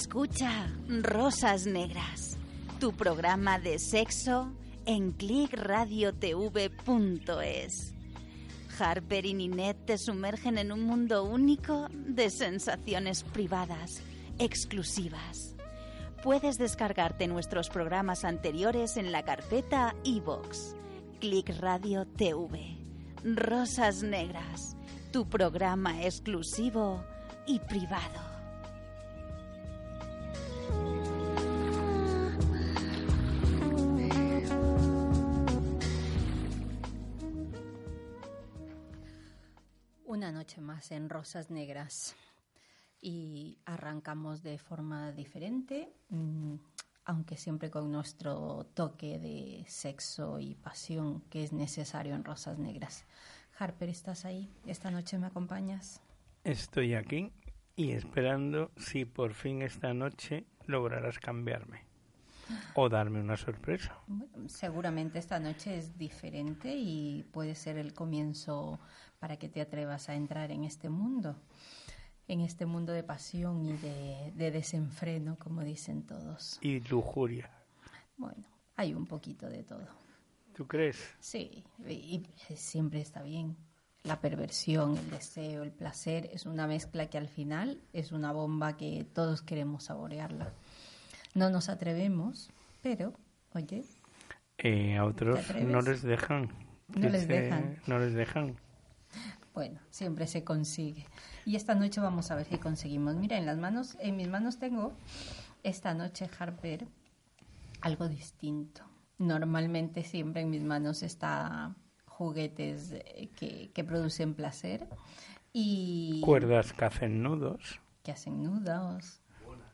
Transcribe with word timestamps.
Escucha 0.00 0.68
Rosas 0.88 1.66
Negras, 1.66 2.38
tu 2.78 2.92
programa 2.92 3.58
de 3.58 3.80
sexo 3.80 4.52
en 4.86 5.10
clickradiotv.es. 5.10 7.94
Harper 8.78 9.26
y 9.26 9.34
Ninette 9.34 9.86
te 9.86 9.98
sumergen 9.98 10.56
en 10.56 10.70
un 10.70 10.84
mundo 10.84 11.24
único 11.24 11.88
de 11.90 12.30
sensaciones 12.30 13.24
privadas, 13.24 14.00
exclusivas. 14.38 15.56
Puedes 16.22 16.58
descargarte 16.58 17.26
nuestros 17.26 17.68
programas 17.68 18.24
anteriores 18.24 18.98
en 18.98 19.10
la 19.10 19.24
carpeta 19.24 19.96
iVox. 20.04 20.76
Click 21.18 21.50
Radio 21.58 22.06
TV. 22.06 22.76
Rosas 23.24 24.04
Negras, 24.04 24.76
tu 25.12 25.28
programa 25.28 26.04
exclusivo 26.04 27.02
y 27.48 27.58
privado. 27.58 28.27
Una 40.04 40.32
noche 40.32 40.60
más 40.60 40.90
en 40.90 41.08
Rosas 41.08 41.50
Negras 41.50 42.16
y 43.00 43.58
arrancamos 43.64 44.42
de 44.42 44.58
forma 44.58 45.12
diferente, 45.12 45.92
mm, 46.08 46.54
aunque 47.04 47.36
siempre 47.36 47.70
con 47.70 47.90
nuestro 47.92 48.66
toque 48.74 49.18
de 49.18 49.64
sexo 49.68 50.40
y 50.40 50.54
pasión 50.54 51.20
que 51.30 51.44
es 51.44 51.52
necesario 51.52 52.14
en 52.14 52.24
Rosas 52.24 52.58
Negras. 52.58 53.04
Harper, 53.58 53.88
¿estás 53.88 54.24
ahí? 54.24 54.50
¿Esta 54.66 54.90
noche 54.90 55.18
me 55.18 55.26
acompañas? 55.26 56.00
Estoy 56.44 56.94
aquí 56.94 57.32
y 57.76 57.92
esperando 57.92 58.70
si 58.76 59.04
por 59.04 59.34
fin 59.34 59.62
esta 59.62 59.94
noche 59.94 60.46
lograrás 60.68 61.18
cambiarme 61.18 61.82
o 62.74 62.88
darme 62.88 63.20
una 63.20 63.36
sorpresa. 63.36 63.98
Bueno, 64.06 64.48
seguramente 64.48 65.18
esta 65.18 65.40
noche 65.40 65.76
es 65.76 65.98
diferente 65.98 66.74
y 66.74 67.24
puede 67.32 67.54
ser 67.54 67.76
el 67.78 67.92
comienzo 67.92 68.78
para 69.18 69.36
que 69.38 69.48
te 69.48 69.60
atrevas 69.60 70.08
a 70.08 70.14
entrar 70.14 70.50
en 70.50 70.64
este 70.64 70.88
mundo, 70.88 71.36
en 72.26 72.40
este 72.40 72.66
mundo 72.66 72.92
de 72.92 73.02
pasión 73.02 73.64
y 73.64 73.72
de, 73.76 74.32
de 74.34 74.50
desenfreno, 74.50 75.36
como 75.38 75.62
dicen 75.62 76.06
todos. 76.06 76.58
Y 76.62 76.80
lujuria. 76.80 77.50
Bueno, 78.16 78.44
hay 78.76 78.94
un 78.94 79.06
poquito 79.06 79.48
de 79.48 79.64
todo. 79.64 79.86
¿Tú 80.54 80.66
crees? 80.66 81.14
Sí, 81.20 81.64
y 81.86 82.22
y 82.50 82.56
siempre 82.56 83.00
está 83.00 83.22
bien. 83.22 83.56
La 84.08 84.22
perversión, 84.22 84.96
el 84.96 85.10
deseo, 85.10 85.62
el 85.62 85.70
placer 85.70 86.30
es 86.32 86.46
una 86.46 86.66
mezcla 86.66 87.10
que 87.10 87.18
al 87.18 87.28
final 87.28 87.78
es 87.92 88.10
una 88.10 88.32
bomba 88.32 88.78
que 88.78 89.06
todos 89.12 89.42
queremos 89.42 89.84
saborearla. 89.84 90.50
No 91.34 91.50
nos 91.50 91.68
atrevemos, 91.68 92.48
pero, 92.82 93.12
oye, 93.52 93.84
Eh, 94.56 94.96
a 94.96 95.04
otros 95.04 95.54
no 95.56 95.82
les 95.82 96.00
dejan. 96.00 96.48
No 96.88 97.10
les 97.10 97.28
dejan. 97.28 97.76
No 97.86 97.98
les 97.98 98.14
dejan. 98.14 98.56
Bueno, 99.52 99.78
siempre 99.90 100.26
se 100.26 100.42
consigue. 100.42 101.04
Y 101.44 101.56
esta 101.56 101.74
noche 101.74 102.00
vamos 102.00 102.30
a 102.30 102.34
ver 102.34 102.46
si 102.46 102.56
conseguimos. 102.56 103.14
Mira, 103.14 103.36
en 103.36 103.44
las 103.44 103.58
manos, 103.58 103.98
en 104.00 104.16
mis 104.16 104.28
manos 104.28 104.58
tengo 104.58 104.94
esta 105.62 105.92
noche 105.92 106.30
Harper 106.38 106.86
algo 107.82 108.08
distinto. 108.08 108.80
Normalmente 109.18 110.02
siempre 110.02 110.40
en 110.40 110.48
mis 110.48 110.62
manos 110.62 111.02
está 111.02 111.74
juguetes 112.18 112.90
eh, 112.92 113.30
que, 113.36 113.70
que 113.72 113.84
producen 113.84 114.34
placer 114.34 114.88
y 115.52 116.20
Cuerdas 116.24 116.72
que 116.72 116.84
hacen 116.84 117.22
nudos. 117.22 117.80
que 118.02 118.10
hacen 118.12 118.42
nudos, 118.42 119.20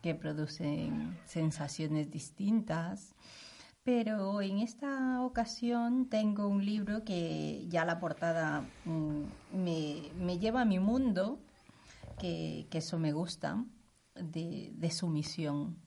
que 0.03 0.13
producen 0.15 1.17
sensaciones 1.25 2.11
distintas. 2.11 3.15
Pero 3.83 4.41
en 4.41 4.59
esta 4.59 5.21
ocasión 5.21 6.07
tengo 6.09 6.47
un 6.47 6.63
libro 6.65 7.03
que 7.03 7.65
ya 7.67 7.83
la 7.85 7.99
portada 7.99 8.63
mm, 8.85 9.21
me, 9.53 10.11
me 10.19 10.39
lleva 10.39 10.61
a 10.61 10.65
mi 10.65 10.79
mundo, 10.79 11.39
que, 12.19 12.65
que 12.71 12.79
eso 12.79 12.97
me 12.99 13.11
gusta, 13.11 13.63
de, 14.15 14.71
de 14.75 14.89
sumisión. 14.91 15.77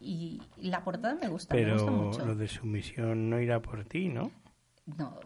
Y 0.00 0.40
la 0.58 0.84
portada 0.84 1.14
me 1.20 1.28
gusta, 1.28 1.56
me 1.56 1.72
gusta 1.72 1.90
Pero 1.90 1.90
mucho. 1.90 2.24
lo 2.24 2.34
de 2.36 2.46
sumisión 2.46 3.28
no 3.30 3.40
irá 3.40 3.60
por 3.60 3.84
ti, 3.84 4.08
¿no? 4.08 4.30
No, 4.96 5.18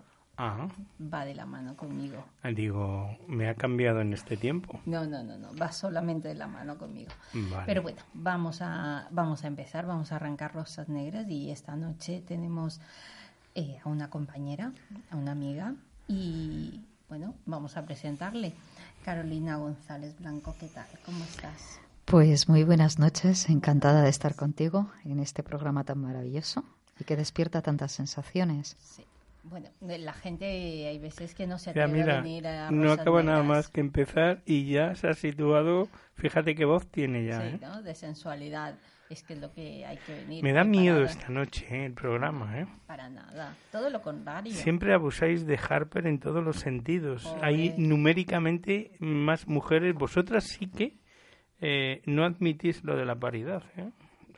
Ah, 0.45 0.67
va 1.01 1.25
de 1.25 1.37
la 1.37 1.47
mano 1.47 1.77
conmigo. 1.77 2.25
digo, 2.57 3.17
me 3.29 3.49
ha 3.49 3.55
cambiado 3.55 4.01
en 4.01 4.13
este 4.13 4.37
tiempo. 4.37 4.81
No, 4.87 5.07
no, 5.07 5.23
no, 5.23 5.39
no, 5.39 5.55
va 5.55 5.71
solamente 5.71 6.27
de 6.27 6.35
la 6.35 6.49
mano 6.49 6.77
conmigo. 6.79 7.13
Vale. 7.33 7.63
Pero 7.65 7.83
bueno, 7.83 8.03
vamos 8.13 8.61
a, 8.61 9.07
vamos 9.13 9.45
a 9.45 9.47
empezar, 9.47 9.87
vamos 9.87 10.11
a 10.11 10.17
arrancar 10.17 10.53
Rosas 10.53 10.89
Negras 10.89 11.29
y 11.31 11.53
esta 11.53 11.77
noche 11.77 12.25
tenemos 12.27 12.81
eh, 13.55 13.79
a 13.85 13.89
una 13.89 14.11
compañera, 14.11 14.73
a 15.13 15.17
una 15.17 15.31
amiga 15.31 15.77
y 16.09 16.81
bueno, 17.09 17.35
vamos 17.47 17.77
a 17.77 17.85
presentarle. 17.85 18.53
Carolina 19.05 19.59
González 19.59 20.19
Blanco, 20.19 20.57
¿qué 20.59 20.67
tal? 20.67 20.87
¿Cómo 21.07 21.23
estás? 21.23 21.79
Pues 22.05 22.49
muy 22.49 22.65
buenas 22.65 22.99
noches, 22.99 23.49
encantada 23.49 24.03
de 24.03 24.09
estar 24.09 24.35
contigo 24.35 24.91
en 25.05 25.21
este 25.21 25.45
programa 25.45 25.85
tan 25.85 25.99
maravilloso 26.01 26.65
y 26.99 27.05
que 27.05 27.15
despierta 27.15 27.63
tantas 27.63 27.93
sensaciones. 27.93 28.77
Sí. 28.81 29.05
Bueno, 29.45 29.69
la 29.81 30.13
gente 30.13 30.45
hay 30.45 30.99
veces 30.99 31.35
que 31.35 31.47
no 31.47 31.59
se 31.59 31.71
atreve 31.71 31.85
a 31.85 31.93
mira, 31.93 32.21
venir 32.21 32.47
a 32.47 32.71
no 32.71 32.93
acaba 32.93 33.23
nada 33.23 33.43
más 33.43 33.69
que 33.69 33.81
empezar 33.81 34.43
y 34.47 34.71
ya 34.71 34.95
se 34.95 35.09
ha 35.09 35.15
situado. 35.15 35.89
Fíjate 36.15 36.55
qué 36.55 36.65
voz 36.65 36.87
tiene 36.89 37.27
ya. 37.27 37.41
Sí, 37.41 37.47
¿eh? 37.49 37.59
¿no? 37.61 37.83
De 37.83 37.95
sensualidad. 37.95 38.77
Es 39.11 39.23
que 39.23 39.35
es 39.35 39.41
lo 39.41 39.53
que 39.53 39.85
hay 39.85 39.99
que 39.99 40.15
venir. 40.15 40.43
Me 40.43 40.55
da 40.55 40.65
miedo 40.65 41.03
esta 41.03 41.29
noche 41.29 41.67
¿eh? 41.71 41.85
el 41.85 41.93
programa. 41.93 42.59
¿eh? 42.59 42.67
Para 42.87 43.11
nada. 43.11 43.55
Todo 43.71 43.91
lo 43.91 44.01
contrario. 44.01 44.53
Siempre 44.55 44.95
abusáis 44.95 45.45
de 45.45 45.59
Harper 45.59 46.07
en 46.07 46.19
todos 46.19 46.43
los 46.43 46.57
sentidos. 46.57 47.25
Pobre. 47.25 47.47
Hay 47.47 47.75
numéricamente 47.77 48.93
más 49.01 49.47
mujeres. 49.49 49.95
Vosotras 49.95 50.45
sí 50.45 50.67
que 50.67 50.97
eh, 51.61 52.01
no 52.07 52.25
admitís 52.25 52.83
lo 52.85 52.97
de 52.97 53.05
la 53.05 53.15
paridad. 53.15 53.63
¿eh? 53.77 53.91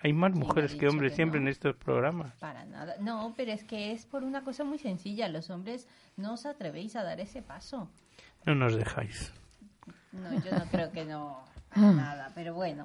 Hay 0.04 0.12
más 0.12 0.32
¿Quién 0.32 0.42
ha 0.42 0.46
mujeres 0.46 0.74
que 0.74 0.86
hombres 0.86 1.12
que 1.12 1.16
siempre 1.16 1.40
no? 1.40 1.46
en 1.46 1.52
estos 1.52 1.74
programas. 1.76 2.34
Para 2.34 2.66
nada. 2.66 2.96
No, 3.00 3.32
pero 3.38 3.52
es 3.52 3.64
que 3.64 3.90
es 3.90 4.04
por 4.04 4.22
una 4.22 4.44
cosa 4.44 4.62
muy 4.62 4.78
sencilla. 4.78 5.30
Los 5.30 5.48
hombres 5.48 5.88
no 6.18 6.34
os 6.34 6.44
atrevéis 6.44 6.94
a 6.94 7.02
dar 7.02 7.20
ese 7.20 7.40
paso. 7.40 7.88
No 8.44 8.54
nos 8.54 8.76
dejáis. 8.76 9.32
No, 10.12 10.30
yo 10.44 10.58
no 10.58 10.66
creo 10.66 10.92
que 10.92 11.06
no. 11.06 11.42
para 11.74 11.92
Nada. 11.92 12.32
Pero 12.34 12.52
bueno, 12.52 12.84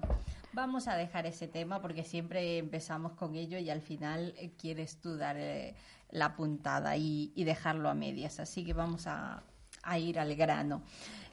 vamos 0.53 0.87
a 0.87 0.95
dejar 0.95 1.25
ese 1.25 1.49
tema 1.49 1.81
porque 1.81 2.05
siempre 2.05 2.57
empezamos 2.57 3.11
con 3.11 3.35
ello 3.35 3.57
y 3.57 3.69
al 3.69 3.81
final 3.81 4.33
eh, 4.37 4.51
quieres 4.57 5.01
tú 5.01 5.17
dar 5.17 5.35
eh, 5.37 5.75
la 6.11 6.37
puntada 6.37 6.95
y, 6.95 7.33
y 7.35 7.43
dejarlo 7.43 7.89
a 7.89 7.95
medias. 7.95 8.39
Así 8.39 8.63
que 8.63 8.71
vamos 8.71 9.07
a, 9.07 9.43
a 9.83 9.99
ir 9.99 10.19
al 10.19 10.35
grano. 10.35 10.83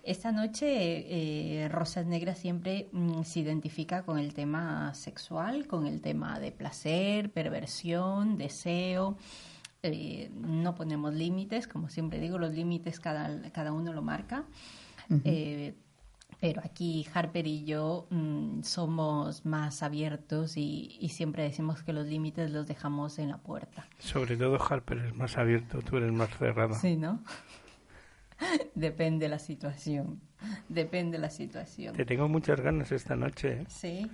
Esta 0.07 0.31
noche 0.31 0.69
eh, 0.69 1.69
Rosas 1.69 2.07
Negras 2.07 2.39
siempre 2.39 2.89
mm, 2.93 3.25
se 3.25 3.41
identifica 3.41 4.05
con 4.05 4.21
el 4.21 4.35
tema 4.35 4.95
sexual, 4.95 5.67
con 5.67 5.89
el 5.89 6.01
tema 6.01 6.39
de 6.39 6.53
placer, 6.53 7.33
perversión, 7.33 8.39
deseo. 8.39 9.19
Eh, 9.83 10.31
no 10.33 10.77
ponemos 10.77 11.13
límites, 11.13 11.67
como 11.67 11.89
siempre 11.89 12.21
digo, 12.21 12.39
los 12.39 12.55
límites 12.55 13.01
cada, 13.01 13.51
cada 13.51 13.73
uno 13.73 13.93
lo 13.93 14.01
marca. 14.01 14.45
Eh, 15.25 15.75
pero 16.41 16.61
aquí 16.65 17.05
Harper 17.13 17.49
y 17.49 17.65
yo 17.65 18.07
mm, 18.11 18.63
somos 18.63 19.45
más 19.45 19.83
abiertos 19.83 20.57
y, 20.57 20.99
y 21.01 21.09
siempre 21.09 21.43
decimos 21.43 21.83
que 21.83 21.93
los 21.93 22.07
límites 22.07 22.53
los 22.53 22.69
dejamos 22.69 23.19
en 23.19 23.31
la 23.31 23.39
puerta. 23.39 23.89
Sobre 23.99 24.37
todo 24.37 24.57
Harper 24.63 24.99
es 24.99 25.17
más 25.17 25.37
abierto, 25.37 25.83
tú 25.83 25.97
eres 25.97 26.13
más 26.13 26.31
cerrada. 26.39 26.75
Sí, 26.75 26.97
¿no? 26.97 27.25
Depende 28.75 29.29
la 29.29 29.39
situación. 29.39 30.21
Depende 30.69 31.19
la 31.19 31.31
situación. 31.31 31.95
Te 31.95 32.05
tengo 32.05 32.29
muchas 32.29 32.61
ganas 32.61 32.93
esta 32.93 33.17
noche. 33.17 33.63
¿eh? 33.63 33.65
Sí. 33.69 34.11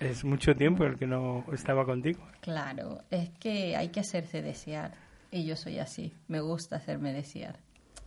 Es 0.00 0.24
mucho 0.24 0.54
tiempo 0.54 0.84
el 0.84 0.96
que 0.96 1.06
no 1.06 1.44
estaba 1.52 1.84
contigo. 1.84 2.20
Claro, 2.40 3.02
es 3.10 3.30
que 3.30 3.76
hay 3.76 3.88
que 3.88 4.00
hacerse 4.00 4.42
desear. 4.42 4.94
Y 5.30 5.44
yo 5.44 5.56
soy 5.56 5.78
así, 5.78 6.14
me 6.28 6.40
gusta 6.40 6.76
hacerme 6.76 7.12
desear. 7.12 7.58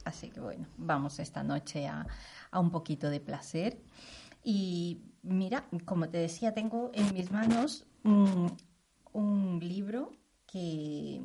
Así 0.05 0.29
que 0.29 0.39
bueno, 0.39 0.67
vamos 0.77 1.19
esta 1.19 1.43
noche 1.43 1.87
a, 1.87 2.07
a 2.49 2.59
un 2.59 2.71
poquito 2.71 3.09
de 3.09 3.19
placer. 3.19 3.77
Y 4.43 5.01
mira, 5.21 5.65
como 5.85 6.09
te 6.09 6.17
decía, 6.17 6.53
tengo 6.53 6.91
en 6.93 7.13
mis 7.13 7.31
manos 7.31 7.85
un, 8.03 8.55
un 9.13 9.59
libro 9.59 10.11
que 10.47 11.21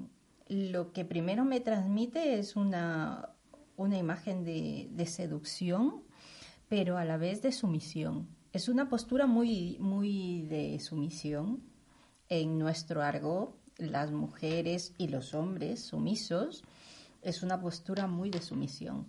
lo 0.49 0.93
que 0.93 1.05
primero 1.05 1.45
me 1.45 1.61
transmite 1.61 2.39
es 2.39 2.57
una, 2.57 3.31
una 3.77 3.99
imagen 3.99 4.45
de, 4.45 4.89
de 4.91 5.07
seducción, 5.07 6.03
pero 6.69 6.99
a 6.99 7.05
la 7.05 7.17
vez 7.17 7.43
de 7.43 7.53
sumisión. 7.53 8.29
Es 8.53 8.69
una 8.69 8.89
postura 8.89 9.27
muy, 9.27 9.77
muy 9.81 10.43
de 10.43 10.79
sumisión. 10.81 11.63
En 12.29 12.59
nuestro 12.59 13.03
argot, 13.03 13.55
las 13.79 14.11
mujeres 14.11 14.95
y 14.99 15.09
los 15.09 15.35
hombres 15.35 15.81
sumisos, 15.81 16.65
es 17.23 17.43
una 17.43 17.61
postura 17.61 18.07
muy 18.07 18.31
de 18.31 18.41
sumisión. 18.41 19.07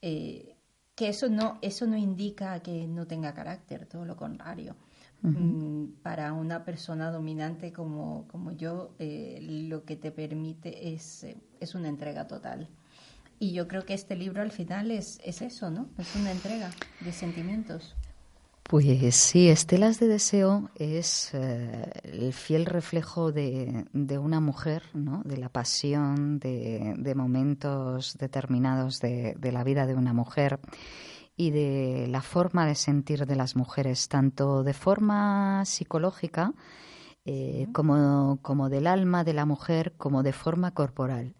Eh, 0.00 0.56
que 0.94 1.08
eso 1.08 1.28
no, 1.28 1.58
eso 1.62 1.86
no 1.86 1.96
indica 1.96 2.60
que 2.60 2.86
no 2.86 3.06
tenga 3.06 3.34
carácter, 3.34 3.86
todo 3.86 4.04
lo 4.04 4.16
contrario. 4.16 4.76
Mm, 5.22 6.02
para 6.02 6.32
una 6.32 6.64
persona 6.64 7.12
dominante 7.12 7.72
como, 7.72 8.26
como 8.26 8.50
yo, 8.50 8.94
eh, 8.98 9.38
lo 9.40 9.84
que 9.84 9.96
te 9.96 10.10
permite 10.10 10.92
es, 10.92 11.22
eh, 11.24 11.36
es 11.60 11.74
una 11.76 11.88
entrega 11.88 12.26
total. 12.26 12.68
Y 13.42 13.50
yo 13.50 13.66
creo 13.66 13.84
que 13.84 13.92
este 13.92 14.14
libro 14.14 14.40
al 14.40 14.52
final 14.52 14.92
es, 14.92 15.18
es 15.24 15.42
eso, 15.42 15.68
¿no? 15.68 15.88
Es 15.98 16.14
una 16.14 16.30
entrega 16.30 16.70
de 17.00 17.10
sentimientos. 17.10 17.96
Pues 18.62 19.16
sí, 19.16 19.48
Estelas 19.48 19.98
de 19.98 20.06
Deseo 20.06 20.70
es 20.76 21.34
eh, 21.34 21.90
el 22.04 22.32
fiel 22.34 22.66
reflejo 22.66 23.32
de, 23.32 23.84
de, 23.92 24.18
una 24.18 24.38
mujer, 24.38 24.84
¿no? 24.94 25.22
de 25.24 25.38
la 25.38 25.48
pasión, 25.48 26.38
de, 26.38 26.94
de 26.96 27.14
momentos 27.16 28.16
determinados 28.16 29.00
de, 29.00 29.34
de, 29.36 29.50
la 29.50 29.64
vida 29.64 29.86
de 29.86 29.96
una 29.96 30.12
mujer 30.12 30.60
y 31.36 31.50
de 31.50 32.06
la 32.08 32.22
forma 32.22 32.64
de 32.64 32.76
sentir 32.76 33.26
de 33.26 33.34
las 33.34 33.56
mujeres, 33.56 34.06
tanto 34.06 34.62
de 34.62 34.72
forma 34.72 35.64
psicológica 35.64 36.54
eh, 37.24 37.66
como, 37.72 38.38
como, 38.40 38.68
del 38.68 38.86
alma 38.86 39.24
de 39.24 39.32
la 39.32 39.46
mujer, 39.46 39.94
como 39.96 40.22
de 40.22 40.32
forma 40.32 40.74
corporal. 40.74 41.34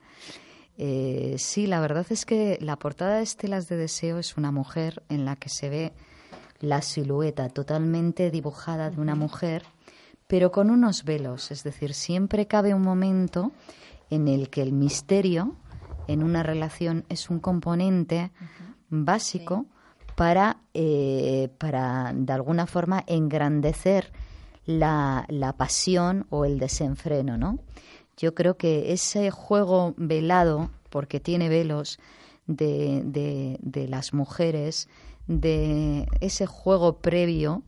Eh, 0.84 1.37
sí, 1.38 1.69
la 1.69 1.79
verdad 1.79 2.05
es 2.11 2.26
que 2.26 2.58
la 2.61 2.76
portada 2.76 3.19
de 3.19 3.23
Estelas 3.23 3.69
de 3.69 3.76
Deseo 3.76 4.19
es 4.19 4.37
una 4.37 4.50
mujer 4.50 5.05
en 5.08 5.25
la 5.25 5.37
que 5.37 5.49
se 5.49 5.69
ve 5.69 5.93
la 6.58 6.82
silueta 6.82 7.49
totalmente 7.50 8.32
dibujada 8.32 8.90
de 8.90 9.00
una 9.00 9.14
mujer, 9.14 9.62
pero 10.26 10.50
con 10.50 10.70
unos 10.70 11.05
velos, 11.05 11.52
es 11.52 11.62
decir, 11.62 11.94
siempre 11.94 12.49
cabe 12.49 12.75
un 12.75 12.82
momento 12.82 13.52
en 14.11 14.26
el 14.26 14.50
que 14.50 14.61
el 14.61 14.73
misterio 14.73 15.55
en 16.08 16.25
una 16.25 16.43
relación 16.43 17.05
es 17.08 17.31
un 17.31 17.38
componente 17.38 18.32
básico 18.88 19.67
para, 20.17 20.62
eh, 20.75 21.49
para, 21.58 22.12
de 22.12 22.32
alguna 22.32 22.67
forma, 22.67 23.05
engrandecer 23.06 24.11
la, 24.67 25.26
la, 25.28 25.52
pasión 25.52 26.26
o 26.28 26.44
el 26.44 26.58
desenfreno, 26.58 27.38
¿no? 27.38 27.61
Yo 28.17 28.35
creo 28.35 28.56
que 28.56 28.93
ese 28.93 29.31
juego 29.31 29.94
velado, 29.97 30.70
porque 30.91 31.20
tiene 31.20 31.49
velos, 31.49 31.99
de, 32.47 33.03
de, 33.05 33.59
de 33.61 33.88
las 33.88 34.12
mujeres, 34.12 34.88
de 35.26 36.06
ese 36.20 36.47
juego 36.47 36.99
previo 36.99 37.62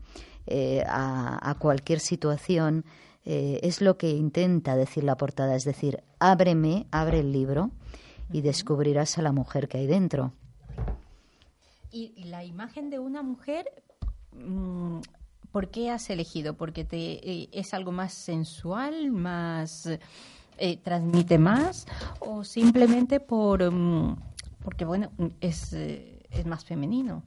eh, 0.46 0.82
a, 0.86 1.50
a, 1.50 1.54
cualquier 1.54 2.00
situación, 2.00 2.84
eh, 3.24 3.60
es 3.62 3.80
lo 3.80 3.96
que 3.96 4.10
intenta 4.10 4.76
decir 4.76 5.04
la 5.04 5.16
portada, 5.16 5.54
es 5.54 5.64
decir, 5.64 6.02
ábreme, 6.18 6.86
abre 6.90 7.20
el 7.20 7.32
libro 7.32 7.70
y 8.32 8.42
descubrirás 8.42 9.16
a 9.18 9.22
la 9.22 9.32
mujer 9.32 9.68
que 9.68 9.78
hay 9.78 9.86
dentro. 9.86 10.32
Y 11.90 12.24
la 12.24 12.44
imagen 12.44 12.90
de 12.90 12.98
una 12.98 13.22
mujer, 13.22 13.66
mmm, 14.32 14.98
¿por 15.52 15.70
qué 15.70 15.90
has 15.90 16.10
elegido? 16.10 16.54
¿Porque 16.54 16.84
te, 16.84 17.30
eh, 17.30 17.48
es 17.52 17.72
algo 17.72 17.92
más 17.92 18.12
sensual, 18.12 19.12
más 19.12 19.88
eh, 20.58 20.76
transmite 20.78 21.38
más? 21.38 21.86
¿O 22.20 22.44
simplemente 22.44 23.20
por 23.20 23.62
um, 23.62 24.16
porque, 24.64 24.86
bueno, 24.86 25.10
es, 25.40 25.74
eh, 25.74 26.22
es 26.30 26.46
más 26.46 26.64
femenino? 26.64 27.22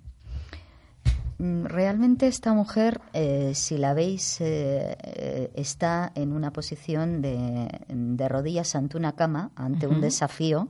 Realmente 1.39 2.25
esta 2.25 2.55
mujer, 2.55 2.99
eh, 3.13 3.51
si 3.53 3.77
la 3.77 3.93
veis, 3.93 4.41
eh, 4.41 5.51
está 5.53 6.11
en 6.15 6.33
una 6.33 6.51
posición 6.51 7.21
de, 7.21 7.67
de, 7.89 8.27
rodillas 8.27 8.73
ante 8.75 8.97
una 8.97 9.11
cama, 9.11 9.51
ante 9.55 9.85
uh 9.85 9.91
-huh. 9.91 9.95
un 9.95 10.01
desafío. 10.01 10.67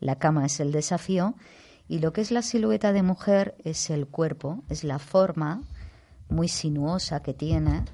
La 0.00 0.16
cama 0.16 0.44
es 0.44 0.60
el 0.60 0.70
desafío 0.70 1.34
y 1.88 2.00
lo 2.00 2.12
que 2.12 2.20
es 2.20 2.30
la 2.30 2.42
silueta 2.42 2.92
de 2.92 3.02
mujer 3.02 3.54
es 3.64 3.88
el 3.88 4.06
cuerpo, 4.06 4.62
es 4.68 4.84
la 4.84 4.98
forma 4.98 5.62
muy 6.28 6.48
sinuosa 6.48 7.22
que 7.22 7.32
tiene. 7.32 7.84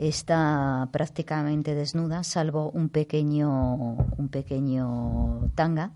Está 0.00 0.88
prácticamente 0.92 1.74
desnuda, 1.74 2.24
salvo 2.24 2.70
un 2.70 2.88
pequeño, 2.88 3.96
un 4.16 4.28
pequeño 4.30 5.50
tanga 5.54 5.92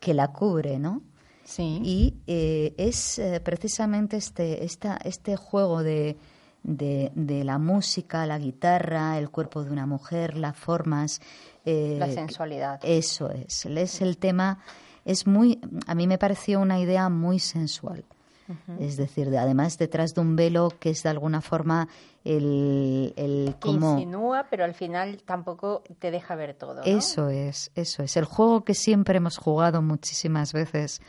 que 0.00 0.14
la 0.14 0.28
cubre, 0.28 0.78
¿no? 0.78 1.02
Sí. 1.44 1.78
Y 1.84 2.14
eh, 2.26 2.74
es 2.78 3.18
eh, 3.18 3.40
precisamente 3.44 4.16
este, 4.16 4.64
esta, 4.64 4.96
este 5.04 5.36
juego 5.36 5.82
de, 5.82 6.16
de, 6.62 7.12
de, 7.14 7.44
la 7.44 7.58
música, 7.58 8.24
la 8.24 8.38
guitarra, 8.38 9.18
el 9.18 9.28
cuerpo 9.28 9.62
de 9.62 9.70
una 9.70 9.84
mujer, 9.84 10.38
las 10.38 10.56
formas. 10.56 11.20
Eh, 11.66 11.96
la 11.98 12.10
sensualidad. 12.10 12.80
Eso 12.82 13.30
es. 13.30 13.66
Es 13.66 14.00
el 14.00 14.16
tema. 14.16 14.60
Es 15.04 15.26
muy. 15.26 15.60
A 15.86 15.94
mí 15.94 16.06
me 16.06 16.16
pareció 16.16 16.60
una 16.60 16.80
idea 16.80 17.10
muy 17.10 17.38
sensual. 17.40 18.06
Uh 18.48 18.52
-huh. 18.52 18.80
Es 18.80 18.96
decir, 18.96 19.30
de, 19.30 19.38
además 19.38 19.78
detrás 19.78 20.14
de 20.14 20.20
un 20.20 20.36
velo 20.36 20.70
que 20.78 20.90
es 20.90 21.02
de 21.02 21.08
alguna 21.08 21.40
forma 21.40 21.88
el, 22.24 23.12
el 23.16 23.56
insinúa, 23.64 24.46
pero 24.50 24.64
al 24.64 24.74
final 24.74 25.22
tampoco 25.24 25.82
te 25.98 26.10
deja 26.10 26.34
ver 26.34 26.54
todo. 26.54 26.76
¿no? 26.76 26.82
Eso 26.82 27.28
es, 27.28 27.70
eso 27.74 28.02
es 28.02 28.16
el 28.16 28.24
juego 28.24 28.64
que 28.64 28.74
siempre 28.74 29.16
hemos 29.18 29.38
jugado 29.38 29.82
muchísimas 29.82 30.52
veces 30.52 31.00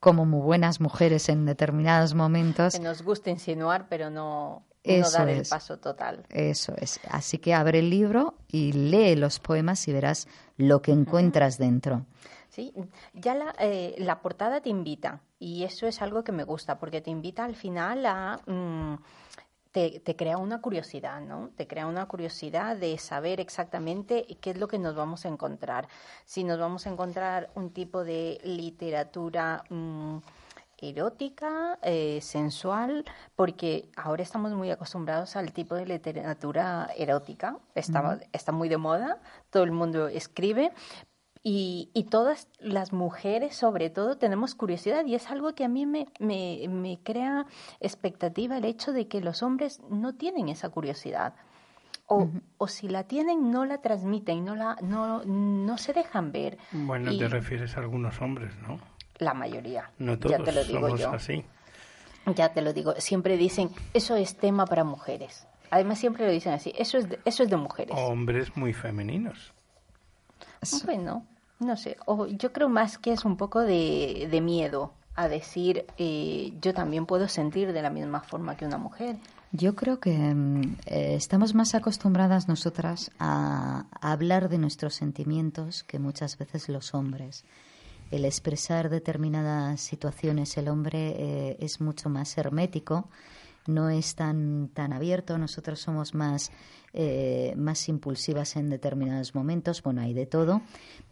como 0.00 0.26
muy 0.26 0.40
buenas 0.40 0.80
mujeres 0.80 1.28
en 1.28 1.46
determinados 1.46 2.14
momentos. 2.14 2.74
Que 2.74 2.80
nos 2.80 3.02
gusta 3.02 3.30
insinuar, 3.30 3.86
pero 3.88 4.10
no, 4.10 4.64
no 4.84 5.10
dar 5.10 5.28
el 5.28 5.40
es, 5.42 5.48
paso 5.48 5.78
total. 5.78 6.24
Eso 6.28 6.74
es. 6.76 7.00
Así 7.08 7.38
que 7.38 7.54
abre 7.54 7.78
el 7.78 7.90
libro 7.90 8.34
y 8.48 8.72
lee 8.72 9.14
los 9.14 9.38
poemas 9.38 9.86
y 9.88 9.92
verás 9.92 10.26
lo 10.56 10.82
que 10.82 10.92
encuentras 10.92 11.54
uh 11.54 11.62
-huh. 11.62 11.66
dentro. 11.66 12.06
Sí, 12.52 12.70
ya 13.14 13.34
la, 13.34 13.54
eh, 13.58 13.94
la, 13.96 14.20
portada 14.20 14.60
te 14.60 14.68
invita 14.68 15.22
y 15.38 15.64
eso 15.64 15.86
es 15.86 16.02
algo 16.02 16.22
que 16.22 16.32
me 16.32 16.44
gusta 16.44 16.78
porque 16.78 17.00
te 17.00 17.10
invita 17.10 17.44
al 17.44 17.56
final 17.56 18.04
a... 18.04 18.40
Mmm, 18.44 18.96
te, 19.70 20.00
te, 20.00 20.16
crea 20.16 20.36
una 20.36 20.60
curiosidad, 20.60 21.22
¿no? 21.22 21.48
Te 21.56 21.66
crea 21.66 21.86
una 21.86 22.06
curiosidad 22.06 22.76
de 22.76 22.98
saber 22.98 23.40
exactamente 23.40 24.26
qué 24.42 24.50
es 24.50 24.58
lo 24.58 24.68
que 24.68 24.78
nos 24.78 24.94
vamos 24.94 25.24
a 25.24 25.28
encontrar. 25.28 25.88
Si 26.26 26.44
nos 26.44 26.58
vamos 26.58 26.86
a 26.86 26.90
encontrar 26.90 27.48
un 27.54 27.70
tipo 27.70 28.04
de 28.04 28.38
literatura 28.44 29.64
mmm, 29.70 30.18
erótica, 30.76 31.78
eh, 31.80 32.20
sensual, 32.20 33.06
porque 33.34 33.88
ahora 33.96 34.22
estamos 34.22 34.52
muy 34.52 34.70
acostumbrados 34.70 35.36
al 35.36 35.54
tipo 35.54 35.74
de 35.74 35.86
literatura 35.86 36.90
erótica, 36.98 37.56
está, 37.74 38.02
mm. 38.02 38.20
está 38.32 38.52
muy 38.52 38.68
de 38.68 38.76
moda, 38.76 39.22
todo 39.48 39.62
el 39.62 39.72
mundo 39.72 40.08
escribe, 40.08 40.72
y, 41.44 41.90
y, 41.92 42.04
todas 42.04 42.48
las 42.60 42.92
mujeres, 42.92 43.56
sobre 43.56 43.90
todo, 43.90 44.16
tenemos 44.16 44.54
curiosidad 44.54 45.04
y 45.06 45.16
es 45.16 45.28
algo 45.28 45.54
que 45.56 45.64
a 45.64 45.68
mí 45.68 45.86
me, 45.86 46.06
me, 46.20 46.68
me, 46.68 47.00
crea 47.02 47.46
expectativa 47.80 48.58
el 48.58 48.64
hecho 48.64 48.92
de 48.92 49.08
que 49.08 49.20
los 49.20 49.42
hombres 49.42 49.80
no 49.90 50.14
tienen 50.14 50.48
esa 50.48 50.68
curiosidad. 50.68 51.34
O, 52.06 52.18
uh 52.18 52.24
-huh. 52.26 52.42
o 52.58 52.68
si 52.68 52.88
la 52.88 53.04
tienen, 53.04 53.50
no 53.50 53.64
la 53.64 53.78
transmiten, 53.78 54.44
no, 54.44 54.54
la, 54.54 54.76
no, 54.82 55.24
no 55.24 55.78
se 55.78 55.92
dejan 55.92 56.30
ver. 56.30 56.58
Bueno, 56.70 57.10
y 57.10 57.18
te 57.18 57.26
refieres 57.26 57.76
a 57.76 57.80
algunos 57.80 58.20
hombres, 58.20 58.52
¿no? 58.58 58.78
La 59.18 59.34
mayoría. 59.34 59.90
No 59.98 60.18
todos 60.18 60.38
ya 60.38 60.44
te 60.44 60.52
lo 60.52 60.64
digo 60.64 60.80
somos 60.80 61.00
yo. 61.00 61.10
así. 61.10 61.44
Ya 62.36 62.52
te 62.52 62.62
lo 62.62 62.72
digo. 62.72 62.94
Siempre 62.98 63.36
dicen, 63.36 63.70
eso 63.94 64.14
es 64.14 64.36
tema 64.36 64.66
para 64.66 64.84
mujeres. 64.84 65.48
Además, 65.70 65.98
siempre 65.98 66.26
lo 66.26 66.30
dicen 66.30 66.52
así, 66.52 66.72
eso 66.78 66.98
es 66.98 67.08
de, 67.08 67.18
eso 67.24 67.42
es 67.42 67.50
de 67.50 67.56
mujeres. 67.56 67.96
Hombres 67.98 68.56
muy 68.56 68.72
femeninos. 68.74 69.54
Bueno, 70.84 71.26
no 71.62 71.76
sé, 71.76 71.96
o 72.06 72.26
yo 72.26 72.52
creo 72.52 72.68
más 72.68 72.98
que 72.98 73.12
es 73.12 73.24
un 73.24 73.36
poco 73.36 73.60
de, 73.60 74.28
de 74.30 74.40
miedo 74.40 74.92
a 75.14 75.28
decir 75.28 75.84
eh, 75.98 76.52
yo 76.60 76.72
también 76.72 77.06
puedo 77.06 77.28
sentir 77.28 77.72
de 77.72 77.82
la 77.82 77.90
misma 77.90 78.20
forma 78.20 78.56
que 78.56 78.64
una 78.64 78.78
mujer. 78.78 79.16
Yo 79.52 79.74
creo 79.74 80.00
que 80.00 80.14
eh, 80.86 81.14
estamos 81.14 81.54
más 81.54 81.74
acostumbradas 81.74 82.48
nosotras 82.48 83.10
a, 83.18 83.84
a, 84.00 84.12
hablar 84.12 84.48
de 84.48 84.56
nuestros 84.56 84.94
sentimientos 84.94 85.82
que 85.82 85.98
muchas 85.98 86.38
veces 86.38 86.70
los 86.70 86.94
hombres. 86.94 87.44
El 88.10 88.24
expresar 88.24 88.88
determinadas 88.88 89.80
situaciones, 89.80 90.56
el 90.56 90.68
hombre 90.68 91.14
eh, 91.18 91.56
es 91.60 91.80
mucho 91.80 92.08
más 92.08 92.36
hermético 92.38 93.08
no 93.66 93.90
es 93.90 94.14
tan, 94.14 94.68
tan 94.68 94.92
abierto, 94.92 95.38
nosotros 95.38 95.80
somos 95.80 96.14
más, 96.14 96.50
eh, 96.92 97.54
más 97.56 97.88
impulsivas 97.88 98.56
en 98.56 98.70
determinados 98.70 99.34
momentos, 99.34 99.82
bueno, 99.82 100.02
hay 100.02 100.14
de 100.14 100.26
todo, 100.26 100.62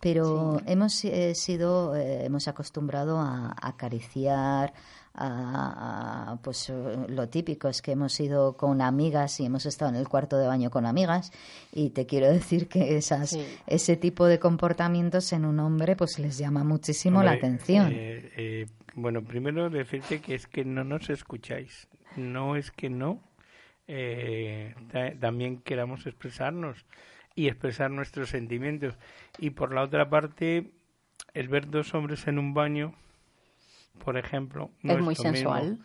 pero 0.00 0.60
hemos 0.66 1.04
eh, 1.04 1.34
sido, 1.34 1.94
eh, 1.96 2.24
hemos 2.24 2.48
acostumbrado 2.48 3.18
a, 3.18 3.54
acariciar, 3.60 4.72
a, 5.14 6.38
pues 6.42 6.72
lo 7.08 7.28
típico 7.28 7.68
es 7.68 7.82
que 7.82 7.92
hemos 7.92 8.18
ido 8.20 8.56
con 8.56 8.80
amigas 8.80 9.40
y 9.40 9.46
hemos 9.46 9.66
estado 9.66 9.90
en 9.90 9.96
el 9.96 10.08
cuarto 10.08 10.38
de 10.38 10.46
baño 10.46 10.70
con 10.70 10.86
amigas. 10.86 11.32
Y 11.72 11.90
te 11.90 12.06
quiero 12.06 12.30
decir 12.30 12.68
que 12.68 12.96
esas 12.96 13.36
ese 13.66 13.96
tipo 13.96 14.26
de 14.26 14.38
comportamientos 14.38 15.32
en 15.32 15.44
un 15.44 15.58
hombre 15.58 15.96
pues 15.96 16.18
les 16.20 16.38
llama 16.38 16.62
muchísimo 16.62 17.22
la 17.24 17.32
atención. 17.32 17.92
bueno 18.94 19.22
primero 19.22 19.68
decirte 19.68 20.20
que 20.20 20.36
es 20.36 20.46
que 20.46 20.64
no 20.64 20.84
nos 20.84 21.10
escucháis 21.10 21.88
no 22.16 22.56
es 22.56 22.70
que 22.70 22.90
no 22.90 23.20
eh, 23.92 24.72
también 25.18 25.62
queramos 25.62 26.06
expresarnos 26.06 26.84
y 27.34 27.48
expresar 27.48 27.90
nuestros 27.90 28.28
sentimientos. 28.28 28.96
Y 29.38 29.50
por 29.50 29.74
la 29.74 29.82
otra 29.82 30.08
parte, 30.08 30.70
el 31.34 31.48
ver 31.48 31.68
dos 31.68 31.92
hombres 31.94 32.28
en 32.28 32.38
un 32.38 32.54
baño, 32.54 32.94
por 34.04 34.16
ejemplo, 34.16 34.70
no 34.82 34.92
es, 34.92 35.00
muy 35.00 35.16
sensual. 35.16 35.78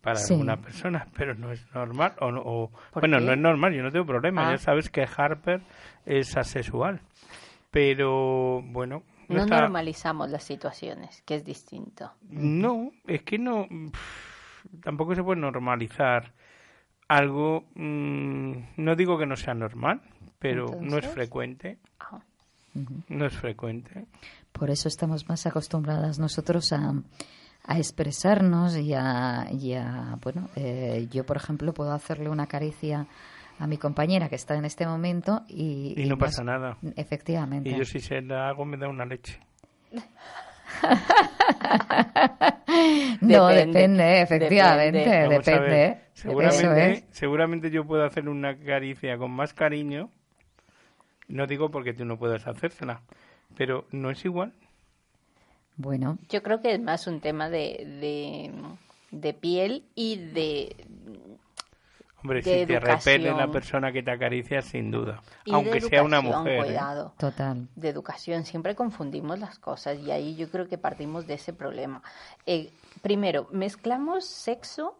Para 0.00 0.18
algunas 0.18 0.58
personas, 0.60 1.08
pero 1.16 1.34
no 1.34 1.52
es 1.52 1.62
normal. 1.74 2.14
O, 2.20 2.70
bueno, 2.94 3.20
no 3.20 3.32
es 3.32 3.38
normal, 3.38 3.74
yo 3.74 3.82
no 3.82 3.92
tengo 3.92 4.06
problema. 4.06 4.48
Ya 4.48 4.54
ah. 4.54 4.58
sabes 4.58 4.88
que 4.88 5.06
Harper 5.06 5.60
es 6.06 6.36
asexual. 6.38 7.02
Pero 7.70 8.62
bueno, 8.62 9.02
no, 9.28 9.44
normalizamos 9.44 10.30
las 10.30 10.44
situaciones, 10.44 11.20
que 11.22 11.34
es 11.34 11.44
distinto. 11.44 12.12
No, 12.30 12.92
es 13.06 13.22
que 13.22 13.38
no 13.38 13.68
tampoco 14.82 15.14
se 15.14 15.22
puede 15.22 15.40
normalizar 15.40 16.32
algo, 17.08 17.64
mm, 17.74 18.52
no 18.76 18.96
digo 18.96 19.18
que 19.18 19.26
no 19.26 19.36
sea 19.36 19.54
normal, 19.54 20.00
pero 20.38 20.66
no 20.80 20.98
es 20.98 21.06
frecuente. 21.06 21.78
Ah. 22.00 22.20
No 23.08 23.26
es 23.26 23.32
frecuente. 23.32 24.04
Por 24.52 24.70
eso 24.70 24.88
estamos 24.88 25.28
más 25.28 25.46
acostumbradas 25.46 26.18
nosotros 26.18 26.72
a, 26.72 26.94
a 27.64 27.78
expresarnos 27.78 28.76
y 28.76 28.92
a, 28.92 29.48
bueno, 30.22 30.48
eh, 30.56 31.08
yo 31.10 31.24
por 31.24 31.36
ejemplo 31.36 31.72
puedo 31.74 31.92
hacerle 31.92 32.28
una 32.28 32.46
caricia 32.46 33.06
a 33.58 33.66
mi 33.66 33.78
compañera 33.78 34.28
que 34.28 34.36
está 34.36 34.54
en 34.56 34.66
este 34.66 34.86
momento 34.86 35.42
y... 35.48 35.94
Y, 35.96 36.06
no 36.06 36.18
pasa 36.18 36.44
nada. 36.44 36.76
Efectivamente. 36.96 37.70
Y 37.70 37.76
yo 37.76 37.84
si 37.84 38.00
se 38.00 38.20
la 38.20 38.48
hago 38.48 38.64
me 38.64 38.76
da 38.76 38.88
una 38.88 39.04
leche. 39.04 39.40
no, 43.20 43.46
depende, 43.48 44.22
efectivamente, 44.22 45.28
depende. 45.28 46.00
Seguramente, 46.12 47.04
seguramente 47.10 47.70
yo 47.70 47.86
puedo 47.86 48.04
hacer 48.04 48.28
una 48.28 48.58
caricia 48.58 49.16
con 49.18 49.30
más 49.30 49.54
cariño. 49.54 50.10
No 51.28 51.46
digo 51.46 51.70
porque 51.70 51.92
tú 51.92 52.04
no 52.04 52.18
puedas 52.18 52.46
hacérsela, 52.46 53.02
pero 53.56 53.86
no 53.90 54.10
es 54.10 54.24
igual. 54.24 54.52
Bueno. 55.76 56.18
Yo 56.28 56.42
creo 56.42 56.62
que 56.62 56.72
es 56.72 56.80
más 56.80 57.06
un 57.06 57.20
tema 57.20 57.50
de, 57.50 58.50
de 59.10 59.34
piel 59.34 59.84
y 59.94 60.16
de 60.16 60.76
Hombre, 62.26 62.42
si 62.42 62.66
te 62.66 62.80
repele 62.80 63.32
la 63.32 63.48
persona 63.48 63.92
que 63.92 64.02
te 64.02 64.10
acaricia, 64.10 64.60
sin 64.60 64.90
duda. 64.90 65.22
aunque 65.52 65.80
sea 65.80 66.02
una 66.02 66.20
mujer. 66.20 66.58
¿eh? 66.58 66.64
Cuidado, 66.64 67.14
Total. 67.16 67.68
De 67.76 67.88
educación. 67.88 68.44
Siempre 68.44 68.74
confundimos 68.74 69.38
las 69.38 69.60
cosas 69.60 69.96
y 70.00 70.10
ahí 70.10 70.34
yo 70.34 70.50
creo 70.50 70.66
que 70.66 70.76
partimos 70.76 71.28
de 71.28 71.34
ese 71.34 71.52
problema. 71.52 72.02
Eh, 72.46 72.72
primero, 73.00 73.46
mezclamos 73.52 74.24
sexo, 74.24 74.98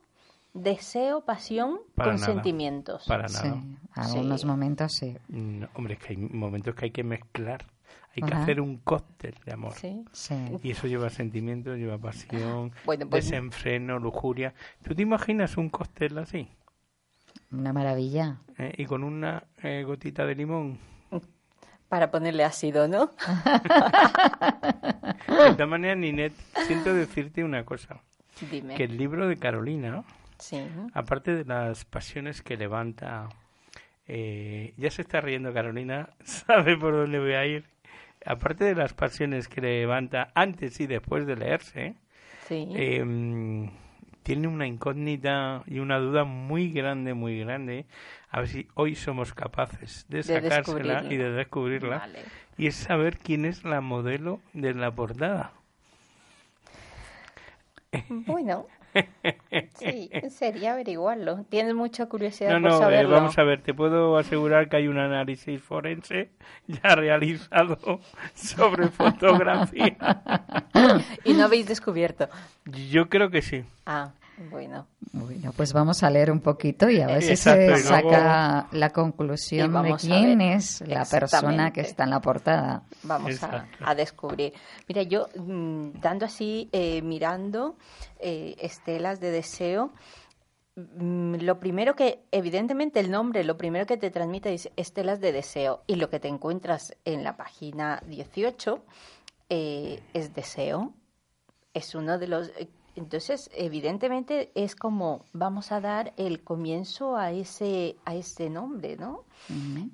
deseo, 0.54 1.22
pasión 1.22 1.80
con 1.96 2.16
sentimientos. 2.20 3.04
Para 3.08 3.26
nada. 3.26 3.42
Sí, 3.42 3.76
algunos 3.94 4.44
momentos 4.44 4.92
sí. 4.92 5.16
hombre, 5.74 5.94
es 5.94 6.00
que 6.00 6.12
hay 6.12 6.16
momentos 6.16 6.76
que 6.76 6.84
hay 6.84 6.90
que 6.92 7.02
mezclar. 7.02 7.66
Hay 8.14 8.22
que 8.22 8.34
hacer 8.34 8.60
un 8.62 8.78
cóctel 8.78 9.34
de 9.44 9.52
amor. 9.52 9.74
Sí. 9.74 10.04
Y 10.62 10.70
eso 10.70 10.86
lleva 10.86 11.10
sentimientos, 11.10 11.76
lleva 11.76 11.98
pasión, 11.98 12.72
pues 12.84 12.98
desenfreno, 13.10 13.98
lujuria. 13.98 14.54
¿Tú 14.82 14.94
te 14.94 15.02
imaginas 15.02 15.56
un 15.58 15.68
cóctel 15.68 16.16
así? 16.18 16.48
Una 17.52 17.72
maravilla. 17.72 18.38
Eh, 18.58 18.74
y 18.78 18.86
con 18.86 19.04
una 19.04 19.44
eh, 19.62 19.84
gotita 19.84 20.26
de 20.26 20.34
limón. 20.34 20.78
Para 21.88 22.10
ponerle 22.10 22.42
ácido, 22.42 22.88
¿no? 22.88 23.12
de 25.28 25.52
todas 25.52 25.68
maneras, 25.68 25.96
Ninet, 25.96 26.32
siento 26.66 26.92
decirte 26.92 27.44
una 27.44 27.64
cosa. 27.64 28.00
Dime. 28.50 28.74
Que 28.74 28.84
el 28.84 28.96
libro 28.96 29.28
de 29.28 29.36
Carolina, 29.36 30.02
aparte 30.94 31.36
de 31.36 31.44
las 31.44 31.84
pasiones 31.84 32.42
que 32.42 32.56
levanta, 32.56 33.28
eh, 34.08 34.74
ya 34.76 34.90
se 34.90 35.02
está 35.02 35.20
riendo 35.20 35.54
Carolina, 35.54 36.10
sabe 36.24 36.76
por 36.76 36.94
dónde 36.94 37.20
voy 37.20 37.34
a 37.34 37.46
ir. 37.46 37.64
Aparte 38.24 38.64
de 38.64 38.74
las 38.74 38.92
pasiones 38.92 39.46
que 39.46 39.60
levanta 39.60 40.32
antes 40.34 40.80
y 40.80 40.88
después 40.88 41.26
de 41.26 41.36
leerse, 41.36 41.94
sí. 42.48 42.68
Em, 42.74 43.70
tiene 44.26 44.48
una 44.48 44.66
incógnita 44.66 45.62
y 45.68 45.78
una 45.78 46.00
duda 46.00 46.24
muy 46.24 46.72
grande, 46.72 47.14
muy 47.14 47.38
grande. 47.38 47.86
A 48.28 48.40
ver 48.40 48.48
si 48.48 48.66
hoy 48.74 48.96
somos 48.96 49.32
capaces 49.32 50.04
de, 50.08 50.24
sacársela 50.24 51.04
y 51.04 51.16
de 51.16 51.30
descubrirla. 51.30 52.08
Y 52.58 52.66
es 52.66 52.74
saber 52.74 53.18
quién 53.18 53.44
es 53.44 53.62
la 53.62 53.80
modelo 53.80 54.40
de 54.52 54.74
la 54.74 54.90
portada. 54.90 55.52
Bueno, 58.08 58.66
sí, 59.74 60.10
sería 60.30 60.72
averiguarlo. 60.72 61.44
Tienes 61.48 61.74
mucha 61.74 62.06
curiosidad 62.06 62.58
no, 62.58 62.60
por 62.60 62.70
no, 62.70 62.78
saberlo. 62.78 63.10
Eh, 63.10 63.18
vamos 63.18 63.38
a 63.38 63.42
ver, 63.44 63.62
te 63.62 63.74
puedo 63.74 64.16
asegurar 64.16 64.68
que 64.68 64.76
hay 64.76 64.88
un 64.88 64.98
análisis 64.98 65.60
forense 65.62 66.30
ya 66.66 66.94
realizado 66.94 68.00
sobre 68.34 68.88
fotografía. 68.88 69.96
¿Y 71.24 71.34
no 71.34 71.44
habéis 71.44 71.66
descubierto? 71.66 72.28
Yo 72.90 73.08
creo 73.08 73.30
que 73.30 73.42
sí. 73.42 73.64
Ah. 73.86 74.12
Bueno. 74.50 74.86
Bueno, 75.12 75.52
pues 75.56 75.72
vamos 75.72 76.02
a 76.02 76.10
leer 76.10 76.30
un 76.30 76.40
poquito 76.40 76.90
y 76.90 77.00
a 77.00 77.06
ver 77.06 77.22
si 77.22 77.36
se 77.36 77.76
saca 77.78 78.68
la 78.70 78.90
conclusión 78.90 79.82
de 79.82 79.94
quién 79.94 80.40
es 80.42 80.82
la 80.86 81.04
persona 81.06 81.72
que 81.72 81.80
está 81.80 82.04
en 82.04 82.10
la 82.10 82.20
portada. 82.20 82.82
Vamos 83.02 83.40
a, 83.42 83.94
descubrir. 83.94 84.52
Mira, 84.88 85.02
yo 85.02 85.28
mm, 85.36 86.00
dando 86.00 86.26
así, 86.26 86.68
eh, 86.72 87.00
mirando 87.00 87.76
eh, 88.18 88.56
estelas 88.58 89.20
de 89.20 89.30
deseo, 89.30 89.92
mm, 90.74 91.36
lo 91.36 91.58
primero 91.58 91.96
que, 91.96 92.24
evidentemente 92.30 93.00
el 93.00 93.10
nombre, 93.10 93.42
lo 93.42 93.56
primero 93.56 93.86
que 93.86 93.96
te 93.96 94.10
transmite 94.10 94.52
es 94.52 94.70
estelas 94.76 95.20
de 95.20 95.32
deseo 95.32 95.82
y 95.86 95.94
lo 95.94 96.10
que 96.10 96.20
te 96.20 96.28
encuentras 96.28 96.94
en 97.06 97.24
la 97.24 97.38
página 97.38 98.02
18 98.06 98.84
eh, 99.48 100.02
es 100.12 100.34
deseo. 100.34 100.92
Es 101.72 101.94
uno 101.94 102.18
de 102.18 102.26
los 102.26 102.50
entonces, 102.96 103.50
evidentemente 103.54 104.50
es 104.54 104.74
como 104.74 105.24
vamos 105.32 105.70
a 105.70 105.80
dar 105.80 106.14
el 106.16 106.42
comienzo 106.42 107.16
a 107.16 107.30
ese 107.30 107.96
a 108.06 108.14
ese 108.14 108.48
nombre, 108.48 108.96
¿no? 108.96 109.24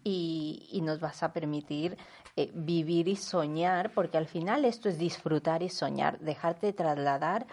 y, 0.04 0.68
y, 0.70 0.80
nos 0.82 1.00
vas 1.00 1.22
a 1.24 1.32
permitir 1.32 1.98
eh, 2.36 2.50
vivir 2.54 3.08
y 3.08 3.16
soñar, 3.16 3.92
porque 3.92 4.16
al 4.16 4.26
final 4.26 4.64
esto 4.64 4.88
es 4.88 4.98
disfrutar 4.98 5.62
y 5.62 5.68
soñar, 5.68 6.20
dejarte 6.20 6.72
trasladar 6.72 7.46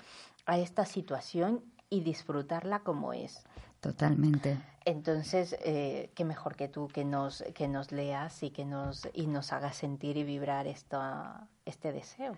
a 0.46 0.60
esta 0.60 0.86
situación 0.86 1.64
y 1.90 2.02
disfrutarla 2.02 2.80
como 2.80 3.12
es. 3.12 3.44
Totalmente. 3.82 4.58
Entonces, 4.86 5.56
eh, 5.64 6.12
qué 6.16 6.26
mejor 6.26 6.56
que 6.56 6.68
tú 6.68 6.88
que 6.88 7.06
nos 7.06 7.44
que 7.56 7.68
nos 7.68 7.92
leas 7.92 8.44
y 8.44 8.52
que 8.52 8.66
nos 8.66 9.08
y 9.14 9.28
nos 9.28 9.52
hagas 9.52 9.78
sentir 9.78 10.16
y 10.18 10.24
vibrar 10.24 10.68
esto, 10.68 11.02
este 11.66 11.92
deseo. 11.92 12.36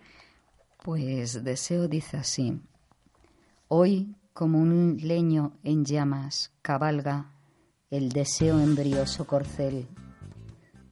Pues 0.83 1.43
deseo 1.43 1.87
dice 1.87 2.17
así. 2.17 2.59
Hoy, 3.73 4.17
como 4.33 4.59
un 4.59 4.97
leño 5.01 5.53
en 5.63 5.85
llamas, 5.85 6.51
cabalga 6.61 7.31
el 7.89 8.09
deseo 8.09 8.59
embrioso 8.59 9.25
corcel. 9.25 9.87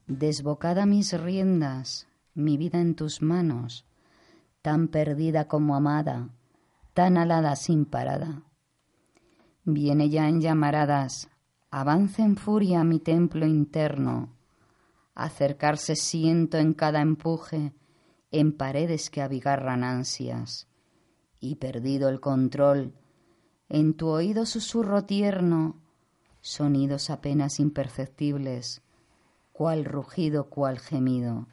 Desbocada 0.08 0.86
mis 0.86 1.12
riendas, 1.12 2.08
mi 2.36 2.56
vida 2.56 2.80
en 2.80 2.96
tus 2.96 3.22
manos, 3.22 3.86
tan 4.62 4.88
perdida 4.88 5.50
como 5.50 5.76
amada, 5.76 6.30
tan 6.94 7.18
alada 7.18 7.58
sin 7.58 7.84
parada. 7.84 8.44
Viene 9.66 10.10
ya 10.10 10.30
en 10.30 10.40
llamaradas, 10.40 11.30
avanza 11.72 12.24
en 12.24 12.38
furia 12.38 12.86
mi 12.86 13.02
templo 13.02 13.46
interno, 13.46 14.38
acercarse 15.16 15.98
siento 15.98 16.58
en 16.58 16.74
cada 16.74 17.02
empuje, 17.02 17.74
en 18.32 18.56
paredes 18.56 19.10
que 19.10 19.22
abigarran 19.22 19.84
ansias 19.84 20.69
y 21.40 21.56
perdido 21.56 22.10
el 22.10 22.20
control, 22.20 22.94
en 23.70 23.94
tu 23.94 24.08
oído 24.08 24.46
susurro 24.46 25.06
tierno, 25.06 25.76
sonidos 26.42 27.10
apenas 27.10 27.60
imperceptibles, 27.60 28.82
cual 29.52 29.86
rugido, 29.86 30.50
cual 30.50 30.80
gemido, 30.80 31.48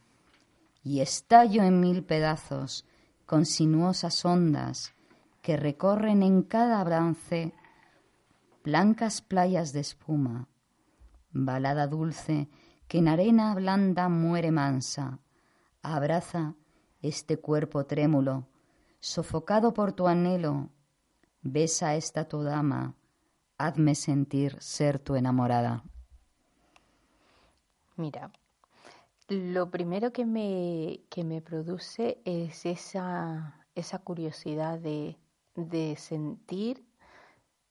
y 0.82 1.00
estallo 1.00 1.62
en 1.62 1.80
mil 1.80 2.04
pedazos, 2.04 2.86
con 3.26 3.44
sinuosas 3.44 4.24
ondas 4.24 4.94
que 5.42 5.56
recorren 5.56 6.22
en 6.22 6.42
cada 6.42 6.80
avance 6.80 7.52
blancas 8.64 9.20
playas 9.20 9.72
de 9.72 9.80
espuma, 9.80 10.48
balada 11.32 11.86
dulce 11.86 12.48
que 12.88 12.98
en 12.98 13.08
arena 13.08 13.54
blanda 13.54 14.08
muere 14.08 14.50
mansa, 14.50 15.18
abraza 15.82 16.54
este 17.02 17.38
cuerpo 17.38 17.84
trémulo, 17.86 18.46
sofocado 19.06 19.72
por 19.72 19.92
tu 19.92 20.08
anhelo, 20.08 20.68
besa 21.40 21.94
esta 21.94 22.26
tu 22.26 22.42
dama, 22.42 22.96
hazme 23.56 23.94
sentir 23.94 24.60
ser 24.60 24.98
tu 24.98 25.14
enamorada. 25.14 25.84
Mira, 27.96 28.32
lo 29.28 29.70
primero 29.70 30.12
que 30.12 30.26
me, 30.26 31.02
que 31.08 31.22
me 31.22 31.40
produce 31.40 32.20
es 32.24 32.66
esa, 32.66 33.64
esa 33.76 34.00
curiosidad 34.00 34.80
de, 34.80 35.16
de 35.54 35.94
sentir 35.96 36.84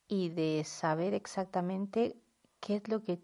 y 0.08 0.30
de 0.30 0.64
saber 0.64 1.14
exactamente 1.14 2.16
qué 2.62 2.78
es 2.78 2.88
lo 2.88 3.04
que 3.04 3.20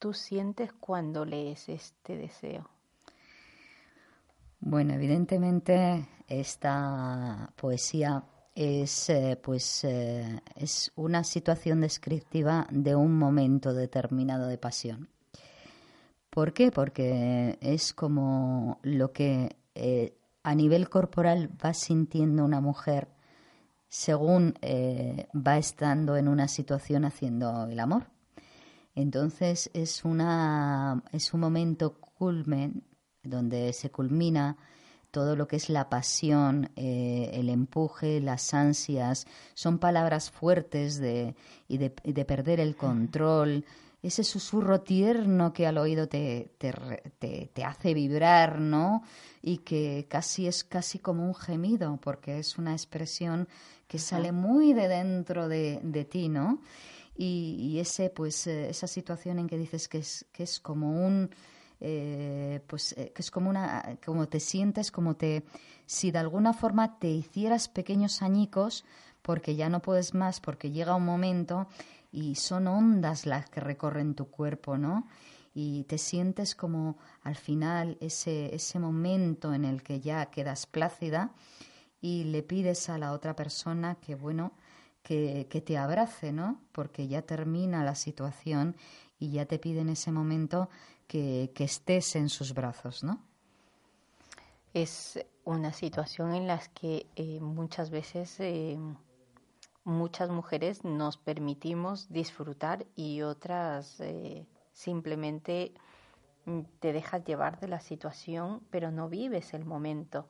tú 0.00 0.14
sientes 0.14 0.72
cuando 0.72 1.24
lees 1.24 1.68
este 1.68 2.16
deseo. 2.16 2.71
Bueno, 4.64 4.94
evidentemente 4.94 6.06
esta 6.28 7.52
poesía 7.56 8.22
es 8.54 9.10
eh, 9.10 9.36
pues 9.42 9.82
eh, 9.82 10.40
es 10.54 10.92
una 10.94 11.24
situación 11.24 11.80
descriptiva 11.80 12.68
de 12.70 12.94
un 12.94 13.18
momento 13.18 13.74
determinado 13.74 14.46
de 14.46 14.58
pasión. 14.58 15.08
¿Por 16.30 16.52
qué? 16.52 16.70
Porque 16.70 17.58
es 17.60 17.92
como 17.92 18.78
lo 18.84 19.10
que 19.10 19.56
eh, 19.74 20.14
a 20.44 20.54
nivel 20.54 20.88
corporal 20.88 21.50
va 21.62 21.74
sintiendo 21.74 22.44
una 22.44 22.60
mujer 22.60 23.08
según 23.88 24.54
va 25.36 25.58
estando 25.58 26.16
en 26.16 26.28
una 26.28 26.46
situación 26.46 27.04
haciendo 27.04 27.66
el 27.66 27.80
amor. 27.80 28.06
Entonces 28.94 29.70
es 29.74 30.04
una 30.04 31.02
es 31.10 31.34
un 31.34 31.40
momento 31.40 31.94
culmen 31.94 32.84
donde 33.22 33.72
se 33.72 33.90
culmina 33.90 34.56
todo 35.10 35.36
lo 35.36 35.46
que 35.46 35.56
es 35.56 35.68
la 35.68 35.90
pasión, 35.90 36.70
eh, 36.74 37.30
el 37.34 37.50
empuje, 37.50 38.20
las 38.20 38.54
ansias, 38.54 39.26
son 39.54 39.78
palabras 39.78 40.30
fuertes 40.30 40.98
de, 40.98 41.34
y, 41.68 41.76
de, 41.76 41.92
de, 42.02 42.24
perder 42.24 42.60
el 42.60 42.76
control, 42.76 43.64
ese 44.02 44.24
susurro 44.24 44.80
tierno 44.80 45.52
que 45.52 45.66
al 45.66 45.78
oído 45.78 46.08
te, 46.08 46.50
te, 46.58 46.72
te, 47.52 47.64
hace 47.64 47.94
vibrar, 47.94 48.58
¿no? 48.58 49.02
Y 49.42 49.58
que 49.58 50.06
casi 50.08 50.48
es 50.48 50.64
casi 50.64 50.98
como 50.98 51.24
un 51.24 51.34
gemido, 51.34 51.98
porque 52.02 52.38
es 52.38 52.58
una 52.58 52.72
expresión 52.72 53.48
que 53.86 53.98
sale 53.98 54.32
muy 54.32 54.72
de 54.72 54.88
dentro 54.88 55.46
de, 55.46 55.78
de 55.82 56.04
ti, 56.04 56.28
¿no? 56.28 56.60
Y, 57.16 57.56
y, 57.60 57.78
ese, 57.78 58.08
pues, 58.08 58.46
eh, 58.46 58.70
esa 58.70 58.86
situación 58.86 59.38
en 59.38 59.46
que 59.46 59.58
dices 59.58 59.86
que 59.86 59.98
es, 59.98 60.24
que 60.32 60.42
es 60.44 60.58
como 60.58 61.06
un 61.06 61.30
eh, 61.84 62.60
pues 62.68 62.92
eh, 62.92 63.12
que 63.12 63.22
es 63.22 63.32
como 63.32 63.50
una, 63.50 63.98
como 64.06 64.28
te 64.28 64.38
sientes, 64.38 64.92
como 64.92 65.16
te, 65.16 65.42
si 65.84 66.12
de 66.12 66.18
alguna 66.18 66.52
forma 66.52 67.00
te 67.00 67.08
hicieras 67.08 67.68
pequeños 67.68 68.22
añicos, 68.22 68.84
porque 69.20 69.56
ya 69.56 69.68
no 69.68 69.82
puedes 69.82 70.14
más, 70.14 70.40
porque 70.40 70.70
llega 70.70 70.94
un 70.94 71.04
momento 71.04 71.66
y 72.12 72.36
son 72.36 72.68
ondas 72.68 73.26
las 73.26 73.50
que 73.50 73.58
recorren 73.58 74.14
tu 74.14 74.26
cuerpo, 74.26 74.78
¿no? 74.78 75.08
Y 75.54 75.82
te 75.84 75.98
sientes 75.98 76.54
como 76.54 76.98
al 77.24 77.34
final 77.34 77.98
ese, 78.00 78.54
ese 78.54 78.78
momento 78.78 79.52
en 79.52 79.64
el 79.64 79.82
que 79.82 79.98
ya 79.98 80.26
quedas 80.26 80.66
plácida 80.66 81.32
y 82.00 82.24
le 82.24 82.44
pides 82.44 82.90
a 82.90 82.98
la 82.98 83.12
otra 83.12 83.34
persona 83.34 83.96
que, 83.96 84.14
bueno, 84.14 84.52
que, 85.02 85.48
que 85.50 85.60
te 85.60 85.78
abrace, 85.78 86.32
¿no? 86.32 86.60
Porque 86.70 87.08
ya 87.08 87.22
termina 87.22 87.82
la 87.82 87.96
situación 87.96 88.76
y 89.18 89.30
ya 89.32 89.46
te 89.46 89.58
pide 89.58 89.80
en 89.80 89.88
ese 89.88 90.12
momento 90.12 90.68
que, 91.12 91.64
estés 91.64 92.16
en 92.16 92.30
sus 92.30 92.54
brazos, 92.54 93.04
¿no? 93.04 93.20
Es 94.72 95.22
una 95.44 95.74
situación 95.74 96.34
en 96.34 96.46
la 96.46 96.58
que 96.72 97.06
eh, 97.16 97.38
muchas 97.40 97.90
veces 97.90 98.40
eh, 98.40 98.78
muchas 99.84 100.30
mujeres 100.30 100.84
nos 100.84 101.18
permitimos 101.18 102.08
disfrutar 102.08 102.86
y 102.96 103.20
otras 103.20 104.00
eh, 104.00 104.46
simplemente 104.72 105.74
mm, 106.46 106.60
te 106.80 106.94
dejas 106.94 107.24
llevar 107.26 107.60
de 107.60 107.68
la 107.68 107.80
situación, 107.80 108.62
pero 108.70 108.90
no 108.90 109.10
vives 109.10 109.52
el 109.52 109.66
momento. 109.66 110.28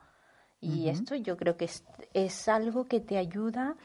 Y 0.60 0.88
esto 0.88 1.16
yo 1.16 1.36
creo 1.36 1.56
que 1.56 1.64
es, 1.64 1.84
es 2.14 2.46
algo 2.46 2.86
que 2.86 3.00
te 3.00 3.18
ayuda 3.18 3.76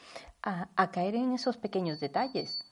a, 0.43 0.69
a, 0.75 0.91
caer 0.91 1.15
en 1.15 1.33
esos 1.33 1.57
pequeños 1.57 1.99
detalles. 1.99 2.66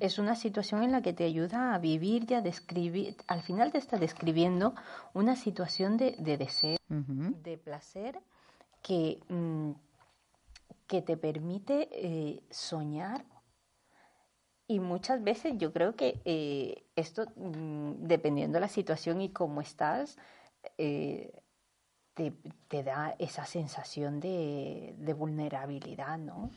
Es 0.00 0.18
una 0.18 0.36
situación 0.36 0.84
en 0.84 0.92
la 0.92 1.02
que 1.02 1.12
te 1.12 1.24
ayuda 1.24 1.74
a 1.74 1.78
vivir 1.78 2.30
y 2.30 2.34
a 2.34 2.40
describir, 2.40 3.16
al 3.26 3.42
final 3.42 3.72
te 3.72 3.78
está 3.78 3.98
describiendo 3.98 4.74
una 5.14 5.34
situación 5.34 5.96
de, 5.96 6.12
deseo, 6.36 6.78
de 6.88 7.58
placer 7.58 8.20
que, 8.82 9.20
mm, 9.28 9.72
que 10.86 11.02
te 11.02 11.16
permite 11.16 11.88
eh, 11.92 12.42
soñar. 12.50 13.24
Y 14.68 14.80
muchas 14.80 15.24
veces 15.24 15.54
yo 15.56 15.72
creo 15.72 15.96
que 15.96 16.20
eh, 16.24 16.84
esto, 16.94 17.26
mm, 17.34 18.06
dependiendo 18.06 18.56
de 18.56 18.60
la 18.60 18.68
situación 18.68 19.20
y 19.20 19.30
cómo 19.30 19.60
estás, 19.60 20.18
eh, 20.76 21.32
te, 22.14 22.32
te, 22.68 22.82
da 22.84 23.16
esa 23.18 23.44
sensación 23.44 24.20
de, 24.20 24.94
de 24.98 25.12
vulnerabilidad, 25.14 26.18
¿no? 26.18 26.50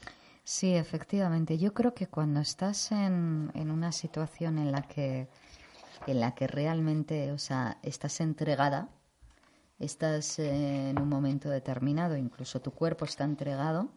Sí, 0.43 0.73
efectivamente. 0.75 1.57
Yo 1.57 1.73
creo 1.73 1.93
que 1.93 2.07
cuando 2.07 2.39
estás 2.41 2.91
en, 2.91 3.51
en 3.53 3.71
una 3.71 3.91
situación 3.91 4.57
en 4.57 4.71
la 4.71 4.81
que 4.83 5.27
en 6.07 6.19
la 6.19 6.33
que 6.35 6.47
realmente, 6.47 7.31
o 7.31 7.37
sea, 7.37 7.77
estás 7.83 8.21
entregada, 8.21 8.89
estás 9.79 10.39
en 10.39 10.99
un 10.99 11.09
momento 11.09 11.49
determinado, 11.49 12.17
incluso 12.17 12.61
tu 12.61 12.71
cuerpo 12.71 13.05
está 13.05 13.23
entregado, 13.23 13.91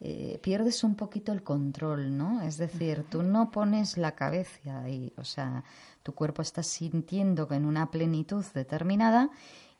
eh, 0.00 0.38
pierdes 0.42 0.84
un 0.84 0.96
poquito 0.96 1.32
el 1.32 1.42
control, 1.42 2.16
¿no? 2.16 2.42
Es 2.42 2.56
decir, 2.58 3.04
tú 3.10 3.22
no 3.22 3.50
pones 3.50 3.98
la 3.98 4.14
cabeza 4.14 4.82
ahí, 4.82 5.12
o 5.16 5.24
sea, 5.24 5.64
tu 6.02 6.14
cuerpo 6.14 6.42
está 6.42 6.62
sintiendo 6.62 7.48
que 7.48 7.56
en 7.56 7.66
una 7.66 7.90
plenitud 7.90 8.44
determinada 8.54 9.30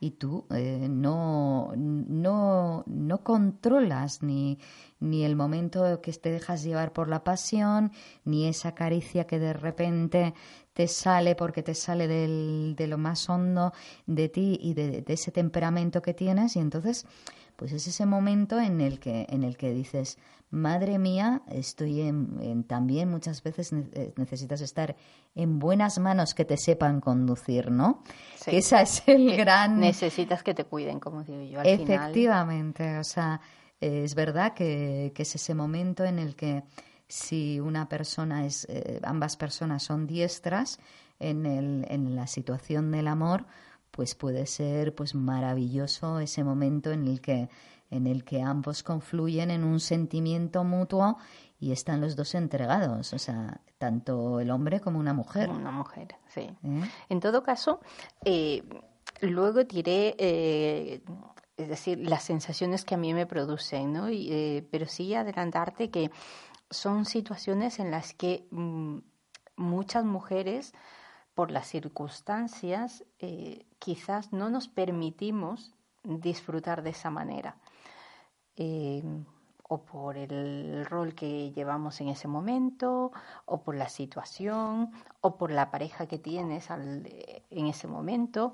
y 0.01 0.13
tú 0.13 0.47
eh, 0.51 0.89
no, 0.89 1.73
no, 1.77 2.83
no 2.87 3.23
controlas 3.23 4.23
ni, 4.23 4.59
ni 4.99 5.25
el 5.25 5.37
momento 5.37 6.01
que 6.01 6.13
te 6.15 6.33
dejas 6.33 6.63
llevar 6.65 6.95
por 6.95 7.09
la 7.09 7.23
pasión, 7.23 7.93
ni 8.25 8.49
esa 8.49 8.75
caricia 8.75 9.27
que 9.27 9.39
de 9.39 9.53
repente 9.53 10.35
te 10.73 10.89
sale 10.89 11.35
porque 11.35 11.63
te 11.63 11.75
sale 11.75 12.09
del, 12.09 12.75
de 12.77 12.87
lo 12.87 12.97
más 12.97 13.29
hondo 13.29 13.75
de 14.07 14.31
ti 14.31 14.59
y 14.63 14.73
de, 14.73 15.03
de, 15.03 15.13
ese 15.13 15.33
temperamento 15.33 16.01
que 16.01 16.15
tienes. 16.15 16.57
Y 16.57 16.61
entonces 16.61 17.07
pues 17.61 17.75
es 17.75 17.87
ese 17.87 18.07
momento 18.07 18.59
en 18.59 18.81
el 18.81 18.99
que 18.99 19.27
en 19.29 19.45
el 19.45 19.59
que 19.59 19.75
dices 19.75 20.17
madre 20.49 20.99
mía, 20.99 21.43
estoy 21.51 22.01
en, 22.01 22.65
también 22.65 23.11
muchas 23.11 23.43
veces 23.43 23.71
eh, 23.75 24.15
necesitas 24.17 24.63
estar 24.63 24.97
en 25.35 25.59
buenas 25.59 25.99
manos 25.99 26.33
que 26.33 26.47
te 26.47 26.57
sepan 26.57 27.03
conducir, 27.03 27.71
¿no? 27.71 28.03
Sí. 28.37 28.53
Que 28.53 28.59
esa 28.59 28.81
es 28.81 29.03
el 29.07 29.37
gran... 29.37 29.79
Necesitas 29.79 30.43
que 30.43 30.55
te 30.55 30.65
cuiden, 30.65 31.01
como 31.01 31.23
digo 31.23 31.43
yo. 31.43 31.61
Al 31.61 31.67
Efectivamente, 31.67 32.83
final... 32.83 33.01
o 33.01 33.05
sea, 33.05 33.41
es 33.79 34.15
verdad 34.15 34.55
que, 34.55 35.13
que, 35.15 35.23
es 35.23 35.35
ese 35.35 35.55
momento 35.55 36.03
en 36.03 36.19
el 36.19 36.35
que 36.35 36.65
si 37.07 37.61
una 37.61 37.91
persona 37.91 38.47
es, 38.47 38.67
eh, 38.71 39.01
ambas 39.05 39.37
personas 39.37 39.83
son 39.83 40.07
diestras 40.07 40.81
en, 41.19 41.45
el, 41.45 41.87
en 41.91 42.17
la 42.17 42.27
situación 42.27 42.91
del 42.91 43.07
amor, 43.07 43.45
pues 43.91 44.15
puede 44.15 44.47
ser 44.47 44.95
pues 44.95 45.15
maravilloso 45.15 46.21
ese 46.21 46.45
momento 46.45 46.91
en 46.91 47.07
el 47.07 47.21
que 47.21 47.49
en 47.91 48.07
el 48.07 48.25
que 48.25 48.41
ambos 48.41 48.85
confluyen 48.85 49.51
en 49.51 49.65
un 49.65 49.81
sentimiento 49.81 50.63
mutuo 50.63 51.19
y 51.59 51.73
están 51.73 52.01
los 52.01 52.15
dos 52.15 52.35
entregados, 52.35 53.13
o 53.13 53.19
sea, 53.19 53.61
tanto 53.79 54.41
el 54.41 54.51
hombre 54.51 54.81
como 54.81 54.99
una 54.99 55.13
mujer. 55.13 55.51
Una 55.51 55.73
mujer, 55.73 56.15
sí. 56.29 56.43
¿Eh? 56.63 56.91
En 57.09 57.21
todo 57.21 57.43
caso, 57.43 57.81
eh, 58.25 58.63
luego 59.21 59.65
diré, 59.65 60.15
eh, 60.19 61.03
es 61.57 61.69
decir, 61.69 61.99
las 61.99 62.23
sensaciones 62.23 62.85
que 62.85 62.95
a 62.95 62.99
mí 62.99 63.13
me 63.13 63.27
producen, 63.27 63.93
¿no? 63.93 64.09
Y, 64.09 64.67
pero 64.71 64.87
sí 64.87 65.13
adelantarte 65.15 65.91
que 65.91 66.11
son 66.71 67.05
situaciones 67.05 67.81
en 67.81 67.91
las 67.91 68.15
que 68.15 68.47
mm, 68.53 68.99
muchas 69.57 70.05
mujeres, 70.05 70.73
por 71.35 71.51
las 71.51 71.69
circunstancias, 71.69 73.05
eh, 73.19 73.67
quizás 73.81 74.33
no 74.33 74.49
nos 74.51 74.69
permitimos 74.69 75.75
disfrutar 76.05 76.83
de 76.85 76.91
esa 76.91 77.11
manera 77.11 77.57
eh, 78.57 79.03
o 79.73 79.85
por 79.85 80.17
el 80.17 80.85
rol 80.85 81.15
que 81.15 81.53
llevamos 81.53 82.01
en 82.01 82.09
ese 82.09 82.27
momento, 82.27 83.13
o 83.47 83.63
por 83.63 83.77
la 83.77 83.89
situación, 83.89 84.91
o 85.21 85.37
por 85.37 85.53
la 85.53 85.71
pareja 85.71 86.07
que 86.07 86.19
tienes 86.19 86.73
al, 86.73 87.07
en 87.51 87.67
ese 87.69 87.87
momento, 87.87 88.53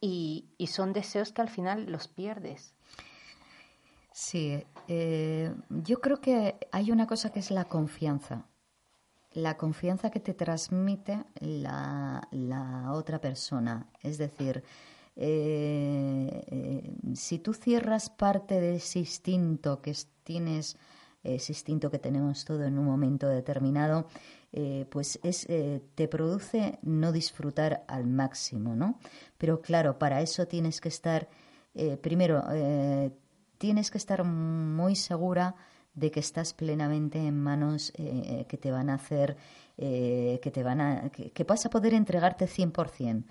y, 0.00 0.46
y, 0.56 0.68
son 0.68 0.94
deseos 0.94 1.30
que 1.32 1.42
al 1.42 1.50
final 1.50 1.92
los 1.92 2.08
pierdes. 2.08 2.74
Sí, 4.12 4.64
eh, 4.88 5.54
yo 5.68 6.00
creo 6.00 6.22
que 6.22 6.56
hay 6.72 6.90
una 6.90 7.06
cosa 7.06 7.30
que 7.30 7.40
es 7.40 7.50
la 7.50 7.66
confianza. 7.66 8.46
La 9.36 9.58
confianza 9.58 10.10
que 10.10 10.18
te 10.18 10.32
transmite 10.32 11.24
la, 11.40 12.88
otra 12.92 13.20
persona. 13.20 13.86
Es 14.02 14.16
decir, 14.16 14.64
eh, 15.14 16.42
eh, 16.46 16.94
si 17.14 17.38
tú 17.38 17.52
cierras 17.52 18.08
parte 18.08 18.58
de 18.60 18.76
ese 18.76 19.00
instinto 19.00 19.82
que 19.82 19.94
tienes, 20.24 20.78
ese 21.22 21.52
instinto 21.52 21.90
que 21.90 21.98
tenemos 21.98 22.46
todo 22.46 22.64
en 22.64 22.78
un 22.78 22.86
momento 22.86 23.28
determinado, 23.28 24.06
eh, 24.52 24.86
pues 24.90 25.20
es, 25.22 25.46
te 25.46 26.08
produce 26.08 26.78
no 26.80 27.12
disfrutar 27.12 27.84
al 27.88 28.06
máximo, 28.06 28.74
¿no? 28.74 28.98
Pero 29.36 29.60
claro, 29.60 29.98
para 29.98 30.22
eso 30.22 30.46
tienes 30.46 30.80
que 30.80 30.88
estar, 30.88 31.28
primero, 32.00 32.42
tienes 33.58 33.90
que 33.90 33.98
estar 33.98 34.24
muy 34.24 34.96
segura 34.96 35.56
de 35.96 36.10
que 36.10 36.20
estás 36.20 36.52
plenamente 36.52 37.18
en 37.18 37.42
manos 37.42 37.92
eh, 37.96 38.44
que 38.48 38.58
te 38.58 38.70
van 38.70 38.90
a 38.90 38.94
hacer, 38.94 39.36
eh, 39.78 40.38
que 40.42 40.50
te 40.50 40.62
van 40.62 40.80
a, 40.80 41.10
que, 41.10 41.44
vas 41.44 41.66
a 41.66 41.70
poder 41.70 41.94
entregarte 41.94 42.46
100%. 42.46 43.24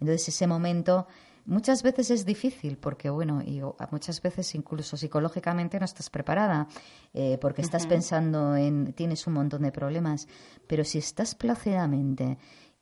Entonces 0.00 0.28
ese 0.28 0.46
momento 0.46 1.06
muchas 1.46 1.82
veces 1.82 2.10
es 2.10 2.26
difícil 2.26 2.76
porque, 2.76 3.08
bueno, 3.08 3.40
y 3.40 3.62
muchas 3.90 4.20
veces 4.20 4.52
incluso 4.54 4.96
psicológicamente 4.96 5.78
no 5.78 5.84
estás 5.84 6.10
preparada 6.10 6.66
eh, 7.14 7.38
porque 7.40 7.62
estás 7.62 7.86
pensando 7.86 8.56
en, 8.56 8.92
tienes 8.92 9.26
un 9.28 9.34
montón 9.34 9.62
de 9.62 9.72
problemas, 9.72 10.26
pero 10.66 10.84
si 10.84 10.98
estás 10.98 11.36
plácidamente 11.36 12.36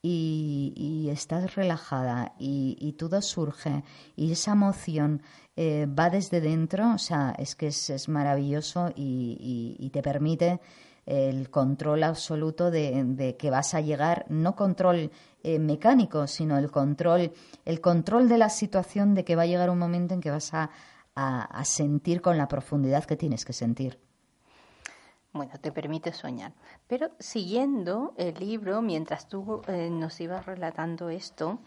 y, 0.09 1.09
estás 1.11 1.55
relajada 1.55 2.33
y, 2.39 2.95
todo 2.99 3.21
surge 3.23 3.83
y 4.15 4.33
esa 4.33 4.53
emoción 4.53 5.23
eh, 5.57 5.87
va 5.87 6.11
desde 6.11 6.41
dentro, 6.41 6.95
o 6.95 6.99
sea, 6.99 7.35
es 7.39 7.55
que 7.55 7.69
es, 7.69 8.09
maravilloso 8.09 8.93
y, 8.95 9.91
te 9.93 10.03
permite 10.03 10.61
el 11.07 11.51
control 11.51 12.03
absoluto 12.03 12.71
de, 12.71 13.37
que 13.39 13.51
vas 13.51 13.75
a 13.75 13.81
llegar, 13.81 14.27
no 14.29 14.55
control 14.57 15.11
eh, 15.43 15.59
mecánico, 15.59 16.27
sino 16.27 16.59
el 16.59 16.71
control, 16.71 17.33
el 17.65 17.81
control 17.81 18.29
de 18.29 18.39
la 18.39 18.51
situación 18.51 19.15
de 19.15 19.25
que 19.25 19.37
va 19.37 19.43
a 19.43 19.47
llegar 19.47 19.71
un 19.71 19.79
momento 19.79 20.15
en 20.15 20.21
que 20.21 20.31
vas 20.31 20.53
a 20.55 20.71
sentir 21.65 22.21
con 22.21 22.37
la 22.37 22.49
profundidad 22.49 23.05
que 23.05 23.17
tienes 23.17 23.45
que 23.45 23.53
sentir 23.53 24.06
bueno, 25.37 25.53
te 25.61 25.73
permite 25.73 26.13
soñar. 26.13 26.53
Pero 26.87 27.11
siguiendo 27.19 28.15
el 28.17 28.35
libro, 28.35 28.83
mientras 28.83 29.29
tú 29.29 29.63
eh, 29.69 29.91
nos 29.91 30.21
ibas 30.21 30.47
relatando 30.47 31.09
esto, 31.09 31.59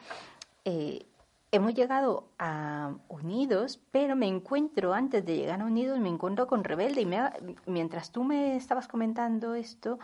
eh, 0.66 1.06
hemos 1.52 1.74
llegado 1.74 2.30
a 2.38 2.94
Unidos, 3.08 3.80
pero 3.92 4.16
me 4.16 4.28
encuentro, 4.28 4.94
antes 4.94 5.26
de 5.26 5.38
llegar 5.38 5.62
a 5.62 5.66
Unidos, 5.66 6.00
me 6.00 6.10
encuentro 6.10 6.48
con 6.48 6.64
Rebelde 6.64 7.02
y 7.02 7.70
mientras 7.70 8.12
tú 8.12 8.24
me 8.24 8.56
estabas 8.56 8.88
comentando 8.88 9.56
esto, 9.56 10.00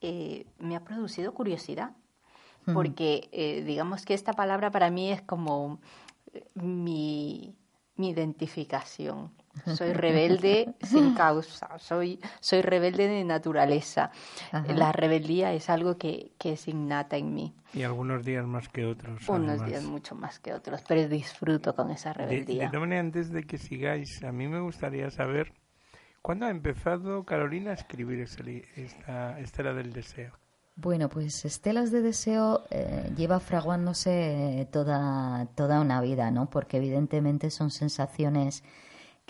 eh, 0.00 0.46
me 0.58 0.76
ha 0.76 0.84
producido 0.84 1.34
curiosidad, 1.34 1.92
porque 2.72 3.62
digamos 3.66 4.04
que 4.04 4.14
esta 4.14 4.32
palabra 4.32 4.70
para 4.70 4.90
mí 4.90 5.10
es 5.10 5.22
como 5.22 5.80
mi 6.54 7.56
identificación. 7.96 9.32
Soy 9.66 9.92
rebelde 9.92 10.74
sin 10.82 11.14
causa, 11.14 11.78
soy, 11.78 12.20
soy 12.40 12.62
rebelde 12.62 13.08
de 13.08 13.24
naturaleza. 13.24 14.10
La 14.52 14.92
rebeldía 14.92 15.52
es 15.52 15.70
algo 15.70 15.96
que, 15.96 16.32
que, 16.38 16.52
es 16.52 16.68
innata 16.68 17.16
en 17.16 17.34
mí. 17.34 17.54
Y 17.72 17.82
algunos 17.82 18.24
días 18.24 18.46
más 18.46 18.68
que 18.68 18.84
otros. 18.84 19.28
Unos 19.28 19.64
días 19.64 19.84
mucho 19.84 20.14
más 20.14 20.38
que 20.38 20.52
otros, 20.52 20.82
pero 20.86 21.08
disfruto 21.08 21.74
con 21.74 21.90
esa 21.90 22.12
rebeldía. 22.12 22.70
De, 22.70 22.86
de 22.86 22.96
antes 22.98 23.30
de 23.30 23.44
que 23.44 23.58
sigáis, 23.58 24.22
a 24.24 24.32
mí 24.32 24.48
me 24.48 24.60
gustaría 24.60 25.10
saber, 25.10 25.52
¿cuándo 26.22 26.46
ha 26.46 26.50
empezado 26.50 27.24
Carolina 27.24 27.70
a 27.70 27.74
escribir 27.74 28.20
esta 28.20 29.38
Estela 29.38 29.72
del 29.72 29.92
Deseo? 29.92 30.40
Bueno, 30.82 31.10
pues 31.10 31.44
Estelas 31.44 31.90
de 31.90 32.00
Deseo 32.00 32.64
eh, 32.70 33.12
lleva 33.14 33.38
fraguándose 33.38 34.66
toda, 34.72 35.46
toda 35.54 35.80
una 35.80 36.00
vida, 36.00 36.30
¿no? 36.30 36.48
Porque 36.48 36.78
evidentemente 36.78 37.50
son 37.50 37.70
sensaciones 37.70 38.64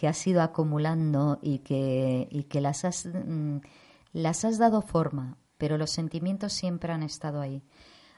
que 0.00 0.08
has 0.08 0.26
ido 0.26 0.40
acumulando 0.40 1.38
y 1.42 1.58
que, 1.58 2.26
y 2.30 2.44
que 2.44 2.62
las, 2.62 2.86
has, 2.86 3.04
mm, 3.04 3.58
las 4.14 4.46
has 4.46 4.56
dado 4.56 4.80
forma, 4.80 5.36
pero 5.58 5.76
los 5.76 5.90
sentimientos 5.90 6.54
siempre 6.54 6.90
han 6.94 7.02
estado 7.02 7.42
ahí. 7.42 7.62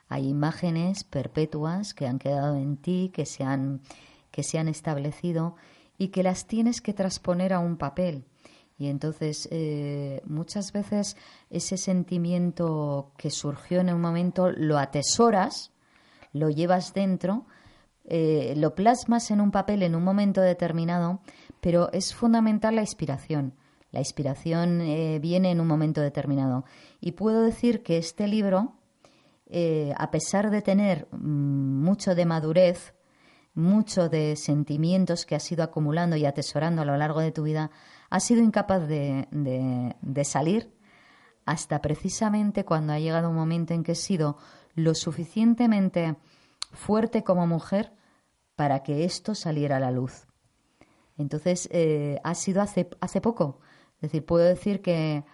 Hay 0.07 0.29
imágenes 0.29 1.03
perpetuas 1.03 1.93
que 1.93 2.07
han 2.07 2.21
quedado 2.21 2.55
en 2.55 2.77
ti, 2.77 3.11
que 3.13 3.27
se 3.27 3.43
han, 3.43 3.81
que 4.31 4.45
se 4.45 4.61
han 4.61 4.69
establecido 4.69 5.57
y 5.99 6.11
que 6.11 6.23
las 6.23 6.47
tienes 6.47 6.81
que 6.83 6.95
transponer 6.95 7.53
a 7.53 7.59
un 7.59 7.77
papel. 7.77 8.27
Y 8.79 8.87
entonces 8.87 9.49
eh, 9.51 10.23
muchas 10.25 10.71
veces 10.71 11.17
ese 11.51 11.79
sentimiento 11.79 13.11
que 13.17 13.33
surgió 13.33 13.81
en 13.81 13.93
un 13.93 14.01
momento 14.01 14.53
lo 14.53 14.79
atesoras, 14.79 15.73
lo 16.33 16.49
llevas 16.49 16.95
dentro, 16.95 17.45
eh, 18.05 18.55
lo 18.57 18.75
plasmas 18.75 19.31
en 19.31 19.41
un 19.41 19.51
papel 19.51 19.83
en 19.83 19.95
un 19.95 20.03
momento 20.03 20.41
determinado, 20.41 21.21
pero 21.63 21.93
es 21.93 22.13
fundamental 22.13 22.75
la 22.75 22.81
inspiración. 22.81 23.55
La 23.93 24.01
inspiración 24.01 24.81
eh, 24.81 25.21
viene 25.21 25.53
en 25.53 25.61
un 25.61 25.69
momento 25.69 26.01
determinado. 26.01 26.65
Y 27.01 27.13
puedo 27.13 27.43
decir 27.43 27.85
que 27.85 27.99
este 27.99 28.27
libro, 28.27 28.75
eh, 29.47 29.95
a 29.97 30.11
pesar 30.11 30.51
de 30.51 30.61
tener 30.61 31.07
mm, 31.13 31.85
mucho 31.85 32.17
de 32.17 32.27
madurez, 32.27 32.95
mucho 33.55 34.09
de 34.09 34.35
sentimientos 34.35 35.25
que 35.25 35.37
has 35.37 35.53
ido 35.53 35.63
acumulando 35.63 36.17
y 36.17 36.27
atesorando 36.27 36.83
a 36.83 36.85
lo 36.85 36.97
largo 36.97 37.21
de 37.21 37.31
tu 37.31 37.45
vida, 37.45 37.71
ha 38.11 38.19
sido 38.19 38.43
incapaz 38.43 38.89
de, 38.89 39.29
de 39.31 40.25
salir 40.25 40.75
hasta 41.47 41.81
precisamente 41.81 42.65
cuando 42.65 42.93
ha 42.93 42.99
llegado 42.99 43.31
un 43.31 43.37
momento 43.37 43.73
en 43.73 43.85
que 43.85 43.93
he 43.93 43.97
sido 43.97 44.37
lo 44.75 44.97
suficientemente 44.97 46.17
fuerte 46.73 47.23
como 47.23 47.47
mujer 47.47 47.93
para 48.57 48.83
que 48.83 49.05
esto 49.05 49.37
saliera 49.37 49.77
a 49.77 49.81
la 49.81 49.93
luz. 49.93 50.27
Entonces, 51.19 51.69
eh, 51.73 52.19
ha 52.25 52.35
sido 52.35 52.63
hace, 52.63 52.89
hace 53.01 53.21
poco. 53.21 53.61
Es 53.97 54.03
decir, 54.03 54.25
puedo 54.25 54.45
decir 54.45 54.83
que 54.83 55.25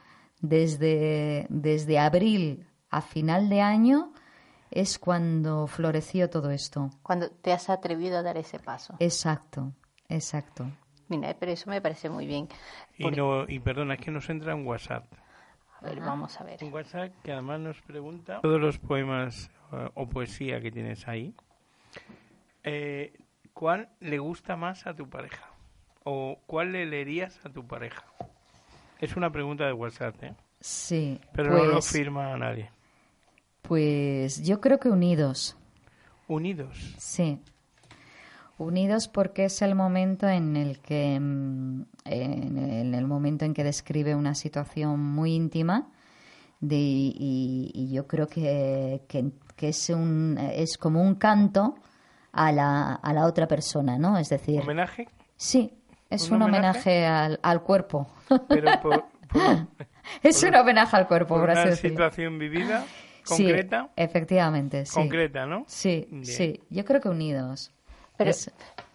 desde, 0.40 1.46
desde 1.48 1.98
abril 1.98 2.66
a 2.90 3.00
final 3.00 3.48
de 3.48 3.60
año 3.60 4.12
es 4.70 4.98
cuando 4.98 5.66
floreció 5.66 6.28
todo 6.30 6.50
esto. 6.50 6.90
Cuando 7.02 7.30
te 7.30 7.52
has 7.52 7.70
atrevido 7.70 8.18
a 8.18 8.22
dar 8.22 8.36
ese 8.36 8.58
paso. 8.58 8.94
Exacto, 8.98 9.72
exacto. 10.08 10.70
Mira, 11.08 11.34
pero 11.38 11.52
eso 11.52 11.70
me 11.70 11.80
parece 11.80 12.10
muy 12.10 12.26
bien. 12.26 12.48
Y, 12.96 13.10
no, 13.10 13.48
y 13.48 13.60
perdona, 13.60 13.94
es 13.94 14.00
que 14.00 14.10
nos 14.10 14.28
entra 14.28 14.52
en 14.52 14.66
WhatsApp. 14.66 15.10
A 15.80 15.86
ver, 15.86 16.00
vamos 16.00 16.38
a 16.40 16.44
ver. 16.44 16.62
Un 16.62 16.72
WhatsApp 16.72 17.12
que 17.22 17.32
además 17.32 17.60
nos 17.60 17.80
pregunta 17.82 18.40
todos 18.42 18.60
los 18.60 18.78
poemas 18.78 19.50
eh, 19.72 19.88
o 19.94 20.08
poesía 20.08 20.60
que 20.60 20.70
tienes 20.70 21.06
ahí. 21.08 21.34
Eh, 22.64 23.16
¿Cuál 23.54 23.88
le 24.00 24.18
gusta 24.18 24.56
más 24.56 24.86
a 24.86 24.94
tu 24.94 25.08
pareja? 25.08 25.50
O 26.04 26.38
cuál 26.46 26.72
le 26.72 26.86
leerías 26.86 27.38
a 27.44 27.50
tu 27.50 27.66
pareja? 27.66 28.04
Es 29.00 29.16
una 29.16 29.30
pregunta 29.30 29.66
de 29.66 29.72
WhatsApp, 29.72 30.22
¿eh? 30.22 30.34
Sí. 30.60 31.20
Pero 31.32 31.50
no 31.50 31.64
lo 31.64 31.72
pues 31.74 31.90
firma 31.90 32.34
a 32.34 32.36
nadie. 32.36 32.70
Pues 33.62 34.42
yo 34.42 34.60
creo 34.60 34.78
que 34.78 34.88
unidos. 34.88 35.56
¿Unidos? 36.26 36.94
Sí. 36.98 37.40
Unidos 38.58 39.06
porque 39.06 39.44
es 39.44 39.62
el 39.62 39.74
momento 39.74 40.26
en 40.28 40.56
el 40.56 40.80
que 40.80 41.18
mm, 41.20 41.82
en 42.06 42.94
el 42.94 43.06
momento 43.06 43.44
en 43.44 43.54
que 43.54 43.62
describe 43.62 44.14
una 44.14 44.34
situación 44.34 44.98
muy 45.00 45.34
íntima 45.34 45.90
de, 46.60 46.76
y, 46.76 47.88
yo 47.92 48.08
creo 48.08 48.26
que, 48.26 49.02
que, 49.06 49.30
que, 49.54 49.68
es 49.68 49.90
un 49.90 50.36
es 50.38 50.76
como 50.76 51.00
un 51.00 51.14
canto 51.14 51.76
a 52.32 52.50
la, 52.50 52.94
a 52.94 53.12
la 53.12 53.26
otra 53.26 53.46
persona, 53.46 53.96
¿no? 53.96 54.18
Es 54.18 54.28
decir, 54.28 54.60
homenaje. 54.60 55.06
Sí, 55.36 55.77
es 56.10 56.30
un, 56.30 56.42
homenaje, 56.42 57.06
al, 57.06 57.38
al, 57.42 57.62
cuerpo. 57.62 58.08
es 60.22 60.42
un 60.42 60.54
homenaje 60.54 60.96
al 60.96 61.06
cuerpo, 61.06 61.34
por, 61.36 61.50
una 61.50 61.76
situación 61.76 62.38
vivida, 62.38 62.84
concreta. 63.26 63.84
Sí, 63.84 63.90
efectivamente, 63.96 64.86
sí. 64.86 64.94
Concreta, 64.94 65.46
¿no? 65.46 65.64
Sí, 65.66 66.08
sí. 66.22 66.62
Yo 66.70 66.84
creo 66.84 67.00
que 67.00 67.08
unidos. 67.08 67.72
Pero 68.16 68.30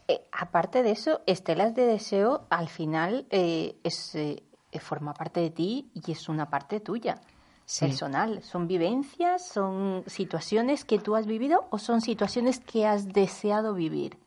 eh, 0.07 0.21
aparte 0.31 0.83
de 0.83 0.91
eso, 0.91 1.21
Estelas 1.25 1.75
de 1.75 1.85
Deseo 1.85 2.45
al 2.49 2.67
final 2.67 3.25
eh, 3.29 3.75
es, 3.83 4.15
eh, 4.15 4.43
forma 4.79 5.13
parte 5.13 5.39
de 5.39 5.49
ti 5.51 5.91
y 5.93 6.11
es 6.11 6.27
una 6.29 6.49
parte 6.49 6.79
tuya. 6.79 7.21
personal. 7.79 8.41
¿Son 8.43 8.67
vivencias, 8.67 9.47
son 9.47 10.03
situaciones 10.07 10.83
que 10.83 10.99
tú 10.99 11.15
has 11.15 11.25
vivido 11.27 11.67
o 11.69 11.77
son 11.77 12.01
situaciones 12.01 12.59
que 12.59 12.85
has 12.85 13.13
deseado 13.13 13.73
vivir? 13.73 14.17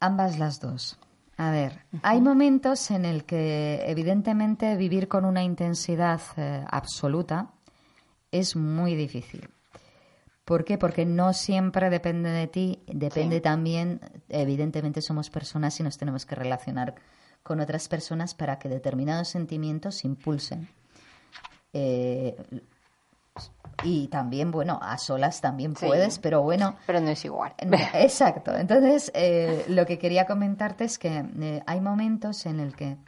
Ambas 0.00 0.38
las 0.38 0.60
dos. 0.60 0.98
A 1.40 1.50
ver, 1.50 1.86
hay 2.02 2.20
momentos 2.20 2.90
en 2.90 3.06
el 3.06 3.24
que 3.24 3.82
evidentemente 3.86 4.76
vivir 4.76 5.08
con 5.08 5.24
una 5.24 5.42
intensidad 5.42 6.20
eh, 6.36 6.62
absoluta 6.70 7.52
es 8.30 8.56
muy 8.56 8.94
difícil. 8.94 9.48
¿Por 10.44 10.66
qué? 10.66 10.76
Porque 10.76 11.06
no 11.06 11.32
siempre 11.32 11.88
depende 11.88 12.28
de 12.28 12.46
ti, 12.46 12.82
depende 12.86 13.40
también, 13.40 14.02
evidentemente 14.28 15.00
somos 15.00 15.30
personas 15.30 15.80
y 15.80 15.82
nos 15.82 15.96
tenemos 15.96 16.26
que 16.26 16.34
relacionar 16.34 16.94
con 17.42 17.60
otras 17.60 17.88
personas 17.88 18.34
para 18.34 18.58
que 18.58 18.68
determinados 18.68 19.28
sentimientos 19.28 20.04
impulsen. 20.04 20.68
Eh. 21.72 22.36
Y 23.82 24.08
también, 24.08 24.50
bueno, 24.50 24.78
a 24.82 24.98
solas 24.98 25.40
también 25.40 25.74
puedes, 25.74 26.18
pero 26.18 26.42
bueno. 26.42 26.76
Pero 26.86 27.00
no 27.00 27.10
es 27.10 27.24
igual. 27.24 27.54
Exacto. 27.94 28.54
Entonces, 28.54 29.10
eh, 29.14 29.64
lo 29.68 29.86
que 29.86 29.98
quería 29.98 30.26
comentarte 30.26 30.84
es 30.84 30.98
que 30.98 31.24
eh, 31.40 31.62
hay 31.66 31.80
momentos 31.80 32.46
en 32.46 32.60
el 32.60 32.74
que 32.76 32.98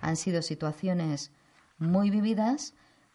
han 0.00 0.16
sido 0.16 0.42
situaciones 0.42 1.32
muy 1.78 2.10
vividas, 2.10 2.74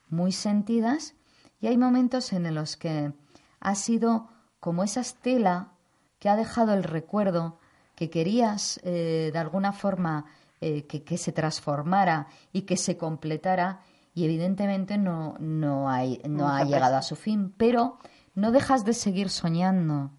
muy 0.09 0.31
sentidas, 0.31 1.15
y 1.61 1.67
hay 1.67 1.77
momentos 1.77 2.33
en 2.33 2.53
los 2.53 2.75
que 2.75 3.13
ha 3.59 3.75
sido 3.75 4.27
como 4.59 4.83
esa 4.83 5.01
estela 5.01 5.71
que 6.19 6.29
ha 6.29 6.35
dejado 6.35 6.73
el 6.73 6.83
recuerdo 6.83 7.59
que 7.95 8.09
querías 8.09 8.79
eh, 8.83 9.29
de 9.31 9.39
alguna 9.39 9.71
forma 9.71 10.25
que, 10.59 11.03
que 11.03 11.17
se 11.19 11.31
transformara 11.31 12.27
y 12.51 12.63
que 12.63 12.75
se 12.75 12.97
completara 12.97 13.81
y 14.15 14.23
evidentemente 14.23 14.97
no, 14.97 15.36
no, 15.39 15.89
hay, 15.89 16.21
no 16.28 16.47
ha 16.47 16.63
llegado 16.63 16.95
a 16.95 17.01
su 17.01 17.17
fin, 17.17 17.54
pero 17.58 17.97
no 18.34 18.54
dejas 18.54 18.86
de 18.86 18.93
seguir 18.93 19.30
soñando, 19.30 20.12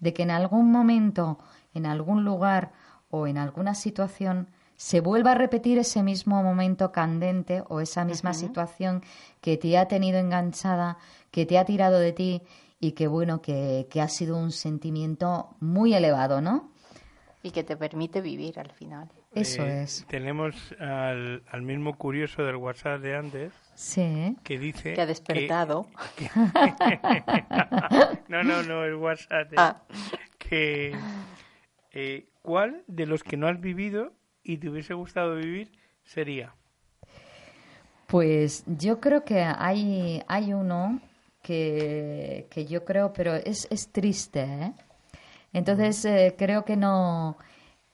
de 0.00 0.12
que 0.12 0.24
en 0.24 0.32
algún 0.32 0.72
momento, 0.72 1.38
en 1.72 1.86
algún 1.86 2.24
lugar 2.24 2.72
o 3.08 3.28
en 3.28 3.38
alguna 3.38 3.74
situación 3.74 4.50
se 4.74 5.00
vuelva 5.00 5.32
a 5.32 5.34
repetir 5.36 5.78
ese 5.78 6.02
mismo 6.02 6.42
momento 6.42 6.90
candente 6.90 7.62
o 7.68 7.80
esa 7.80 8.04
misma 8.04 8.34
situación 8.34 9.02
que 9.40 9.56
te 9.56 9.78
ha 9.78 9.86
tenido 9.86 10.18
enganchada, 10.18 10.98
que 11.30 11.46
te 11.46 11.56
ha 11.56 11.64
tirado 11.64 12.00
de 12.00 12.12
ti 12.12 12.42
y 12.80 12.92
que 12.92 13.06
bueno, 13.06 13.40
que, 13.40 13.86
que 13.88 14.02
ha 14.02 14.08
sido 14.08 14.36
un 14.36 14.50
sentimiento 14.50 15.56
muy 15.60 15.94
elevado, 15.94 16.40
¿no? 16.40 16.72
Y 17.44 17.52
que 17.52 17.62
te 17.62 17.76
permite 17.76 18.20
vivir 18.20 18.58
al 18.58 18.72
final. 18.72 19.08
Eso 19.36 19.62
Eh, 19.64 19.82
es. 19.82 20.04
Tenemos 20.08 20.54
al, 20.80 21.42
al 21.50 21.62
mismo 21.62 21.96
curioso 21.96 22.42
del 22.44 22.56
WhatsApp 22.56 23.00
de 23.00 23.16
antes 23.16 23.52
Sí. 23.74 24.36
que 24.42 24.58
dice 24.58 24.94
Que 24.94 25.00
ha 25.02 25.06
despertado. 25.06 25.86
que- 26.16 26.30
no, 28.28 28.42
no, 28.42 28.62
no, 28.62 28.84
el 28.84 28.94
WhatsApp 28.94 29.50
de- 29.50 29.56
Ah. 29.58 29.82
que 30.38 30.94
eh, 31.92 32.26
¿cuál 32.42 32.82
de 32.86 33.06
los 33.06 33.22
que 33.22 33.36
no 33.36 33.46
has 33.48 33.60
vivido 33.60 34.12
y 34.42 34.58
te 34.58 34.68
hubiese 34.70 34.94
gustado 34.94 35.36
vivir 35.36 35.70
sería? 36.04 36.54
Pues 38.06 38.62
yo 38.66 39.00
creo 39.00 39.24
que 39.24 39.42
hay, 39.42 40.22
hay 40.28 40.52
uno 40.52 41.00
que, 41.42 42.46
que 42.50 42.64
yo 42.66 42.84
creo, 42.84 43.12
pero 43.12 43.34
es, 43.34 43.66
es 43.70 43.90
triste, 43.92 44.42
¿eh? 44.42 44.72
Entonces 45.52 46.04
eh, 46.04 46.34
creo 46.38 46.64
que 46.64 46.76
no... 46.76 47.36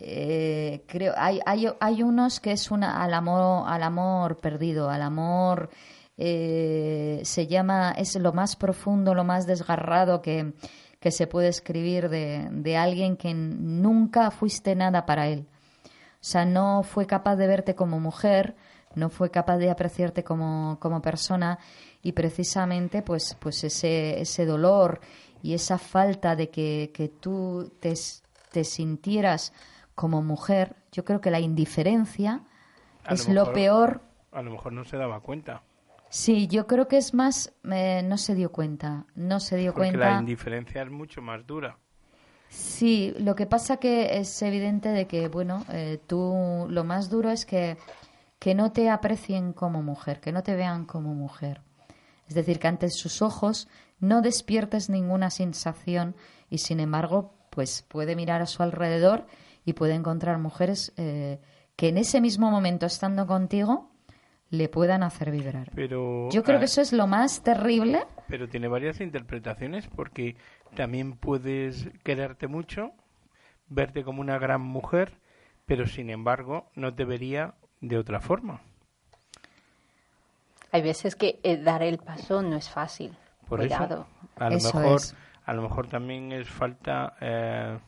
eh, 0.05 0.85
creo 0.87 1.15
hay, 1.17 1.41
hay, 1.47 1.69
hay 1.81 2.03
unos 2.03 2.41
que 2.41 2.53
es 2.53 2.71
una 2.71 3.03
al 3.03 3.15
amor 3.15 3.65
al 3.67 3.83
amor 3.83 4.39
perdido 4.39 4.91
al 4.91 5.03
amor 5.03 5.71
eh, 6.17 7.21
se 7.25 7.47
llama 7.47 7.95
es 7.97 8.15
lo 8.17 8.33
más 8.33 8.57
profundo 8.57 9.15
lo 9.15 9.25
más 9.25 9.47
desgarrado 9.47 10.21
que, 10.23 10.55
que 11.03 11.11
se 11.11 11.27
puede 11.27 11.49
escribir 11.49 12.09
de, 12.09 12.49
de 12.51 12.77
alguien 12.77 13.17
que 13.17 13.35
nunca 13.35 14.31
fuiste 14.31 14.77
nada 14.77 15.05
para 15.05 15.27
él. 15.27 15.49
O 15.91 16.25
sea, 16.25 16.45
no 16.45 16.85
fue 16.85 17.09
capaz 17.09 17.35
de 17.35 17.49
verte 17.49 17.75
como 17.75 17.99
mujer, 17.99 18.55
no 18.95 19.11
fue 19.11 19.29
capaz 19.29 19.59
de 19.59 19.69
apreciarte 19.69 20.23
como, 20.23 20.79
como 20.81 21.03
persona 21.03 21.59
y 22.03 22.13
precisamente 22.13 23.03
pues, 23.03 23.37
pues 23.41 23.65
ese, 23.65 24.21
ese 24.21 24.47
dolor 24.47 25.01
y 25.43 25.55
esa 25.55 25.77
falta 25.77 26.37
de 26.37 26.51
que, 26.51 26.93
que 26.95 27.09
tú 27.09 27.73
te, 27.81 27.95
te 28.53 28.63
sintieras 28.63 29.53
como 29.95 30.23
mujer, 30.23 30.77
yo 30.93 31.05
creo 31.05 31.21
que 31.21 31.31
la 31.31 31.41
indiferencia 31.41 32.43
es 33.09 33.29
lo 33.29 33.53
peor. 33.53 34.03
A 34.33 34.43
lo 34.43 34.51
mejor 34.51 34.73
no 34.73 34.85
se 34.85 34.97
daba 34.97 35.21
cuenta. 35.21 35.63
Sí, 36.09 36.47
yo 36.47 36.67
creo 36.67 36.89
que 36.89 36.99
es 36.99 37.15
más, 37.15 37.55
eh, 37.71 38.03
no 38.05 38.19
se 38.19 38.35
dio 38.35 38.53
cuenta, 38.53 39.07
no 39.15 39.41
se 39.41 39.57
dio 39.57 39.73
Porque 39.73 39.91
cuenta. 39.91 40.11
la 40.11 40.21
indiferencia 40.21 40.83
es 40.83 40.91
mucho 40.91 41.23
más 41.23 41.47
dura. 41.47 41.79
Sí, 42.51 43.15
lo 43.19 43.35
que 43.35 43.47
pasa 43.47 43.79
que 43.79 44.19
es 44.19 44.43
evidente 44.43 44.91
de 44.91 45.07
que, 45.07 45.29
bueno, 45.29 45.65
eh, 45.71 45.99
tú 46.07 46.67
lo 46.69 46.85
más 46.85 47.09
duro 47.09 47.31
es 47.31 47.47
que, 47.47 47.79
que 48.39 48.55
no 48.55 48.73
te 48.73 48.91
aprecien 48.91 49.55
como 49.55 49.83
mujer, 49.83 50.21
que 50.21 50.33
no 50.33 50.43
te 50.43 50.55
vean 50.55 50.85
como 50.85 51.15
mujer. 51.15 51.63
Es 52.29 52.35
decir, 52.35 52.59
que 52.59 52.69
ante 52.69 52.91
sus 52.91 53.23
ojos 53.23 53.69
no 54.01 54.21
despiertes 54.21 54.91
ninguna 54.91 55.31
sensación 55.31 56.15
y, 56.51 56.59
sin 56.59 56.81
embargo, 56.81 57.33
pues 57.49 57.83
puede 57.89 58.17
mirar 58.17 58.43
a 58.43 58.47
su 58.47 58.63
alrededor 58.63 59.27
y 59.65 59.73
puede 59.75 59.95
encontrar 59.95 60.39
mujeres 60.39 60.93
eh, 60.97 61.41
que 61.77 61.89
en 61.89 61.99
ese 61.99 62.21
mismo 62.21 62.51
momento, 62.51 62.87
estando 62.87 63.27
contigo, 63.27 63.91
le 64.51 64.69
puedan 64.69 65.03
hacer 65.03 65.31
vibrar. 65.31 65.71
Pero 65.75 66.29
Yo 66.31 66.43
creo 66.43 66.57
ah, 66.57 66.61
que 66.61 66.67
eso 66.67 66.81
es 66.83 66.93
lo 66.93 67.07
más 67.07 67.43
terrible. 67.43 68.05
pero 68.29 68.49
tiene 68.49 68.69
varias 68.69 69.01
interpretaciones 69.01 69.89
porque 69.89 70.37
también 70.77 71.15
puedes 71.17 71.89
quererte 72.03 72.49
mucho, 72.49 72.93
verte 73.69 74.05
como 74.05 74.21
una 74.21 74.39
gran 74.39 74.61
mujer, 74.61 75.15
pero 75.65 75.87
sin 75.87 76.11
embargo 76.11 76.71
no 76.75 76.95
te 76.95 77.05
vería 77.05 77.55
de 77.81 77.97
otra 77.99 78.21
forma. 78.21 78.61
Hay 80.71 80.83
veces 80.83 81.17
que 81.17 81.39
eh, 81.43 81.57
dar 81.59 81.83
el 81.83 81.99
paso 81.99 82.43
no 82.43 82.57
es 82.57 82.69
fácil. 82.71 83.13
Por 83.49 83.61
Cuidado. 83.61 84.07
eso, 84.37 84.45
a 84.45 84.51
lo 84.51 84.57
Eso 84.57 84.79
mejor, 84.79 84.97
es. 84.97 85.17
a 85.45 85.53
lo 85.53 85.63
mejor 85.63 85.89
también 85.89 86.33
es 86.33 86.49
falta 86.49 87.15
eh, 87.21 87.79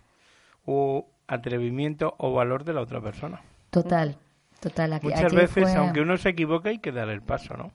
o 0.67 1.07
atrevimiento 1.27 2.15
o 2.19 2.33
valor 2.33 2.65
de 2.65 2.73
la 2.75 2.81
otra 2.83 3.01
persona. 3.01 3.41
Total, 3.71 4.17
total. 4.61 4.93
Aquí, 4.95 5.07
Muchas 5.07 5.25
aquí 5.25 5.37
veces, 5.37 5.65
fue- 5.71 5.75
aunque 5.77 6.01
uno 6.01 6.17
se 6.17 6.31
equivoca, 6.31 6.69
hay 6.69 6.79
que 6.79 6.93
dar 6.93 7.09
el 7.09 7.23
paso, 7.23 7.57
¿no? 7.57 7.71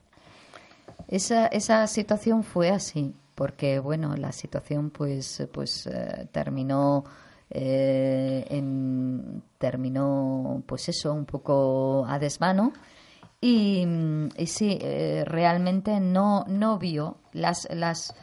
Esa, 1.07 1.47
esa 1.47 1.87
situación 1.87 2.43
fue 2.43 2.69
así, 2.69 3.15
porque 3.35 3.79
bueno, 3.79 4.15
la 4.15 4.31
situación 4.31 4.91
pues, 4.91 5.47
pues 5.51 5.87
eh, 5.87 6.27
terminó 6.31 7.03
eh, 7.49 8.45
en, 8.49 9.41
terminó 9.57 10.61
pues 10.67 10.87
eso, 10.89 11.13
un 11.13 11.25
poco 11.25 12.05
a 12.07 12.19
desmano. 12.19 12.73
Y, 13.41 13.87
y 14.37 14.47
sí, 14.47 14.77
eh, 14.81 15.23
realmente 15.25 15.99
no, 16.01 16.43
no 16.47 16.77
vio 16.77 17.17
las, 17.31 17.67
las, 17.71 18.13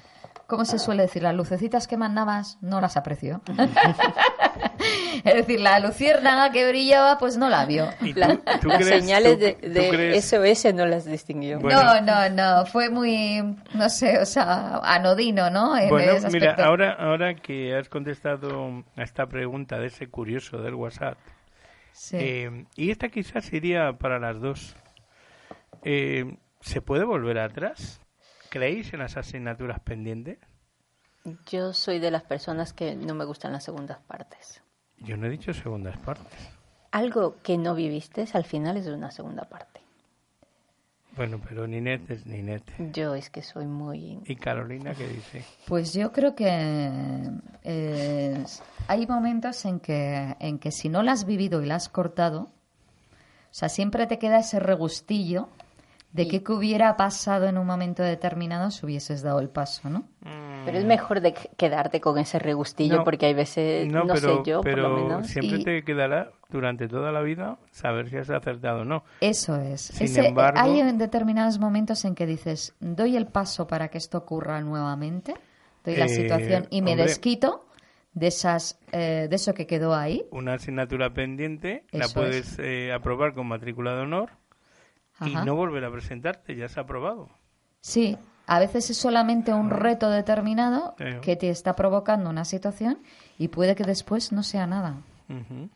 ¿cómo 0.47 0.65
se 0.67 0.79
suele 0.79 1.03
decir? 1.05 1.23
Las 1.23 1.35
lucecitas 1.35 1.89
que 1.89 1.97
mandabas 1.97 2.59
no 2.61 2.81
las 2.81 2.97
apreció. 2.99 3.41
es 5.25 5.35
decir, 5.35 5.61
la 5.61 5.79
luciérnaga 5.81 6.51
que 6.53 6.69
brillaba 6.69 7.19
pues 7.19 7.37
no 7.37 7.49
la 7.49 7.65
vio. 7.67 7.89
¿Y 8.01 8.13
tú- 8.15 8.21
La- 8.21 8.37
tú 8.61 8.69
las 8.69 8.79
crees- 8.79 9.01
señales 9.01 9.35
tú- 9.39 9.45
de, 9.69 9.69
de 9.71 10.21
SOS 10.23 10.75
no 10.75 10.87
las 10.87 11.05
distinguió. 11.05 11.59
Bueno. 11.61 11.83
No, 11.83 12.01
no, 12.01 12.29
no, 12.31 12.67
fue 12.67 12.91
muy, 12.91 13.43
no 13.75 13.89
sé, 13.89 14.19
o 14.19 14.27
sea, 14.27 14.79
anodino, 14.83 15.51
¿no? 15.51 15.77
En 15.77 15.89
Bueno, 15.89 16.13
ese 16.13 16.29
mira, 16.31 16.55
ahora, 16.59 16.93
ahora 16.93 17.35
que 17.35 17.75
has 17.77 17.89
contestado 17.89 18.85
a 18.97 19.03
esta 19.03 19.27
pregunta 19.27 19.79
de 19.79 19.87
ese 19.89 20.09
curioso 20.09 20.59
del 20.63 20.75
WhatsApp, 20.75 21.19
Sí. 21.93 22.17
eh, 22.21 22.65
y 22.77 22.91
esta 22.91 23.09
quizás 23.09 23.53
iría 23.53 23.95
para 23.95 24.19
las 24.19 24.39
dos, 24.41 24.77
eh, 25.83 26.37
¿se 26.61 26.81
puede 26.83 27.05
volver 27.05 27.39
atrás? 27.39 28.01
¿Creéis 28.51 28.93
en 28.93 29.01
las 29.01 29.17
asignaturas 29.17 29.81
pendientes? 29.81 30.39
Yo 31.47 31.73
soy 31.73 31.99
de 31.99 32.11
las 32.11 32.23
personas 32.23 32.73
que 32.73 32.95
no 32.95 33.15
me 33.15 33.25
gustan 33.25 33.53
las 33.53 33.65
segundas 33.65 33.99
partes. 34.07 34.63
Yo 34.99 35.17
no 35.17 35.27
he 35.27 35.31
dicho 35.31 35.53
segundas 35.53 35.97
partes. 35.99 36.33
Algo 36.93 37.37
que 37.43 37.59
no 37.59 37.75
viviste 37.75 38.27
al 38.33 38.45
final 38.45 38.77
es 38.77 38.87
una 38.87 39.11
segunda 39.11 39.43
parte. 39.45 39.81
Bueno, 41.17 41.41
pero 41.49 41.67
Ninette 41.67 42.11
es 42.11 42.27
Ninette. 42.27 42.73
Yo 42.93 43.15
es 43.15 43.31
que 43.31 43.43
soy 43.43 43.67
muy... 43.67 44.21
¿Y 44.27 44.37
Carolina 44.37 44.95
qué 44.95 45.09
dice? 45.09 45.45
Pues 45.67 45.95
yo 45.95 46.13
creo 46.13 46.35
que 46.35 46.47
eh, 47.65 48.45
hay 48.87 49.07
momentos 49.07 49.65
en 49.65 49.81
que, 49.81 50.37
en 50.39 50.59
que 50.59 50.71
si 50.71 50.89
no 50.91 51.03
la 51.03 51.13
has 51.13 51.25
vivido 51.25 51.63
y 51.63 51.67
la 51.67 51.77
has 51.77 51.89
cortado, 51.89 52.41
o 52.43 52.49
sea, 53.59 53.69
siempre 53.71 54.07
te 54.07 54.19
queda 54.19 54.39
ese 54.41 54.61
regustillo 54.61 55.49
de 56.13 56.25
Y- 56.25 56.29
qué 56.29 56.43
que 56.43 56.53
hubiera 56.53 56.97
pasado 56.99 57.47
en 57.47 57.57
un 57.59 57.67
momento 57.67 58.03
determinado 58.03 58.71
si 58.71 58.85
hubieses 58.85 59.23
dado 59.23 59.41
el 59.41 59.49
paso, 59.49 59.89
¿no? 59.89 60.05
Pero 60.67 60.79
es 60.79 60.85
mejor 60.85 61.21
de 61.21 61.33
quedarte 61.57 62.01
con 62.01 62.19
ese 62.19 62.39
regustillo 62.39 62.97
No, 62.99 63.05
porque 63.05 63.27
hay 63.27 63.35
veces, 63.35 63.91
no, 63.91 64.03
pero, 64.07 64.17
sé 64.45 64.51
yo, 64.51 64.57
por 64.59 64.65
pero 64.65 64.89
lo 64.89 64.97
menos. 64.97 65.27
siempre 65.29 65.59
y- 65.61 65.65
te 65.65 65.83
quedará 65.85 66.31
durante 66.51 66.89
toda 66.89 67.11
la 67.13 67.23
vida 67.23 67.57
saber 67.71 68.11
si 68.11 68.17
has 68.19 68.29
acertado 68.29 68.83
o 68.83 68.85
no. 68.85 69.05
Eso 69.21 69.57
es. 69.57 69.81
Sin 69.81 70.07
Ese- 70.07 70.29
embargo- 70.29 70.61
hay 70.61 70.81
en 70.81 70.99
determinados 70.99 71.59
momentos 71.59 72.05
en 72.05 72.15
que 72.15 72.27
dices, 72.27 72.75
doy 72.81 73.17
el 73.17 73.27
paso 73.27 73.67
para 73.67 73.89
que 73.89 73.99
esto 73.99 74.19
ocurra 74.19 74.61
nuevamente, 74.61 75.35
doy 75.85 75.97
la 75.97 76.05
Eh, 76.05 76.09
situación 76.11 76.67
y 76.71 76.83
me 76.83 76.91
hombre. 76.91 77.07
desquito 77.07 77.63
de 78.13 78.27
esas 78.29 78.79
eh, 78.93 79.27
de 79.29 79.37
eso 79.37 79.53
que 79.55 79.67
quedó 79.67 79.95
ahí. 79.95 80.25
Una 80.31 80.55
asignatura 80.55 81.11
pendiente 81.13 81.85
la 81.93 82.09
puedes 82.09 82.59
eh, 82.59 82.93
aprobar 82.93 83.35
con 83.35 83.47
matrícula 83.47 83.95
de 83.95 84.03
honor 84.03 84.31
y 85.25 85.35
no 85.35 85.55
volver 85.55 85.85
a 85.85 85.91
presentarte, 85.91 86.57
ya 86.57 86.69
se 86.69 86.81
ha 86.81 86.83
aprobado. 86.85 87.29
Sí, 87.81 88.17
a 88.47 88.59
veces 88.61 88.91
es 88.91 88.97
solamente 88.97 89.53
un 89.53 89.71
reto 89.71 90.09
determinado 90.11 90.95
que 91.23 91.37
te 91.37 91.51
está 91.51 91.75
provocando 91.75 92.31
una 92.31 92.45
situación 92.45 92.99
y 93.39 93.49
puede 93.49 93.75
que 93.75 93.85
después 93.85 94.33
no 94.33 94.43
sea 94.43 94.67
nada. 94.67 94.97
Ujú. 95.29 95.69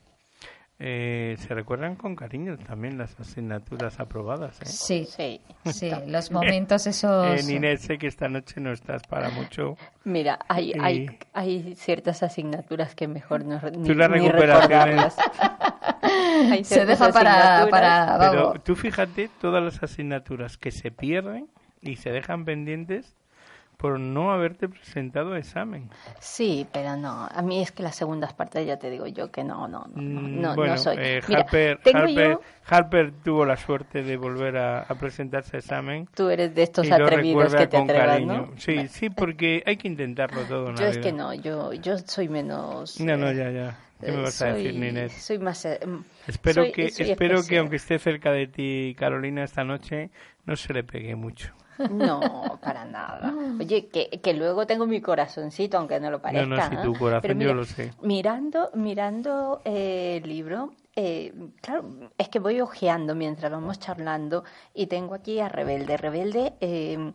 eh, 0.79 1.37
se 1.41 1.53
recuerdan 1.53 1.97
con 1.97 2.15
cariño 2.15 2.57
también 2.57 2.97
las 2.97 3.19
asignaturas 3.19 3.99
aprobadas. 3.99 4.63
¿eh? 4.63 4.67
Sí, 4.67 5.05
sí, 5.05 5.41
sí, 5.73 5.91
los 6.07 6.31
momentos 6.31 6.87
esos. 6.87 7.45
Eh, 7.45 7.53
Inés, 7.53 7.83
sé 7.83 7.99
que 7.99 8.07
esta 8.07 8.29
noche 8.29 8.61
no 8.61 8.73
estás 8.73 9.03
para 9.03 9.31
mucho. 9.31 9.77
Mira, 10.05 10.39
hay, 10.49 10.73
hay, 10.81 11.19
hay 11.33 11.75
ciertas 11.75 12.23
asignaturas 12.23 12.95
que 12.95 13.09
mejor 13.09 13.45
no 13.45 13.61
Tú 13.61 13.95
la 13.95 14.07
recuperaciones. 14.07 15.17
se 16.63 16.87
deja 16.87 17.13
para, 17.13 17.67
para 17.69 18.31
Pero 18.31 18.55
tú 18.65 18.77
fíjate 18.77 19.29
todas 19.41 19.63
las 19.63 19.83
asignaturas 19.83 20.57
que 20.57 20.71
se 20.71 20.93
pierden 20.93 21.49
y 21.83 21.97
se 21.97 22.11
dejan 22.11 22.45
pendientes 22.45 23.17
por 23.81 23.99
no 23.99 24.31
haberte 24.31 24.69
presentado 24.69 25.37
examen. 25.37 25.89
Sí, 26.19 26.67
pero 26.71 26.97
no. 26.97 27.27
A 27.33 27.41
mí 27.41 27.63
es 27.63 27.73
que 27.73 27.83
las 27.83 27.97
segundas 27.97 28.35
partes 28.35 28.67
ya 28.67 28.79
te 28.79 28.91
digo 28.91 29.07
yo 29.07 29.31
que 29.31 29.43
no, 29.43 29.69
no, 29.69 29.87
no, 29.95 30.21
no, 30.21 30.53
mm, 30.53 30.55
bueno, 30.55 30.77
soy. 30.77 30.97
Eh, 30.99 31.23
Harper, 32.67 33.13
tuvo 33.25 33.47
la 33.47 33.57
suerte 33.57 34.03
de 34.03 34.19
volver 34.19 34.59
a, 34.59 34.85
presentarse 35.01 35.57
a 35.57 35.61
examen. 35.61 36.07
Tú 36.15 36.29
eres 36.29 36.55
de 36.55 36.63
estos 36.63 36.91
atrevidos 36.91 37.55
que 37.55 37.67
te 37.67 37.79
atrevas, 37.79 38.21
¿no? 38.21 38.51
Sí, 38.59 38.87
sí, 38.89 39.09
porque 39.09 39.63
hay 39.65 39.79
que 39.79 39.89
intentarlo 39.89 40.43
todo. 40.43 40.75
Yo 40.75 40.85
es 40.85 40.99
que 40.99 41.13
no, 41.13 41.33
yo, 41.33 41.73
yo 41.73 41.97
soy 41.99 42.29
menos. 42.29 43.01
No, 43.01 43.17
no, 43.17 43.33
ya, 43.33 43.51
ya. 43.51 43.79
¿Qué 43.99 44.13
me 44.13 44.23
vas 44.23 44.43
a 44.43 44.53
decir, 44.53 44.75
Ninette? 44.75 45.11
Soy 45.11 45.39
más. 45.39 45.65
Eh, 45.65 45.81
espero 46.27 46.71
que, 46.73 46.87
espero 46.87 47.43
que 47.47 47.59
aunque 47.59 47.77
esté 47.77 47.99
cerca 47.99 48.31
de 48.31 48.47
ti, 48.47 48.95
Carolina, 48.99 49.43
esta 49.43 49.65
noche, 49.65 50.11
no 50.45 50.57
se 50.57 50.75
le 50.75 50.85
pegue 50.85 51.17
mucho. 51.17 51.55
No, 51.91 52.59
para 52.63 52.85
nada. 52.85 53.35
Oye, 53.59 53.89
que, 53.89 54.09
que 54.09 54.35
luego 54.35 54.67
tengo 54.67 54.87
mi 54.87 55.01
corazoncito, 55.01 55.79
aunque 55.79 56.01
no 56.01 56.11
lo 56.11 56.21
parezca. 56.21 56.47
No, 56.47 56.57
no, 56.57 56.71
si 56.71 56.77
tu 56.77 56.99
corazón 56.99 57.41
yo 57.41 57.55
lo 57.55 57.65
sé. 57.65 57.93
Mirando, 58.03 58.71
mirando 58.75 59.63
eh, 59.65 60.21
el 60.23 60.29
libro, 60.29 60.73
eh, 60.97 61.33
claro, 61.63 62.11
es 62.19 62.29
que 62.29 62.39
voy 62.39 62.61
ojeando 62.61 63.15
mientras 63.15 63.51
vamos 63.51 63.79
charlando 63.79 64.45
y 64.75 64.87
tengo 64.87 65.15
aquí 65.15 65.41
a 65.41 65.49
Rebelde. 65.49 65.97
Rebelde, 65.97 66.55
eh, 66.61 67.13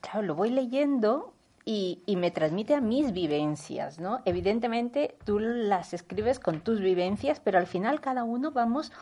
claro, 0.00 0.22
lo 0.22 0.34
voy 0.34 0.50
leyendo 0.50 1.34
y, 1.64 2.02
y, 2.06 2.16
me 2.16 2.30
transmite 2.30 2.74
a 2.74 2.80
mis 2.80 3.12
vivencias, 3.12 3.98
¿no? 4.00 4.20
Evidentemente 4.24 5.16
tú 5.24 5.38
las 5.38 5.92
escribes 5.92 6.40
con 6.40 6.60
tus 6.62 6.80
vivencias, 6.80 7.38
pero 7.40 7.58
al 7.58 7.66
final 7.66 8.00
cada 8.00 8.24
uno 8.24 8.50
vamos 8.50 8.92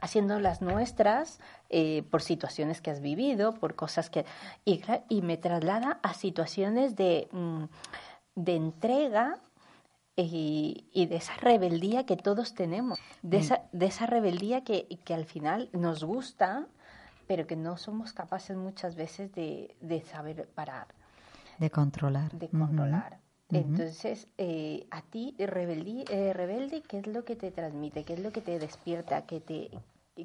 haciendo 0.00 0.38
las 0.40 0.62
nuestras 0.62 1.40
eh, 1.70 2.02
por 2.10 2.22
situaciones 2.22 2.80
que 2.80 2.90
has 2.90 3.00
vivido, 3.00 3.54
por 3.54 3.74
cosas 3.74 4.10
que... 4.10 4.24
Y, 4.64 4.82
y 5.08 5.22
me 5.22 5.36
traslada 5.36 6.00
a 6.02 6.14
situaciones 6.14 6.96
de, 6.96 7.28
mm, 7.32 7.64
de 8.36 8.56
entrega 8.56 9.38
y, 10.16 10.86
y, 10.92 11.06
de 11.06 11.16
esa 11.16 11.34
rebeldía 11.36 12.06
que 12.06 12.16
todos 12.16 12.54
tenemos, 12.54 12.98
de, 13.22 13.38
mm. 13.38 13.40
esa, 13.40 13.62
de 13.72 13.86
esa 13.86 14.06
rebeldía 14.06 14.64
que, 14.64 14.86
que 15.04 15.14
al 15.14 15.26
final 15.26 15.68
nos 15.72 16.04
gusta, 16.04 16.66
pero 17.26 17.46
que 17.46 17.56
no 17.56 17.76
somos 17.76 18.12
capaces 18.12 18.56
muchas 18.56 18.96
veces 18.96 19.32
de, 19.32 19.76
de 19.80 20.00
saber 20.02 20.48
parar. 20.54 20.88
De 21.58 21.70
controlar. 21.70 22.32
De 22.32 22.48
controlar. 22.48 23.20
Entonces, 23.50 24.26
eh, 24.36 24.86
a 24.90 25.02
ti, 25.02 25.34
rebeldí, 25.38 26.04
eh, 26.10 26.32
rebelde, 26.32 26.82
¿qué 26.82 26.98
es 26.98 27.06
lo 27.06 27.24
que 27.24 27.34
te 27.34 27.50
transmite? 27.50 28.04
¿Qué 28.04 28.14
es 28.14 28.20
lo 28.20 28.30
que 28.30 28.42
te 28.42 28.58
despierta? 28.58 29.22
¿Qué 29.22 29.40
te, 29.40 29.70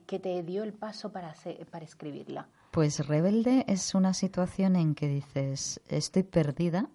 que 0.01 0.19
te 0.19 0.41
dio 0.43 0.63
el 0.63 0.73
paso 0.73 1.11
para, 1.11 1.33
para 1.71 1.85
escribirla? 1.85 2.47
Pues 2.71 3.05
rebelde 3.07 3.65
es 3.67 3.95
una 3.95 4.13
situación 4.13 4.75
en 4.75 4.95
que 4.95 5.07
dices, 5.07 5.81
estoy 5.87 6.23
perdida. 6.23 6.89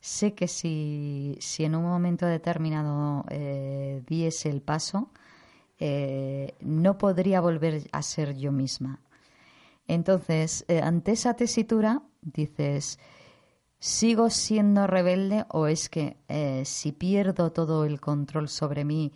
Sé 0.00 0.34
que 0.34 0.48
si, 0.48 1.36
si 1.40 1.64
en 1.64 1.74
un 1.74 1.84
momento 1.84 2.26
determinado 2.26 3.24
eh, 3.30 4.02
diese 4.06 4.50
el 4.50 4.60
paso, 4.60 5.10
eh, 5.78 6.54
no 6.60 6.98
podría 6.98 7.40
volver 7.40 7.88
a 7.92 8.02
ser 8.02 8.36
yo 8.36 8.52
misma. 8.52 9.00
Entonces, 9.88 10.64
ante 10.68 11.12
esa 11.12 11.34
tesitura, 11.34 12.02
dices, 12.20 12.98
¿Sigo 13.82 14.30
siendo 14.30 14.86
rebelde 14.86 15.44
o 15.48 15.66
es 15.66 15.88
que 15.88 16.16
eh, 16.28 16.62
si 16.64 16.92
pierdo 16.92 17.50
todo 17.50 17.84
el 17.84 18.00
control 18.00 18.48
sobre 18.48 18.84
mí 18.84 19.12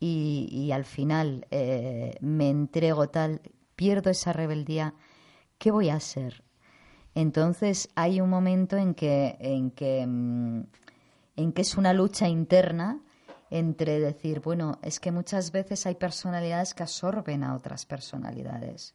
y, 0.00 0.70
al 0.72 0.84
final 0.84 1.46
eh, 1.50 2.16
me 2.20 2.50
entrego 2.50 3.08
tal, 3.08 3.40
pierdo 3.76 4.10
esa 4.10 4.32
rebeldía, 4.32 4.94
¿qué 5.58 5.70
voy 5.70 5.88
a 5.88 5.96
hacer? 5.96 6.44
Entonces 7.14 7.88
hay 7.94 8.20
un 8.20 8.28
momento 8.28 8.76
en 8.76 8.94
que, 8.94 9.36
en 9.40 9.70
que, 9.70 10.06
mm, 10.06 10.62
en 11.36 11.52
que 11.52 11.62
es 11.62 11.76
una 11.76 11.92
lucha 11.92 12.28
interna 12.28 13.00
entre 13.50 14.00
decir, 14.00 14.40
bueno, 14.40 14.78
es 14.82 14.98
que 14.98 15.12
muchas 15.12 15.52
veces 15.52 15.86
hay 15.86 15.94
personalidades 15.94 16.74
que 16.74 16.82
absorben 16.82 17.44
a 17.44 17.54
otras 17.54 17.86
personalidades. 17.86 18.94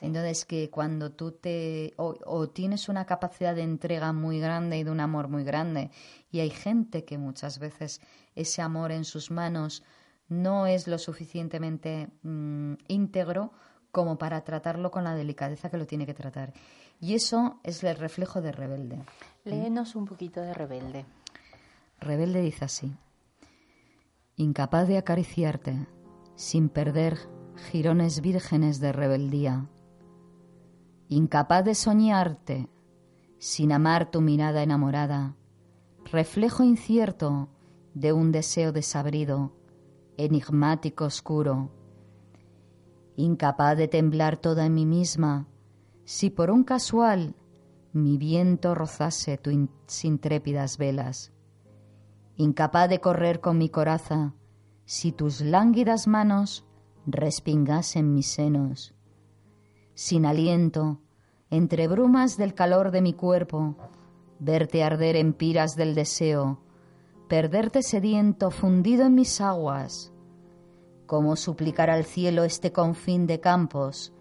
Entonces, 0.00 0.44
que 0.44 0.70
cuando 0.70 1.12
tú 1.12 1.32
te. 1.32 1.94
O, 1.96 2.48
tienes 2.48 2.88
una 2.88 3.06
capacidad 3.06 3.54
de 3.54 3.62
entrega 3.62 4.12
muy 4.12 4.40
grande 4.40 4.78
y 4.78 4.84
de 4.84 4.90
un 4.90 5.00
amor 5.00 5.28
muy 5.28 5.44
grande, 5.44 5.90
y 6.30 6.40
hay 6.40 6.50
gente 6.50 7.04
que 7.04 7.16
muchas 7.16 7.58
veces 7.58 8.00
ese 8.34 8.62
amor 8.62 8.92
en 8.92 9.04
sus 9.04 9.30
manos 9.30 9.84
no 10.28 10.66
es 10.66 10.86
lo 10.86 10.98
suficientemente 10.98 12.08
mm, 12.22 12.74
íntegro 12.88 13.52
como 13.90 14.18
para 14.18 14.42
tratarlo 14.42 14.90
con 14.90 15.04
la 15.04 15.14
delicadeza 15.14 15.70
que 15.70 15.76
lo 15.76 15.86
tiene 15.86 16.06
que 16.06 16.14
tratar. 16.14 16.52
Y 17.00 17.14
eso 17.14 17.60
es 17.62 17.82
el 17.84 17.96
reflejo 17.96 18.40
de 18.40 18.52
rebelde. 18.52 19.04
Léenos 19.44 19.94
un 19.94 20.06
poquito 20.06 20.40
de 20.40 20.54
rebelde. 20.54 21.04
Rebelde 22.00 22.40
dice 22.40 22.64
así: 22.64 22.96
Incapaz 24.36 24.88
de 24.88 24.98
acariciarte, 24.98 25.86
sin 26.34 26.68
perder 26.68 27.18
jirones 27.70 28.20
vírgenes 28.20 28.80
de 28.80 28.92
rebeldía 28.92 29.68
incapaz 31.08 31.64
de 31.64 31.74
soñarte, 31.74 32.68
sin 33.38 33.72
amar 33.72 34.10
tu 34.10 34.20
mirada 34.20 34.62
enamorada, 34.62 35.36
reflejo 36.10 36.64
incierto 36.64 37.48
de 37.94 38.12
un 38.12 38.32
deseo 38.32 38.72
desabrido, 38.72 39.52
enigmático 40.16 41.04
oscuro, 41.04 41.70
incapaz 43.16 43.76
de 43.76 43.88
temblar 43.88 44.36
toda 44.36 44.66
en 44.66 44.74
mí 44.74 44.86
misma, 44.86 45.48
si 46.04 46.30
por 46.30 46.50
un 46.50 46.64
casual 46.64 47.34
mi 47.92 48.18
viento 48.18 48.74
rozase 48.74 49.38
tus 49.38 50.04
intrépidas 50.04 50.78
velas, 50.78 51.32
incapaz 52.36 52.88
de 52.88 53.00
correr 53.00 53.40
con 53.40 53.58
mi 53.58 53.68
coraza, 53.68 54.34
si 54.84 55.12
tus 55.12 55.40
lánguidas 55.40 56.06
manos 56.06 56.66
respingasen 57.06 58.14
mis 58.14 58.26
senos, 58.26 58.94
sin 59.94 60.26
aliento, 60.26 61.00
entre 61.50 61.86
brumas 61.88 62.36
del 62.36 62.54
calor 62.54 62.90
de 62.90 63.00
mi 63.00 63.12
cuerpo, 63.12 63.76
verte 64.40 64.82
arder 64.82 65.16
en 65.16 65.32
piras 65.32 65.76
del 65.76 65.94
deseo, 65.94 66.60
perderte 67.28 67.82
sediento 67.82 68.50
fundido 68.50 69.06
en 69.06 69.14
mis 69.14 69.40
aguas, 69.40 70.12
como 71.06 71.36
suplicar 71.36 71.90
al 71.90 72.04
cielo 72.04 72.44
este 72.44 72.72
confín 72.72 73.26
de 73.26 73.40
campos, 73.40 74.12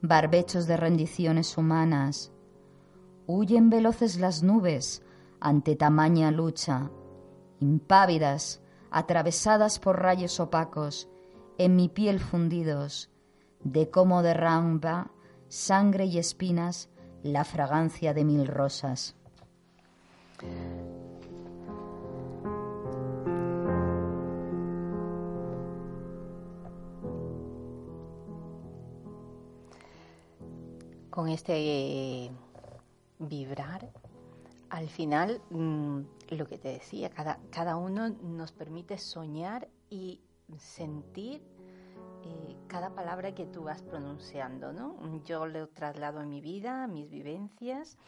barbechos 0.00 0.66
de 0.66 0.76
rendiciones 0.76 1.56
humanas. 1.56 2.32
Huyen 3.26 3.70
veloces 3.70 4.18
las 4.18 4.42
nubes 4.42 5.02
ante 5.40 5.76
tamaña 5.76 6.30
lucha, 6.30 6.90
impávidas, 7.60 8.60
atravesadas 8.90 9.78
por 9.78 10.00
rayos 10.00 10.40
opacos, 10.40 11.08
en 11.58 11.76
mi 11.76 11.88
piel 11.88 12.18
fundidos, 12.18 13.10
de 13.62 13.90
cómo 13.90 14.22
derramba 14.22 15.10
sangre 15.48 16.06
y 16.06 16.18
espinas 16.18 16.88
la 17.22 17.44
fragancia 17.44 18.14
de 18.14 18.24
mil 18.24 18.46
rosas. 18.46 19.14
Con 31.12 31.28
este 31.28 31.52
eh, 31.54 32.30
vibrar, 33.18 33.92
al 34.70 34.88
final, 34.88 35.42
mm, 35.50 36.00
lo 36.30 36.46
que 36.46 36.56
te 36.56 36.68
decía, 36.68 37.10
cada, 37.10 37.38
cada 37.50 37.76
uno 37.76 38.08
nos 38.08 38.52
permite 38.52 38.96
soñar 38.96 39.68
y 39.90 40.22
sentir 40.56 41.42
eh, 42.24 42.56
cada 42.66 42.94
palabra 42.94 43.34
que 43.34 43.44
tú 43.44 43.64
vas 43.64 43.82
pronunciando, 43.82 44.72
¿no? 44.72 45.22
Yo 45.24 45.44
lo 45.44 45.68
traslado 45.68 46.18
a 46.18 46.24
mi 46.24 46.40
vida, 46.40 46.84
a 46.84 46.86
mis 46.86 47.10
vivencias 47.10 47.98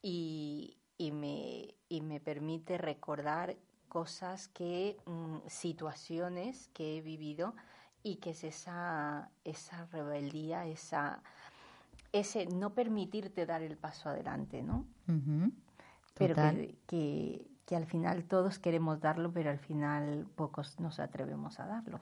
y, 0.00 0.78
me, 0.98 1.74
me, 1.90 2.20
permite 2.20 2.78
recordar 2.78 3.54
cosas 3.90 4.48
que, 4.48 4.96
mm, 5.04 5.46
situaciones 5.46 6.68
que 6.68 6.96
he 6.96 7.02
vivido 7.02 7.54
y 8.02 8.16
que 8.16 8.30
es 8.30 8.44
esa, 8.44 9.30
esa 9.44 9.84
rebeldía, 9.92 10.64
esa, 10.64 11.22
ese 12.18 12.46
no 12.46 12.74
permitirte 12.74 13.46
dar 13.46 13.62
el 13.62 13.76
paso 13.76 14.08
adelante, 14.08 14.62
¿no? 14.62 14.84
Pero 16.14 16.34
que, 16.86 17.46
que 17.66 17.76
al 17.76 17.86
final 17.86 18.24
todos 18.24 18.58
queremos 18.58 19.00
darlo, 19.00 19.32
pero 19.32 19.50
al 19.50 19.58
final 19.58 20.26
pocos 20.36 20.80
nos 20.80 21.00
atrevemos 21.00 21.60
a 21.60 21.66
darlo. 21.66 22.00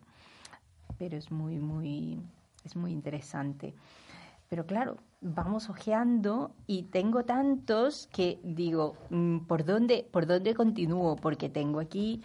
pero 0.99 1.17
es 1.17 1.31
muy, 1.31 1.59
muy, 1.59 2.21
es 2.65 2.77
muy 2.77 2.93
interesante. 2.93 3.75
Pero 4.49 4.67
claro, 4.67 4.99
vamos 5.21 5.71
ojeando 5.71 6.53
y 6.67 6.85
tengo 6.85 7.25
tantos 7.25 8.09
que 8.13 8.39
digo, 8.45 8.95
mm, 9.11 9.39
¿por 9.41 9.65
dónde, 9.65 10.07
por 10.13 10.27
dónde 10.27 10.55
continúo? 10.55 11.17
Porque 11.17 11.49
tengo 11.49 11.81
aquí 11.81 12.23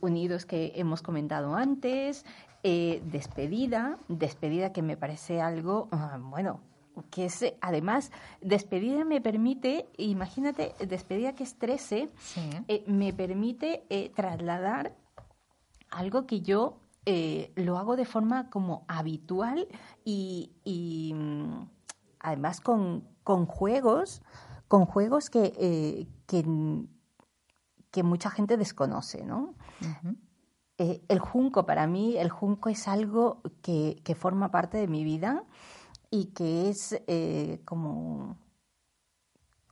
unidos 0.00 0.44
que 0.44 0.72
hemos 0.74 1.02
comentado 1.02 1.54
antes, 1.54 2.26
eh, 2.64 3.00
despedida, 3.06 3.96
despedida 4.08 4.72
que 4.72 4.82
me 4.82 4.96
parece 4.96 5.40
algo, 5.40 5.88
ah, 5.92 6.18
bueno, 6.20 6.60
que 7.10 7.26
es, 7.26 7.44
además, 7.60 8.10
despedida 8.40 9.04
me 9.04 9.20
permite, 9.20 9.88
imagínate, 9.96 10.74
despedida 10.86 11.34
que 11.34 11.44
es 11.44 11.58
13, 11.58 12.08
eh, 12.68 12.84
me 12.86 13.12
permite 13.12 13.84
eh, 13.90 14.10
trasladar 14.14 14.94
algo 15.90 16.26
que 16.26 16.40
yo 16.40 16.80
lo 17.54 17.78
hago 17.78 17.94
de 17.94 18.04
forma 18.04 18.50
como 18.50 18.84
habitual 18.88 19.68
y, 20.04 21.12
mm, 21.14 21.68
además 22.18 22.60
con, 22.60 23.06
con, 23.22 23.46
juegos, 23.46 24.22
con 24.66 24.86
juegos 24.86 25.30
que, 25.30 26.08
que, 26.26 26.44
que 27.92 28.02
mucha 28.02 28.30
gente 28.30 28.56
desconoce, 28.56 29.24
¿no? 29.24 29.54
Eh, 30.78 31.02
el 31.08 31.18
junco, 31.18 31.64
para 31.64 31.86
mí, 31.86 32.18
el 32.18 32.28
junco 32.28 32.68
es 32.68 32.86
algo 32.86 33.40
que, 33.62 34.02
forma 34.18 34.50
parte 34.50 34.76
de 34.76 34.88
mi 34.88 35.04
vida 35.04 35.44
y 36.10 36.26
que 36.26 36.68
es 36.68 37.00
eh, 37.06 37.60
como, 37.64 38.38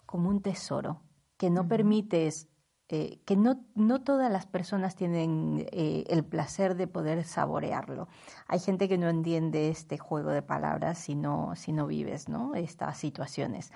como 0.06 0.28
un 0.28 0.42
tesoro, 0.42 1.00
que 1.36 1.50
no 1.50 1.68
permites, 1.68 2.48
eh, 2.88 3.20
que 3.24 3.36
no, 3.36 3.64
no 3.74 4.02
todas 4.02 4.30
las 4.30 4.46
personas 4.46 4.94
tienen 4.94 5.66
el 5.72 6.24
placer 6.24 6.76
de 6.76 6.86
poder 6.86 7.24
saborearlo. 7.24 8.08
Hay 8.46 8.58
gente 8.58 8.88
que 8.88 8.98
no 8.98 9.08
entiende 9.08 9.68
este 9.68 9.98
juego 9.98 10.30
de 10.30 10.42
palabras 10.42 10.98
si 10.98 11.14
no, 11.14 11.56
si 11.56 11.72
no 11.72 11.86
vives 11.86 12.28
¿no? 12.28 12.54
estas 12.54 12.98
situaciones. 12.98 13.72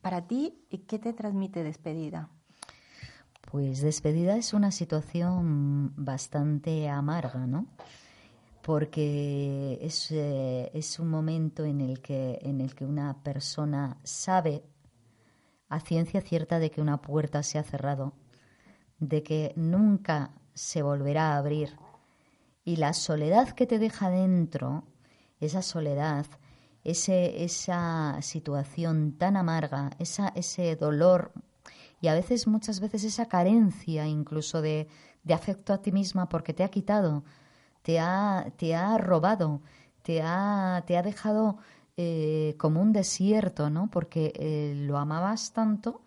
Para 0.00 0.26
ti, 0.26 0.64
¿qué 0.86 0.98
te 0.98 1.12
transmite 1.12 1.62
despedida? 1.62 2.30
Pues 3.50 3.80
despedida 3.80 4.36
es 4.36 4.52
una 4.52 4.70
situación 4.70 5.94
bastante 5.96 6.88
amarga, 6.90 7.46
¿no? 7.46 7.66
Porque 8.68 9.78
es, 9.80 10.10
eh, 10.10 10.70
es 10.74 10.98
un 10.98 11.08
momento 11.08 11.64
en 11.64 11.80
el, 11.80 12.02
que, 12.02 12.38
en 12.42 12.60
el 12.60 12.74
que 12.74 12.84
una 12.84 13.22
persona 13.22 13.96
sabe 14.04 14.62
a 15.70 15.80
ciencia 15.80 16.20
cierta 16.20 16.58
de 16.58 16.70
que 16.70 16.82
una 16.82 17.00
puerta 17.00 17.42
se 17.42 17.58
ha 17.58 17.62
cerrado, 17.62 18.12
de 18.98 19.22
que 19.22 19.54
nunca 19.56 20.32
se 20.52 20.82
volverá 20.82 21.32
a 21.32 21.38
abrir. 21.38 21.78
Y 22.62 22.76
la 22.76 22.92
soledad 22.92 23.52
que 23.52 23.66
te 23.66 23.78
deja 23.78 24.10
dentro, 24.10 24.84
esa 25.40 25.62
soledad, 25.62 26.26
ese, 26.84 27.44
esa 27.44 28.18
situación 28.20 29.16
tan 29.16 29.38
amarga, 29.38 29.92
esa, 29.98 30.28
ese 30.36 30.76
dolor 30.76 31.32
y 32.02 32.08
a 32.08 32.12
veces, 32.12 32.46
muchas 32.46 32.80
veces, 32.80 33.02
esa 33.04 33.28
carencia 33.28 34.06
incluso 34.06 34.60
de, 34.60 34.88
de 35.24 35.32
afecto 35.32 35.72
a 35.72 35.80
ti 35.80 35.90
misma 35.90 36.28
porque 36.28 36.52
te 36.52 36.64
ha 36.64 36.68
quitado, 36.68 37.24
te 37.88 38.00
ha, 38.00 38.52
te 38.58 38.74
ha 38.74 38.98
robado, 38.98 39.62
te 40.02 40.20
ha, 40.20 40.84
te 40.86 40.98
ha 40.98 41.02
dejado 41.02 41.56
eh, 41.96 42.54
como 42.58 42.82
un 42.82 42.92
desierto, 42.92 43.70
¿no? 43.70 43.88
Porque 43.90 44.34
eh, 44.36 44.74
lo 44.76 44.98
amabas 44.98 45.54
tanto 45.54 46.02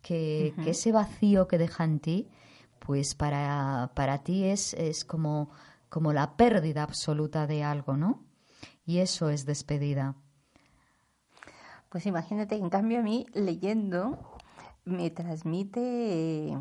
que, 0.00 0.54
que, 0.64 0.70
ese 0.70 0.90
vacío 0.90 1.46
que 1.46 1.58
deja 1.58 1.84
en 1.84 2.00
ti, 2.00 2.30
pues 2.78 3.14
para, 3.14 3.92
para 3.94 4.24
ti 4.24 4.44
es, 4.44 4.72
es 4.72 5.04
como, 5.04 5.50
como 5.90 6.14
la 6.14 6.34
pérdida 6.38 6.82
absoluta 6.82 7.46
de 7.46 7.62
algo, 7.62 7.98
¿no? 7.98 8.24
Y 8.86 9.00
eso 9.00 9.28
es 9.28 9.44
despedida. 9.44 10.14
Pues 11.90 12.06
imagínate, 12.06 12.54
en 12.54 12.70
cambio 12.70 13.00
a 13.00 13.02
mí 13.02 13.26
leyendo 13.34 14.18
me 14.86 15.10
transmite, 15.10 16.56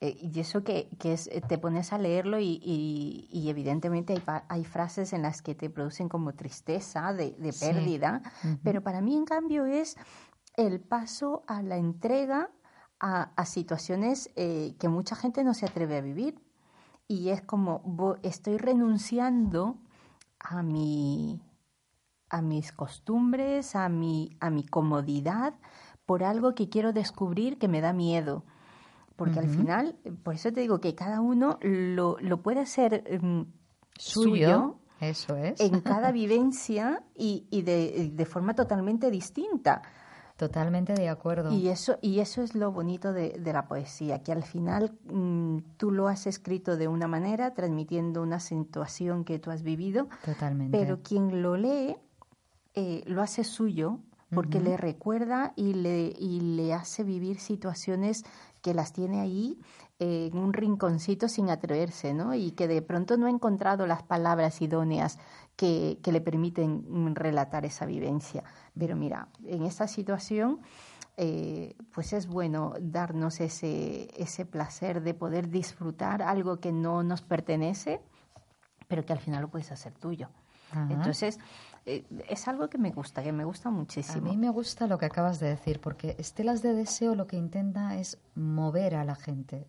eh, 0.00 0.16
y 0.20 0.40
eso 0.40 0.62
que, 0.62 0.88
que 0.98 1.12
es, 1.12 1.28
te 1.48 1.58
pones 1.58 1.92
a 1.92 1.98
leerlo 1.98 2.38
y, 2.38 2.60
y, 2.62 3.50
evidentemente 3.50 4.12
hay, 4.12 4.42
hay, 4.48 4.64
frases 4.64 5.12
en 5.12 5.22
las 5.22 5.42
que 5.42 5.54
te 5.54 5.70
producen 5.70 6.08
como 6.08 6.34
tristeza, 6.34 7.12
de, 7.12 7.32
de 7.32 7.52
pérdida, 7.52 8.22
pero 8.62 8.82
para 8.82 9.00
mí 9.00 9.16
en 9.16 9.24
cambio 9.24 9.66
es 9.66 9.96
el 10.56 10.80
paso 10.80 11.42
a 11.46 11.62
la 11.62 11.76
entrega 11.76 12.50
a, 13.00 13.32
a 13.36 13.44
situaciones 13.44 14.30
eh, 14.36 14.74
que 14.78 14.88
mucha 14.88 15.16
gente 15.16 15.42
no 15.44 15.54
se 15.54 15.66
atreve 15.66 15.96
a 15.96 16.00
vivir. 16.00 16.40
Y 17.06 17.30
es 17.30 17.40
como, 17.42 17.82
estoy 18.22 18.58
renunciando 18.58 19.78
a 20.38 20.62
mi 20.62 21.40
a 22.30 22.42
mis 22.42 22.72
costumbres, 22.72 23.74
a 23.74 23.88
mi, 23.88 24.36
a 24.40 24.50
mi 24.50 24.64
comodidad, 24.64 25.54
por 26.06 26.24
algo 26.24 26.54
que 26.54 26.68
quiero 26.68 26.92
descubrir 26.92 27.58
que 27.58 27.68
me 27.68 27.80
da 27.80 27.92
miedo. 27.92 28.44
Porque 29.18 29.40
al 29.40 29.48
final, 29.48 29.96
por 30.22 30.34
eso 30.34 30.52
te 30.52 30.60
digo 30.60 30.80
que 30.80 30.94
cada 30.94 31.20
uno 31.20 31.58
lo, 31.60 32.16
lo 32.20 32.40
puede 32.40 32.60
hacer 32.60 33.02
em, 33.06 33.46
suyo, 33.98 34.78
eso 35.00 35.34
es. 35.34 35.60
en 35.60 35.80
cada 35.80 36.12
vivencia 36.22 37.02
y, 37.16 37.48
y 37.50 37.62
de, 37.62 38.12
de, 38.14 38.24
forma 38.26 38.54
totalmente 38.54 39.10
distinta. 39.10 39.82
Totalmente 40.36 40.94
de 40.94 41.08
acuerdo. 41.08 41.50
Y 41.50 41.66
eso, 41.66 41.98
y 42.00 42.20
eso 42.20 42.42
es 42.42 42.54
lo 42.54 42.70
bonito 42.70 43.12
de, 43.12 43.30
de 43.40 43.52
la 43.52 43.66
poesía, 43.66 44.22
que 44.22 44.30
al 44.30 44.44
final 44.44 44.96
mm, 45.12 45.58
tú 45.76 45.90
lo 45.90 46.06
has 46.06 46.28
escrito 46.28 46.76
de 46.76 46.86
una 46.86 47.08
manera, 47.08 47.54
transmitiendo 47.54 48.22
una 48.22 48.38
situación 48.38 49.24
que 49.24 49.40
tú 49.40 49.50
has 49.50 49.64
vivido. 49.64 50.06
Totalmente. 50.24 50.78
Pero 50.78 51.02
quien 51.02 51.42
lo 51.42 51.56
lee 51.56 51.96
eh, 52.74 53.02
lo 53.06 53.20
hace 53.20 53.42
suyo 53.42 53.98
porque 54.34 54.60
le 54.60 54.76
recuerda 54.76 55.52
y 55.56 55.72
le, 55.72 56.12
y 56.18 56.40
le 56.40 56.74
hace 56.74 57.02
vivir 57.02 57.40
situaciones 57.40 58.24
que 58.62 58.74
las 58.74 58.92
tiene 58.92 59.20
ahí 59.20 59.58
en 60.00 60.38
un 60.38 60.52
rinconcito 60.52 61.28
sin 61.28 61.50
atreverse, 61.50 62.14
¿no? 62.14 62.34
Y 62.34 62.52
que 62.52 62.68
de 62.68 62.82
pronto 62.82 63.16
no 63.16 63.26
ha 63.26 63.30
encontrado 63.30 63.86
las 63.86 64.02
palabras 64.02 64.62
idóneas 64.62 65.18
que, 65.56 65.98
que 66.02 66.12
le 66.12 66.20
permiten 66.20 67.14
relatar 67.16 67.64
esa 67.64 67.84
vivencia. 67.84 68.44
Pero 68.78 68.94
mira, 68.94 69.28
en 69.44 69.64
esta 69.64 69.88
situación, 69.88 70.60
eh, 71.20 71.74
pues 71.92 72.12
es 72.12 72.28
bueno 72.28 72.74
darnos 72.80 73.40
ese, 73.40 74.08
ese 74.16 74.46
placer 74.46 75.02
de 75.02 75.14
poder 75.14 75.50
disfrutar 75.50 76.22
algo 76.22 76.60
que 76.60 76.70
no 76.70 77.02
nos 77.02 77.22
pertenece, 77.22 78.00
pero 78.86 79.04
que 79.04 79.14
al 79.14 79.18
final 79.18 79.42
lo 79.42 79.48
puedes 79.48 79.72
hacer 79.72 79.94
tuyo. 79.94 80.28
Entonces, 80.90 81.40
es 81.84 82.48
algo 82.48 82.68
que 82.68 82.78
me 82.78 82.90
gusta, 82.90 83.22
que 83.22 83.32
me 83.32 83.44
gusta 83.44 83.70
muchísimo. 83.70 84.28
A 84.28 84.30
mí 84.30 84.36
me 84.36 84.50
gusta 84.50 84.86
lo 84.86 84.98
que 84.98 85.06
acabas 85.06 85.40
de 85.40 85.48
decir, 85.48 85.80
porque 85.80 86.16
Estelas 86.18 86.62
de 86.62 86.74
Deseo 86.74 87.14
lo 87.14 87.26
que 87.26 87.36
intenta 87.36 87.96
es 87.96 88.18
mover 88.34 88.94
a 88.94 89.04
la 89.04 89.14
gente. 89.14 89.66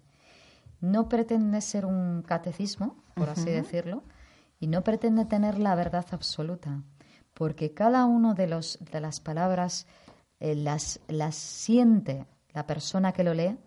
No 0.82 1.10
pretende 1.10 1.62
ser 1.62 1.86
un 1.86 2.22
catecismo, 2.22 2.96
por 3.16 3.30
así 3.30 3.50
decirlo, 3.50 4.04
y 4.60 4.68
no 4.68 4.84
pretende 4.84 5.26
tener 5.26 5.60
la 5.60 5.76
verdad 5.76 6.06
absoluta, 6.12 6.84
porque 7.34 7.74
cada 7.74 8.06
uno 8.06 8.34
de, 8.34 8.48
los, 8.48 8.80
de 8.92 9.00
las 9.00 9.20
palabras 9.20 9.88
eh, 10.40 10.56
las, 10.56 11.00
las 11.08 11.36
siente 11.36 12.26
la 12.54 12.66
persona 12.66 13.12
que 13.12 13.24
lo 13.24 13.34
lee 13.34 13.58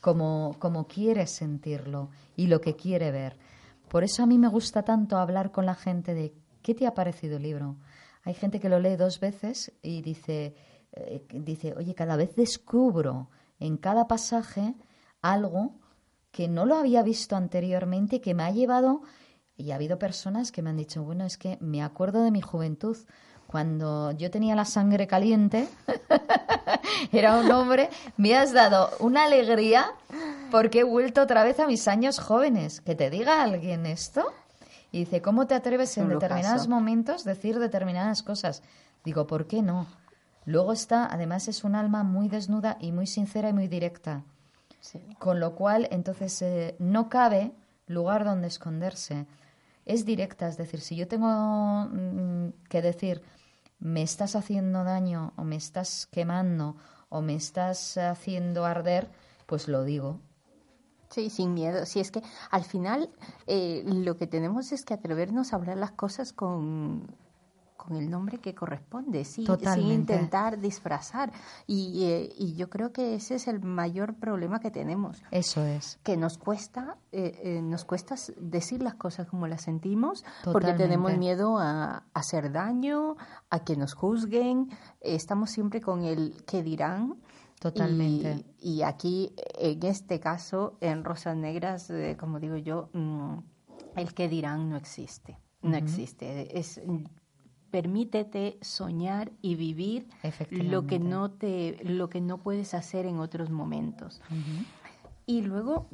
como, 0.00 0.56
como 0.58 0.86
quiere 0.86 1.26
sentirlo 1.26 2.10
y 2.36 2.46
lo 2.46 2.60
que 2.60 2.76
quiere 2.76 3.10
ver. 3.10 3.38
Por 3.88 4.04
eso 4.04 4.22
a 4.22 4.26
mí 4.26 4.38
me 4.38 4.48
gusta 4.48 4.82
tanto 4.82 5.16
hablar 5.16 5.50
con 5.50 5.66
la 5.66 5.74
gente 5.74 6.14
de 6.14 6.34
¿Qué 6.64 6.74
te 6.74 6.86
ha 6.86 6.94
parecido 6.94 7.36
el 7.36 7.42
libro? 7.42 7.76
Hay 8.22 8.32
gente 8.32 8.58
que 8.58 8.70
lo 8.70 8.80
lee 8.80 8.96
dos 8.96 9.20
veces 9.20 9.70
y 9.82 10.00
dice, 10.00 10.54
eh, 10.92 11.22
dice, 11.30 11.74
oye, 11.76 11.94
cada 11.94 12.16
vez 12.16 12.34
descubro 12.36 13.28
en 13.60 13.76
cada 13.76 14.08
pasaje 14.08 14.74
algo 15.20 15.74
que 16.30 16.48
no 16.48 16.64
lo 16.64 16.76
había 16.76 17.02
visto 17.02 17.36
anteriormente 17.36 18.22
que 18.22 18.32
me 18.32 18.44
ha 18.44 18.50
llevado, 18.50 19.02
y 19.58 19.72
ha 19.72 19.74
habido 19.74 19.98
personas 19.98 20.52
que 20.52 20.62
me 20.62 20.70
han 20.70 20.78
dicho, 20.78 21.04
bueno, 21.04 21.26
es 21.26 21.36
que 21.36 21.58
me 21.60 21.82
acuerdo 21.82 22.24
de 22.24 22.30
mi 22.30 22.40
juventud, 22.40 22.96
cuando 23.46 24.12
yo 24.12 24.30
tenía 24.30 24.54
la 24.54 24.64
sangre 24.64 25.06
caliente, 25.06 25.68
era 27.12 27.36
un 27.36 27.50
hombre, 27.52 27.90
me 28.16 28.34
has 28.34 28.54
dado 28.54 28.88
una 29.00 29.24
alegría 29.24 29.92
porque 30.50 30.80
he 30.80 30.84
vuelto 30.84 31.20
otra 31.20 31.44
vez 31.44 31.60
a 31.60 31.66
mis 31.66 31.88
años 31.88 32.18
jóvenes. 32.20 32.80
¿Que 32.80 32.94
te 32.94 33.10
diga 33.10 33.42
alguien 33.42 33.84
esto? 33.84 34.24
Y 34.94 35.00
dice, 35.00 35.20
¿cómo 35.20 35.48
te 35.48 35.56
atreves 35.56 35.98
en 35.98 36.08
determinados 36.08 36.68
momentos 36.68 37.24
decir 37.24 37.58
determinadas 37.58 38.22
cosas? 38.22 38.62
Digo, 39.04 39.26
¿por 39.26 39.48
qué 39.48 39.60
no? 39.60 39.88
Luego 40.44 40.72
está, 40.72 41.12
además 41.12 41.48
es 41.48 41.64
un 41.64 41.74
alma 41.74 42.04
muy 42.04 42.28
desnuda 42.28 42.76
y 42.78 42.92
muy 42.92 43.08
sincera 43.08 43.48
y 43.48 43.52
muy 43.52 43.66
directa. 43.66 44.22
Con 45.18 45.40
lo 45.40 45.56
cual, 45.56 45.88
entonces, 45.90 46.40
eh, 46.42 46.76
no 46.78 47.08
cabe 47.08 47.56
lugar 47.88 48.24
donde 48.24 48.46
esconderse. 48.46 49.26
Es 49.84 50.04
directa, 50.04 50.46
es 50.46 50.56
decir, 50.56 50.80
si 50.80 50.94
yo 50.94 51.08
tengo 51.08 51.88
mm, 51.90 52.50
que 52.68 52.80
decir, 52.80 53.20
me 53.80 54.02
estás 54.02 54.36
haciendo 54.36 54.84
daño 54.84 55.32
o 55.34 55.42
me 55.42 55.56
estás 55.56 56.06
quemando 56.06 56.76
o 57.08 57.20
me 57.20 57.34
estás 57.34 57.98
haciendo 57.98 58.64
arder, 58.64 59.10
pues 59.46 59.66
lo 59.66 59.82
digo. 59.82 60.20
Sí, 61.10 61.30
sin 61.30 61.54
miedo. 61.54 61.86
Si 61.86 62.00
es 62.00 62.10
que 62.10 62.22
al 62.50 62.64
final 62.64 63.10
eh, 63.46 63.82
lo 63.86 64.16
que 64.16 64.26
tenemos 64.26 64.72
es 64.72 64.84
que 64.84 64.94
atrevernos 64.94 65.52
a 65.52 65.56
hablar 65.56 65.76
las 65.76 65.92
cosas 65.92 66.32
con, 66.32 67.06
con 67.84 67.96
el 67.96 68.10
nombre 68.10 68.38
que 68.38 68.54
corresponde, 68.54 69.24
sí, 69.24 69.46
sin 69.74 69.86
intentar 69.90 70.58
disfrazar. 70.58 71.32
Y, 71.66 72.04
eh, 72.04 72.32
y, 72.36 72.54
yo 72.54 72.70
creo 72.70 72.92
que 72.92 73.14
ese 73.14 73.34
es 73.34 73.46
el 73.46 73.60
mayor 73.60 74.14
problema 74.14 74.60
que 74.60 74.70
tenemos. 74.70 75.22
Eso 75.30 75.62
es. 75.62 75.98
Que 76.02 76.16
nos 76.16 76.38
cuesta, 76.38 76.96
eh, 77.12 77.38
eh, 77.42 77.62
nos 77.62 77.84
cuesta 77.84 78.14
decir 78.38 78.82
las 78.82 78.94
cosas 78.94 79.26
como 79.26 79.46
las 79.46 79.62
sentimos, 79.62 80.24
porque 80.44 80.72
tenemos 80.72 81.16
miedo 81.18 81.58
a, 81.58 82.04
hacer 82.14 82.52
daño, 82.52 83.16
a 83.50 83.64
que 83.64 83.76
nos 83.76 83.94
juzguen. 83.94 84.70
Estamos 85.00 85.50
siempre 85.50 85.80
con 85.80 86.04
el 86.04 86.42
que 86.46 86.62
dirán. 86.62 87.16
Totalmente. 87.70 88.44
Y, 88.60 88.82
aquí, 88.82 89.32
en 89.58 89.82
este 89.84 90.20
caso, 90.20 90.76
en 90.80 91.02
Rosas 91.02 91.36
Negras, 91.36 91.90
como 92.18 92.38
digo 92.38 92.56
yo, 92.56 92.90
mm, 92.92 93.38
el 93.96 94.12
que 94.12 94.28
dirán 94.28 94.68
no 94.68 94.76
existe. 94.76 95.38
No 95.62 95.76
existe. 95.76 96.58
Es 96.58 96.78
permítete 97.74 98.56
soñar 98.60 99.32
y 99.42 99.56
vivir 99.56 100.06
lo 100.50 100.86
que 100.86 101.00
no 101.00 101.32
te 101.32 101.76
lo 101.82 102.08
que 102.08 102.20
no 102.20 102.38
puedes 102.38 102.72
hacer 102.72 103.04
en 103.04 103.18
otros 103.18 103.50
momentos 103.50 104.20
y 105.26 105.42
luego 105.42 105.88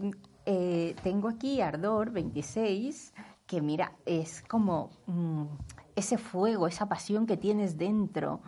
eh, 0.44 0.94
tengo 1.02 1.28
aquí 1.28 1.62
ardor 1.62 2.10
26 2.10 3.14
que 3.46 3.62
mira 3.62 3.92
es 4.04 4.42
como 4.46 4.90
mm, 5.06 5.44
ese 5.96 6.18
fuego 6.18 6.66
esa 6.66 6.86
pasión 6.86 7.26
que 7.26 7.38
tienes 7.38 7.78
dentro 7.78 8.42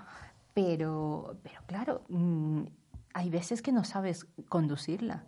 pero 0.53 1.39
pero 1.43 1.63
claro 1.67 2.03
mm, 2.11 2.65
hay 3.15 3.31
veces 3.31 3.63
que 3.63 3.73
no 3.73 3.85
sabes 3.85 4.27
conducirla 4.49 5.25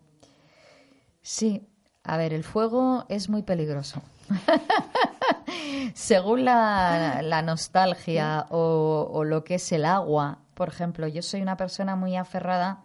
sí 1.22 1.66
a 2.02 2.16
ver 2.16 2.32
el 2.32 2.44
fuego 2.44 3.06
es 3.08 3.28
muy 3.28 3.42
peligroso 3.42 4.02
Según 5.94 6.44
la, 6.44 7.42
nostalgia 7.44 8.46
o, 8.50 9.24
lo 9.24 9.44
que 9.44 9.56
es 9.56 9.72
el 9.72 9.84
agua, 9.84 10.38
por 10.54 10.68
ejemplo, 10.68 11.06
yo 11.08 11.22
soy 11.22 11.42
una 11.42 11.56
persona 11.56 11.96
muy 11.96 12.16
aferrada 12.16 12.82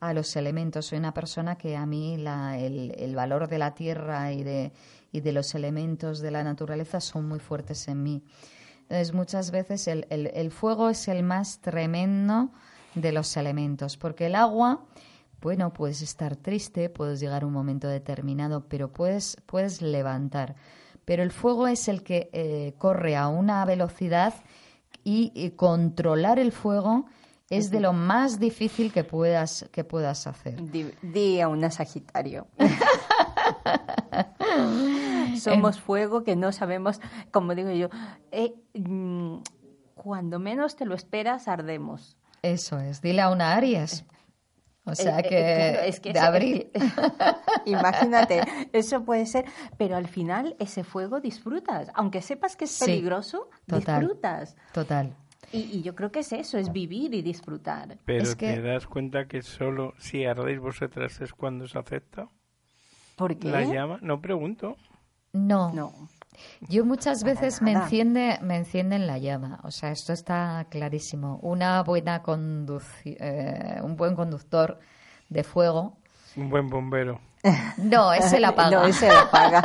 a 0.00 0.12
los 0.12 0.34
elementos, 0.36 0.86
soy 0.86 0.98
una 0.98 1.14
persona 1.14 1.56
que 1.56 1.76
a 1.76 1.86
mí 1.86 2.14
el, 2.14 3.14
valor 3.14 3.48
de 3.48 3.58
la 3.58 3.74
tierra 3.74 4.32
y 4.32 4.42
de, 4.42 4.72
y 5.12 5.20
de 5.20 5.32
los 5.32 5.54
elementos 5.54 6.20
de 6.20 6.30
la 6.30 6.42
naturaleza 6.42 7.00
son 7.00 7.28
muy 7.28 7.38
fuertes 7.38 7.86
en 7.88 8.02
mí. 8.02 8.22
Entonces, 8.82 9.14
muchas 9.14 9.50
veces 9.50 9.86
el, 9.88 10.06
el, 10.10 10.50
fuego 10.50 10.90
es 10.90 11.08
el 11.08 11.22
más 11.22 11.60
tremendo 11.60 12.50
de 12.94 13.12
los 13.12 13.36
elementos, 13.36 13.96
porque 13.96 14.26
el 14.26 14.34
agua, 14.34 14.84
bueno, 15.40 15.72
puedes 15.72 16.02
estar 16.02 16.36
triste, 16.36 16.90
puedes 16.90 17.20
llegar 17.20 17.42
a 17.42 17.46
un 17.46 17.52
momento 17.52 17.88
determinado, 17.88 18.68
pero 18.68 18.92
puedes, 18.92 19.36
puedes 19.46 19.82
levantar 19.82 20.56
pero 21.04 21.22
el 21.22 21.32
fuego 21.32 21.66
es 21.66 21.88
el 21.88 22.02
que 22.02 22.30
eh, 22.32 22.74
corre 22.78 23.16
a 23.16 23.28
una 23.28 23.64
velocidad 23.64 24.34
y, 25.04 25.50
controlar 25.56 26.38
el 26.38 26.52
fuego 26.52 27.06
es 27.50 27.70
de 27.70 27.80
lo 27.80 27.92
más 27.92 28.38
difícil 28.38 28.92
que 28.92 29.04
puedas, 29.04 29.68
que 29.72 29.84
puedas 29.84 30.26
hacer. 30.26 30.56
Di, 31.02 31.40
a 31.40 31.48
una 31.48 31.70
Sagitario. 31.70 32.46
Somos 35.38 35.80
fuego 35.80 36.22
que 36.22 36.36
no 36.36 36.52
sabemos, 36.52 37.00
como 37.30 37.54
digo 37.54 37.70
yo, 37.72 37.88
eh, 38.30 38.54
mm, 38.74 39.38
cuando 39.94 40.38
menos 40.38 40.76
te 40.76 40.86
lo 40.86 40.94
esperas, 40.94 41.48
ardemos. 41.48 42.16
Eso 42.42 42.78
es. 42.78 43.00
Dile 43.00 43.22
a 43.22 43.30
una 43.30 43.54
Aries. 43.54 44.04
O 44.84 44.96
sea 44.96 45.20
eh, 45.20 45.28
que, 45.28 45.88
es 45.88 46.00
que 46.00 46.12
de 46.12 46.18
abril. 46.18 46.70
imagínate, 47.66 48.42
eso 48.72 49.04
puede 49.04 49.26
ser, 49.26 49.44
pero 49.78 49.96
al 49.96 50.08
final 50.08 50.56
ese 50.58 50.82
fuego 50.82 51.20
disfrutas, 51.20 51.88
aunque 51.94 52.20
sepas 52.20 52.56
que 52.56 52.64
es 52.64 52.80
peligroso, 52.80 53.48
disfrutas. 53.66 54.56
Total. 54.72 55.14
Y, 55.52 55.82
yo 55.82 55.94
creo 55.94 56.10
que 56.10 56.20
es 56.20 56.32
eso, 56.32 56.58
es 56.58 56.72
vivir 56.72 57.14
y 57.14 57.22
disfrutar. 57.22 57.98
Pero 58.06 58.36
te 58.36 58.62
das 58.62 58.86
cuenta 58.86 59.26
que 59.26 59.42
solo 59.42 59.92
si 59.98 60.24
ardéis 60.24 60.58
vosotras 60.58 61.20
es 61.20 61.32
cuando 61.32 61.68
se 61.68 61.78
acepta. 61.78 62.28
¿Por 63.16 63.38
qué? 63.38 63.50
La 63.50 63.62
llama, 63.62 63.98
no 64.00 64.20
pregunto. 64.20 64.76
No. 65.32 65.72
No. 65.72 66.08
Yo 66.68 66.84
muchas 66.84 67.24
veces 67.24 67.62
me 67.62 67.72
enciende, 67.72 68.38
me 68.42 68.56
encienden 68.56 69.06
la 69.06 69.18
llama, 69.18 69.60
o 69.64 69.70
sea, 69.70 69.90
esto 69.90 70.12
está 70.12 70.66
clarísimo. 70.70 71.38
Una 71.42 71.82
buena 71.82 72.22
eh, 73.04 73.80
un 73.82 73.96
buen 73.96 74.14
conductor 74.14 74.78
de 75.28 75.42
fuego. 75.44 75.96
Un 76.36 76.50
buen 76.50 76.68
bombero. 76.68 77.20
No, 77.78 78.12
ese 78.12 78.38
la 78.38 78.48
apaga. 78.50 78.70
no, 78.70 78.86
ese 78.86 79.08
la 79.08 79.22
apaga. 79.22 79.62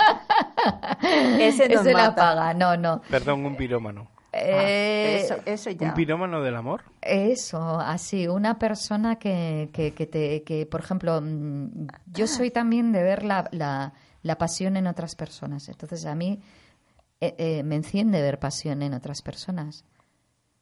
ese, 1.39 1.71
ese 1.71 1.93
la 1.93 2.07
apaga, 2.07 2.53
no, 2.53 2.75
no. 2.77 3.01
Perdón, 3.09 3.45
un 3.45 3.55
pirómano. 3.55 4.07
Eh, 4.33 5.21
eso, 5.23 5.35
eso 5.45 5.71
ya. 5.71 5.89
¿Un 5.89 5.93
pirómano 5.93 6.41
del 6.41 6.55
amor? 6.55 6.83
Eso, 7.01 7.79
así, 7.79 8.27
una 8.27 8.59
persona 8.59 9.17
que, 9.17 9.69
que, 9.73 9.93
que, 9.93 10.05
te, 10.05 10.43
que, 10.43 10.65
por 10.65 10.81
ejemplo, 10.81 11.19
mm, 11.21 11.87
yo 12.07 12.27
soy 12.27 12.51
también 12.51 12.91
de 12.91 13.03
ver 13.03 13.23
la, 13.23 13.47
la, 13.51 13.93
la 14.21 14.37
pasión 14.37 14.77
en 14.77 14.87
otras 14.87 15.15
personas. 15.15 15.69
Entonces, 15.69 16.05
a 16.05 16.15
mí 16.15 16.41
eh, 17.19 17.35
eh, 17.37 17.63
me 17.63 17.75
enciende 17.75 18.21
ver 18.21 18.39
pasión 18.39 18.81
en 18.81 18.93
otras 18.93 19.21
personas. 19.21 19.85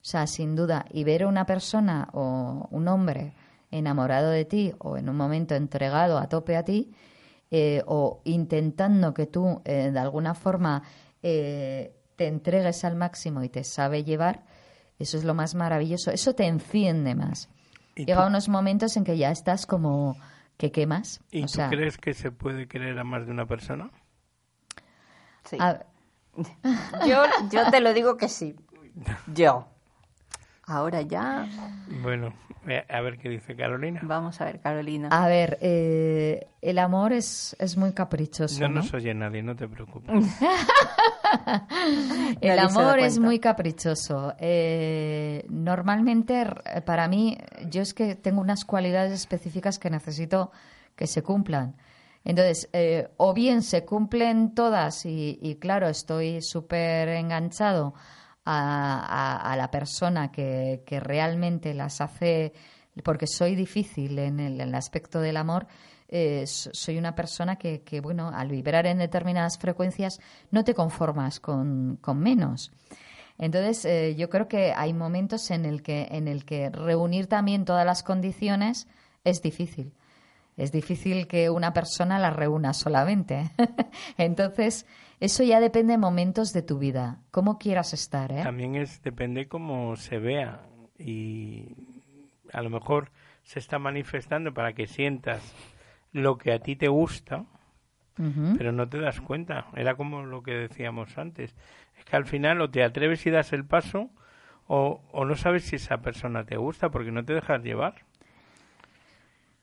O 0.01 0.07
sea, 0.07 0.27
sin 0.27 0.55
duda, 0.55 0.85
y 0.91 1.03
ver 1.03 1.23
a 1.23 1.27
una 1.27 1.45
persona 1.45 2.09
o 2.13 2.67
un 2.69 2.87
hombre 2.87 3.33
enamorado 3.71 4.29
de 4.29 4.45
ti 4.45 4.73
o 4.79 4.97
en 4.97 5.09
un 5.09 5.17
momento 5.17 5.55
entregado 5.55 6.17
a 6.17 6.29
tope 6.29 6.55
a 6.55 6.63
ti 6.63 6.93
eh, 7.49 7.81
o 7.87 8.21
intentando 8.23 9.13
que 9.13 9.25
tú 9.25 9.61
de 9.65 9.99
alguna 9.99 10.35
forma 10.35 10.83
te 11.21 11.91
entregues 12.17 12.85
al 12.85 12.95
máximo 12.95 13.43
y 13.43 13.49
te 13.49 13.63
sabe 13.63 14.03
llevar, 14.03 14.45
eso 14.99 15.17
es 15.17 15.23
lo 15.23 15.33
más 15.33 15.55
maravilloso. 15.55 16.11
Eso 16.11 16.35
te 16.35 16.45
enciende 16.45 17.15
más. 17.15 17.49
Llega 17.95 18.27
unos 18.27 18.47
momentos 18.47 18.95
en 18.97 19.03
que 19.03 19.17
ya 19.17 19.31
estás 19.31 19.65
como 19.65 20.15
que 20.57 20.71
quemas. 20.71 21.21
¿Y 21.31 21.45
tú 21.45 21.61
crees 21.69 21.97
que 21.97 22.13
se 22.13 22.31
puede 22.31 22.67
querer 22.67 22.97
a 22.99 23.03
más 23.03 23.25
de 23.25 23.31
una 23.31 23.45
persona? 23.45 23.89
Sí. 25.45 25.57
Yo, 27.07 27.23
yo 27.51 27.71
te 27.71 27.79
lo 27.79 27.93
digo 27.93 28.17
que 28.17 28.29
sí. 28.29 28.55
Yo. 29.33 29.67
Ahora 30.67 31.01
ya. 31.01 31.47
Bueno, 32.01 32.33
eh, 32.67 32.83
a 32.89 33.01
ver 33.01 33.19
qué 33.19 33.29
dice 33.29 33.55
Carolina. 33.55 33.99
Vamos 34.03 34.41
a 34.41 34.45
ver, 34.45 34.59
Carolina. 34.59 35.09
A 35.11 35.27
ver, 35.27 35.59
eh, 35.61 36.47
el 36.61 36.79
amor 36.79 37.13
es, 37.13 37.55
es 37.59 37.77
muy 37.77 37.93
caprichoso. 37.93 38.61
No, 38.61 38.69
no 38.69 38.75
nos 38.75 38.93
oye 38.93 39.13
nadie, 39.13 39.43
no 39.43 39.55
te 39.55 39.67
preocupes. 39.67 40.15
el 42.41 42.57
amor 42.57 42.99
es 42.99 43.19
muy 43.19 43.39
caprichoso. 43.39 44.33
Eh, 44.39 45.45
normalmente, 45.49 46.47
para 46.85 47.07
mí, 47.07 47.37
yo 47.69 47.83
es 47.83 47.93
que 47.93 48.15
tengo 48.15 48.41
unas 48.41 48.65
cualidades 48.65 49.13
específicas 49.13 49.77
que 49.77 49.91
necesito 49.91 50.51
que 50.95 51.05
se 51.05 51.21
cumplan. 51.21 51.75
Entonces, 52.25 52.67
eh, 52.73 53.07
o 53.17 53.33
bien 53.35 53.61
se 53.61 53.85
cumplen 53.85 54.55
todas 54.55 55.05
y, 55.05 55.57
claro, 55.61 55.87
estoy 55.87 56.41
súper 56.41 57.07
enganchado 57.09 57.93
a, 58.43 59.55
la 59.55 59.69
persona 59.69 60.31
que, 60.31 60.83
realmente 61.03 61.75
las 61.75 62.01
hace, 62.01 62.53
porque 63.03 63.27
soy 63.27 63.55
difícil 63.55 64.17
en 64.17 64.39
el, 64.39 64.73
aspecto 64.73 65.21
del 65.21 65.37
amor, 65.37 65.67
eh, 66.07 66.45
soy 66.47 66.97
una 66.97 67.13
persona 67.13 67.57
que, 67.57 68.01
bueno, 68.01 68.31
al 68.33 68.49
vibrar 68.49 68.87
en 68.87 68.97
determinadas 68.97 69.59
frecuencias 69.59 70.19
no 70.49 70.63
te 70.63 70.73
conformas 70.73 71.39
con, 71.39 71.99
menos. 72.15 72.71
Entonces, 73.37 73.85
eh, 73.85 74.15
yo 74.15 74.29
creo 74.29 74.47
que 74.47 74.73
hay 74.73 74.93
momentos 74.93 75.51
en 75.51 75.65
el 75.65 75.83
que, 75.83 76.07
en 76.09 76.27
el 76.27 76.43
que 76.43 76.71
reunir 76.71 77.27
también 77.27 77.65
todas 77.65 77.85
las 77.85 78.01
condiciones 78.01 78.87
es 79.23 79.43
difícil 79.43 79.93
es 80.57 80.71
difícil 80.71 81.27
que 81.27 81.49
una 81.49 81.73
persona 81.73 82.19
la 82.19 82.29
reúna 82.29 82.73
solamente. 82.73 83.51
Entonces, 84.17 84.85
eso 85.19 85.43
ya 85.43 85.59
depende 85.59 85.93
de 85.93 85.97
momentos 85.97 86.53
de 86.53 86.61
tu 86.61 86.77
vida, 86.77 87.19
cómo 87.31 87.57
quieras 87.57 87.93
estar. 87.93 88.31
¿eh? 88.31 88.43
También 88.43 88.75
es, 88.75 89.01
depende 89.01 89.47
cómo 89.47 89.95
se 89.95 90.19
vea 90.19 90.61
y 90.97 91.75
a 92.51 92.61
lo 92.61 92.69
mejor 92.69 93.11
se 93.43 93.59
está 93.59 93.79
manifestando 93.79 94.53
para 94.53 94.73
que 94.73 94.87
sientas 94.87 95.53
lo 96.11 96.37
que 96.37 96.53
a 96.53 96.59
ti 96.59 96.75
te 96.75 96.87
gusta, 96.87 97.45
pero 98.57 98.71
no 98.71 98.87
te 98.87 98.99
das 98.99 99.19
cuenta. 99.19 99.67
Era 99.75 99.95
como 99.95 100.25
lo 100.25 100.41
que 100.41 100.53
decíamos 100.53 101.17
antes. 101.17 101.53
Es 101.97 102.05
que 102.05 102.15
al 102.15 102.25
final 102.25 102.61
o 102.61 102.69
te 102.69 102.81
atreves 102.81 103.25
y 103.25 103.29
das 103.29 103.51
el 103.51 103.65
paso 103.65 104.09
o, 104.67 105.01
o 105.11 105.25
no 105.25 105.35
sabes 105.35 105.65
si 105.65 105.75
esa 105.75 105.97
persona 105.97 106.45
te 106.45 106.55
gusta 106.55 106.89
porque 106.89 107.11
no 107.11 107.25
te 107.25 107.33
dejas 107.33 107.61
llevar. 107.61 108.05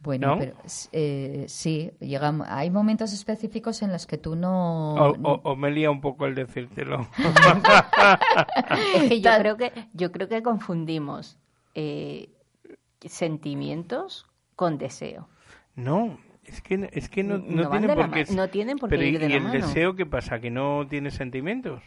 Bueno, 0.03 0.37
pero 0.37 0.57
eh, 0.91 1.45
sí, 1.47 1.93
llegamos, 2.01 2.49
hay 2.51 2.71
momentos 2.71 3.13
específicos 3.13 3.83
en 3.83 3.93
los 3.93 4.07
que 4.09 4.19
tú 4.19 4.35
no... 4.35 4.95
O, 4.95 5.55
me 5.55 5.71
lía 5.71 5.93
un 5.93 6.01
poco 6.01 6.27
el 6.27 6.35
decírtelo. 6.35 7.07
es 8.97 9.09
que 9.09 9.21
yo 9.21 9.31
creo 9.39 9.57
que, 9.57 9.73
yo 9.93 10.11
creo 10.11 10.29
que 10.29 10.43
confundimos 10.43 11.39
eh, 11.77 12.31
sentimientos 13.01 14.27
con 14.57 14.77
deseo. 14.77 15.29
No, 15.77 16.19
Es 16.45 16.61
que, 16.61 16.91
es 16.93 17.09
que 17.09 17.23
no, 17.23 17.39
No 17.39 17.71
tienen 17.71 17.95
por 17.95 18.11
qué... 18.11 18.25
no 18.35 18.49
tienen 18.49 18.79
por 18.79 18.91
qué 18.91 18.97
Pero 18.97 19.07
¿y, 19.09 19.15
ir 19.15 19.21
de 19.21 19.27
y 19.27 19.29
la 19.29 19.37
el 19.37 19.43
mano. 19.45 19.55
deseo 19.67 19.95
qué 19.95 20.05
pasa? 20.05 20.41
¿Que 20.41 20.51
no 20.51 20.85
tiene 20.89 21.13
sentimientos? 21.13 21.81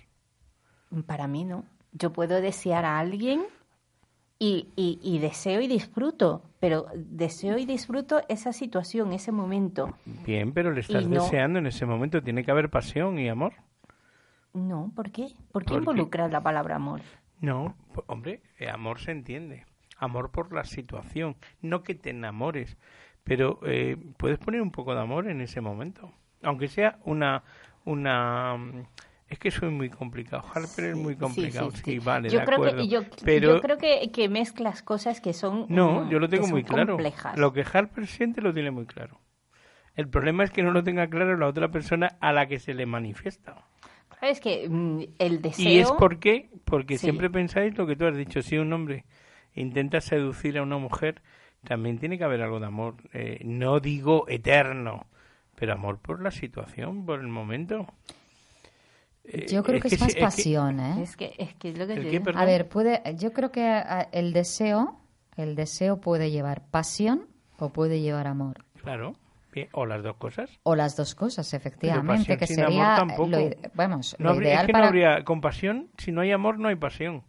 Para 1.06 1.28
mí 1.28 1.44
no. 1.44 1.66
Yo 1.92 2.14
puedo 2.14 2.40
desear 2.40 2.86
a 2.86 2.98
alguien 3.00 3.44
y, 4.40 4.68
y- 4.76 5.00
y 5.02 5.20
deseo 5.20 5.62
y 5.62 5.68
disfruto, 5.68 6.44
pero 6.60 6.88
deseo 6.96 7.58
y 7.58 7.66
disfruto 7.66 8.22
esa 8.28 8.52
situación, 8.54 9.14
ese 9.14 9.32
momento. 9.32 9.96
Bien, 10.26 10.52
pero 10.54 10.72
le 10.72 10.82
estás 10.82 11.08
no- 11.08 11.24
deseando 11.24 11.60
en 11.60 11.68
ese 11.68 11.86
momento. 11.86 12.22
Tiene 12.22 12.44
que 12.44 12.52
haber 12.52 12.70
pasión 12.70 13.18
y 13.20 13.30
amor. 13.30 13.54
No, 14.54 14.92
¿por 14.96 15.12
qué? 15.12 15.28
¿Por 15.52 15.64
qué 15.64 15.70
¿Por 15.70 15.74
qué? 15.74 15.76
involucrar 15.78 16.32
la 16.32 16.42
palabra 16.42 16.76
amor? 16.78 17.02
No, 17.42 17.76
hombre, 18.08 18.42
eh, 18.60 18.70
amor 18.70 19.00
se 19.00 19.12
entiende. 19.12 19.66
Amor 19.98 20.32
por 20.32 20.54
la 20.54 20.64
situación. 20.66 21.36
No 21.62 21.84
que 21.84 21.96
te 21.96 22.10
enamores. 22.12 22.78
Pero 23.24 23.60
eh, 23.66 23.98
puedes 24.18 24.38
poner 24.38 24.62
un 24.62 24.72
poco 24.72 24.94
de 24.94 25.02
amor 25.02 25.28
en 25.28 25.42
ese 25.42 25.62
momento. 25.62 26.12
Aunque 26.44 26.68
sea 26.68 27.00
una... 27.06 27.44
una 27.86 28.56
mm, 28.58 28.84
es 29.28 29.40
que 29.40 29.48
es 29.48 29.62
muy 29.64 29.90
complicado. 29.90 30.44
Harper 30.54 30.86
es 30.86 30.96
muy 30.96 31.16
complicado. 31.16 31.72
sí, 31.72 31.78
Sí, 31.78 31.92
sí. 31.94 32.00
vale, 32.00 32.30
yo 32.30 32.40
de 32.40 32.46
creo 32.46 32.58
acuerdo. 32.58 32.78
que 32.78 32.88
yo, 32.88 33.02
pero 33.24 33.56
yo 33.56 33.62
creo 33.62 33.78
que, 33.78 34.12
que 34.12 34.30
mezclas 34.30 34.84
cosas 34.84 35.20
que 35.20 35.34
son 35.34 35.66
No, 35.70 36.06
mm, 36.06 36.10
yo 36.10 36.20
lo 36.20 36.30
tengo 36.30 36.48
muy 36.48 36.64
claro. 36.64 36.94
complejas. 36.94 37.38
Lo 37.38 37.52
que 37.52 37.66
Harper 37.72 38.08
siente 38.08 38.42
lo 38.42 38.54
tiene 38.54 38.72
muy 38.72 38.86
claro. 38.86 39.20
El 39.96 40.10
problema 40.10 40.44
es 40.44 40.52
que 40.52 40.62
no 40.62 40.72
lo 40.72 40.84
tenga 40.84 41.08
claro 41.08 41.38
la 41.38 41.48
otra 41.48 41.70
persona 41.70 42.18
a 42.20 42.34
la 42.34 42.48
que 42.48 42.60
se 42.60 42.74
le 42.74 42.86
manifiesta. 42.86 43.66
Es 44.22 44.40
que 44.40 44.68
mm, 44.70 45.02
el 45.20 45.42
deseo 45.42 45.72
Y 45.72 45.80
es 45.80 45.92
porque, 45.92 46.50
porque 46.66 46.98
siempre 46.98 47.30
pensáis 47.30 47.78
lo 47.78 47.88
que 47.88 47.96
tú 47.96 48.06
has 48.06 48.16
dicho. 48.16 48.42
Si 48.42 48.58
un 48.58 48.72
hombre 48.74 49.06
intenta 49.54 50.02
seducir 50.02 50.58
a 50.58 50.64
una 50.64 50.78
mujer, 50.78 51.22
también 51.64 51.98
tiene 51.98 52.18
que 52.18 52.24
haber 52.24 52.42
algo 52.42 52.60
de 52.60 52.66
amor. 52.68 52.96
Eh, 53.14 53.40
no 53.44 53.80
digo 53.80 54.26
eterno, 54.28 55.08
pero 55.56 55.74
amor 55.74 56.00
por 56.00 56.22
la 56.22 56.32
situación, 56.32 57.06
por 57.06 57.20
el 57.22 57.28
momento. 57.28 57.88
Eh, 59.28 59.48
Yo 59.50 59.64
creo 59.64 59.80
que 59.82 59.88
es, 59.88 59.96
sí, 59.96 60.00
más 60.00 60.16
pasión, 60.16 60.80
¿eh? 60.80 61.02
es 61.04 61.18
que 61.18 61.34
es 61.38 61.54
que 61.56 61.70
es 61.70 61.78
lo 61.78 61.88
que 61.88 61.94
¿El 61.94 62.12
yo 62.12 62.24
qué? 62.24 62.32
A 62.36 62.46
ver, 62.46 62.68
puede, 62.70 63.02
yo 63.18 63.34
creo 63.34 63.52
que 63.52 63.66
ah, 63.66 64.08
el 64.12 64.34
deseo, 64.34 65.00
el 65.36 65.56
deseo 65.56 66.00
puede 66.00 66.30
llevar 66.32 66.64
pasión 66.70 67.28
o 67.58 67.70
puede 67.70 68.02
llevar 68.02 68.28
amor. 68.28 68.64
Claro. 68.82 69.16
O 69.72 69.86
las 69.86 70.04
dos 70.04 70.18
cosas. 70.18 70.50
O 70.64 70.76
las 70.76 70.98
dos 70.98 71.16
cosas, 71.16 71.54
efectivamente, 71.54 72.38
que 72.38 72.46
sin 72.46 72.58
sería 72.58 72.98
amor 72.98 73.08
tampoco. 73.08 73.30
lo, 73.30 73.50
vamos, 73.74 74.14
No 74.20 74.26
lo 74.26 74.30
habría- 74.32 74.50
ideal 74.50 74.62
es 74.64 74.68
que 74.68 74.72
para 74.74 74.84
no 74.84 74.88
habría 74.90 75.24
compasión. 75.24 75.88
Si 75.98 76.12
no 76.12 76.20
hay 76.22 76.32
amor, 76.34 76.60
no 76.60 76.68
hay 76.68 76.76
pasión. 76.76 77.24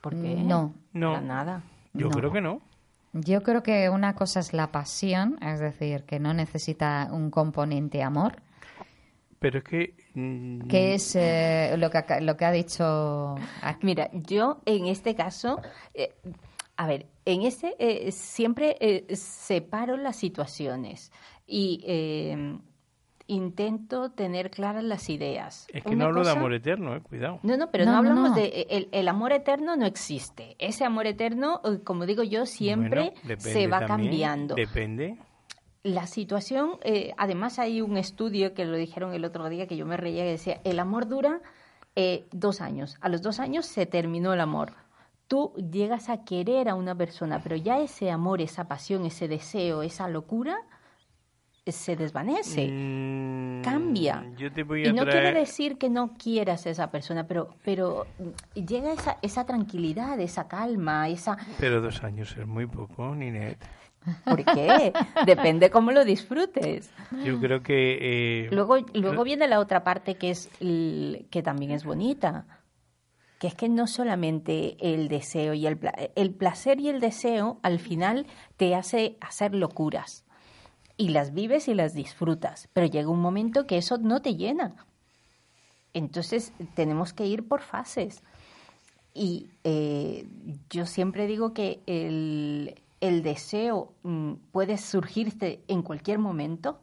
¿Por 0.00 0.12
qué? 0.14 0.36
No. 0.36 0.74
No. 0.92 1.14
Para 1.14 1.26
nada. 1.26 1.62
Yo 1.92 2.08
No. 2.08 2.16
creo 2.16 2.30
que 2.32 2.40
no. 2.40 2.60
Yo 3.12 3.42
creo 3.42 3.64
que 3.64 3.88
una 3.90 4.14
cosa 4.14 4.38
es 4.38 4.52
la 4.52 4.70
pasión, 4.70 5.38
es 5.42 5.58
decir, 5.58 6.04
que 6.04 6.20
no 6.20 6.34
necesita 6.34 7.08
un 7.10 7.30
componente 7.32 8.00
amor, 8.02 8.36
Pero 9.40 9.58
es 9.58 9.64
que... 9.64 9.94
que 10.68 10.94
es 10.94 11.14
eh, 11.14 11.74
lo, 11.78 11.90
que, 11.90 12.02
lo 12.22 12.36
que 12.36 12.44
ha 12.44 12.52
dicho 12.52 13.34
aquí. 13.62 13.84
Mira, 13.86 14.08
yo 14.12 14.60
en 14.64 14.86
este 14.86 15.14
caso, 15.14 15.60
eh, 15.94 16.14
a 16.76 16.86
ver, 16.86 17.06
en 17.24 17.42
este 17.42 17.74
eh, 17.78 18.10
siempre 18.12 18.76
eh, 18.80 19.14
separo 19.14 19.96
las 19.96 20.16
situaciones 20.16 21.12
y 21.46 21.82
eh, 21.86 22.58
intento 23.28 24.10
tener 24.12 24.50
claras 24.50 24.84
las 24.84 25.08
ideas. 25.10 25.66
Es 25.72 25.82
que 25.82 25.90
Una 25.90 26.04
no 26.04 26.04
hablo 26.06 26.24
de 26.24 26.30
amor 26.30 26.54
eterno, 26.54 26.94
eh, 26.96 27.00
cuidado. 27.00 27.40
No, 27.42 27.56
no, 27.56 27.70
pero 27.70 27.84
No, 27.84 27.96
hablamos 27.96 28.30
no. 28.30 28.36
de 28.36 28.66
el, 28.70 28.88
el 28.92 29.08
amor 29.08 29.32
eterno 29.32 29.76
no 29.76 29.84
existe. 29.84 30.54
Ese 30.58 30.84
amor 30.84 31.06
eterno, 31.06 31.60
eh, 31.64 31.80
como 31.84 32.06
digo 32.06 32.22
yo, 32.22 32.46
siempre 32.46 33.12
Bueno, 33.24 33.40
se 33.40 33.66
va 33.66 33.80
también, 33.80 34.10
cambiando. 34.10 34.54
Depende. 34.54 35.18
La 35.86 36.08
situación, 36.08 36.80
eh, 36.82 37.14
además 37.16 37.60
hay 37.60 37.80
un 37.80 37.96
estudio 37.96 38.54
que 38.54 38.64
lo 38.64 38.76
dijeron 38.76 39.14
el 39.14 39.24
otro 39.24 39.48
día 39.48 39.68
que 39.68 39.76
yo 39.76 39.86
me 39.86 39.96
reía 39.96 40.24
que 40.24 40.30
decía, 40.30 40.60
el 40.64 40.80
amor 40.80 41.06
dura 41.06 41.40
eh, 41.94 42.26
dos 42.32 42.60
años. 42.60 42.96
A 43.00 43.08
los 43.08 43.22
dos 43.22 43.38
años 43.38 43.66
se 43.66 43.86
terminó 43.86 44.34
el 44.34 44.40
amor. 44.40 44.72
Tú 45.28 45.52
llegas 45.54 46.08
a 46.08 46.24
querer 46.24 46.68
a 46.68 46.74
una 46.74 46.96
persona, 46.96 47.40
pero 47.40 47.54
ya 47.54 47.78
ese 47.78 48.10
amor, 48.10 48.40
esa 48.40 48.66
pasión, 48.66 49.06
ese 49.06 49.28
deseo, 49.28 49.82
esa 49.82 50.08
locura, 50.08 50.56
eh, 51.64 51.70
se 51.70 51.94
desvanece. 51.94 52.66
Mm, 52.68 53.62
Cambia. 53.62 54.24
Yo 54.36 54.52
te 54.52 54.64
voy 54.64 54.88
Y 54.88 54.92
no 54.92 55.04
traer... 55.04 55.22
quiere 55.22 55.38
decir 55.38 55.78
que 55.78 55.88
no 55.88 56.14
quieras 56.14 56.66
a 56.66 56.70
esa 56.70 56.90
persona, 56.90 57.28
pero, 57.28 57.54
pero 57.64 58.08
mm, 58.18 58.60
llega 58.60 58.92
esa, 58.92 59.18
esa 59.22 59.46
tranquilidad, 59.46 60.18
esa 60.18 60.48
calma, 60.48 61.08
esa... 61.08 61.36
Pero 61.60 61.80
dos 61.80 62.02
años 62.02 62.36
es 62.36 62.44
muy 62.44 62.66
poco, 62.66 63.14
Ninet. 63.14 63.56
¿Por 64.24 64.44
qué? 64.44 64.92
Depende 65.24 65.70
cómo 65.70 65.90
lo 65.92 66.04
disfrutes. 66.04 66.90
Yo 67.24 67.40
creo 67.40 67.62
que... 67.62 68.44
eh, 68.46 68.48
Luego, 68.52 68.78
luego 68.94 69.24
viene 69.24 69.48
la 69.48 69.58
otra 69.60 69.82
parte 69.84 70.14
que 70.16 70.30
es 70.30 70.48
que 70.58 71.42
también 71.42 71.72
es 71.72 71.84
bonita, 71.84 72.46
que 73.38 73.48
es 73.48 73.54
que 73.54 73.68
no 73.68 73.86
solamente 73.86 74.76
el 74.80 75.08
deseo 75.08 75.54
y 75.54 75.66
el, 75.66 75.78
el 76.14 76.30
placer 76.34 76.80
y 76.80 76.88
el 76.88 77.00
deseo 77.00 77.58
al 77.62 77.78
final 77.78 78.26
te 78.56 78.74
hace 78.74 79.16
hacer 79.20 79.54
locuras 79.54 80.24
y 80.96 81.08
las 81.10 81.34
vives 81.34 81.68
y 81.68 81.74
las 81.74 81.92
disfrutas, 81.92 82.68
pero 82.72 82.86
llega 82.86 83.10
un 83.10 83.20
momento 83.20 83.66
que 83.66 83.76
eso 83.76 83.98
no 83.98 84.22
te 84.22 84.36
llena. 84.36 84.74
Entonces 85.92 86.52
tenemos 86.74 87.12
que 87.12 87.26
ir 87.26 87.46
por 87.46 87.60
fases. 87.60 88.22
Y 89.12 89.48
eh, 89.64 90.26
yo 90.70 90.84
siempre 90.86 91.26
digo 91.26 91.54
que 91.54 91.80
el, 91.86 92.74
el 93.00 93.22
deseo 93.22 93.92
mm, 94.02 94.32
puede 94.52 94.78
surgirte 94.78 95.60
en 95.68 95.82
cualquier 95.82 96.18
momento 96.18 96.80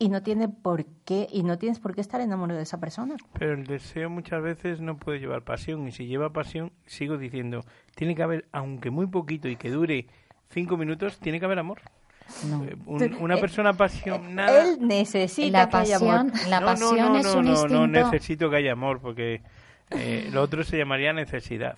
y 0.00 0.08
no 0.08 0.22
tiene 0.22 0.48
por 0.48 0.84
qué 1.04 1.26
y 1.32 1.42
no 1.42 1.58
tienes 1.58 1.80
por 1.80 1.94
qué 1.94 2.00
estar 2.00 2.20
enamorado 2.20 2.56
de 2.58 2.62
esa 2.64 2.78
persona. 2.80 3.16
Pero 3.38 3.54
el 3.54 3.66
deseo 3.66 4.10
muchas 4.10 4.42
veces 4.42 4.80
no 4.80 4.96
puede 4.96 5.18
llevar 5.20 5.42
pasión. 5.42 5.86
Y 5.88 5.92
si 5.92 6.06
lleva 6.06 6.32
pasión, 6.32 6.72
sigo 6.86 7.18
diciendo, 7.18 7.64
tiene 7.94 8.14
que 8.14 8.22
haber, 8.22 8.46
aunque 8.52 8.90
muy 8.90 9.06
poquito 9.06 9.48
y 9.48 9.56
que 9.56 9.70
dure 9.70 10.06
cinco 10.50 10.76
minutos, 10.76 11.18
tiene 11.18 11.38
que 11.40 11.46
haber 11.46 11.58
amor. 11.58 11.80
No. 12.48 12.62
Eh, 12.64 12.76
un- 12.86 13.14
una 13.20 13.38
persona 13.38 13.70
apasionada... 13.70 14.62
Él 14.62 14.78
necesita 14.86 15.58
La 15.62 15.68
que 15.68 15.76
haya 15.78 15.96
amor. 15.96 16.30
pasión, 16.32 16.50
la 16.50 16.60
no, 16.60 16.66
pasión 16.66 16.96
no, 16.96 17.08
no, 17.10 17.18
es 17.18 17.24
no, 17.26 17.38
un 17.38 17.44
no, 17.46 17.50
instinto. 17.52 17.74
no 17.74 17.86
necesito 17.86 18.50
que 18.50 18.56
haya 18.56 18.72
amor, 18.72 19.00
porque 19.00 19.40
eh, 19.90 20.28
lo 20.32 20.42
otro 20.42 20.62
se 20.62 20.76
llamaría 20.76 21.12
necesidad. 21.12 21.76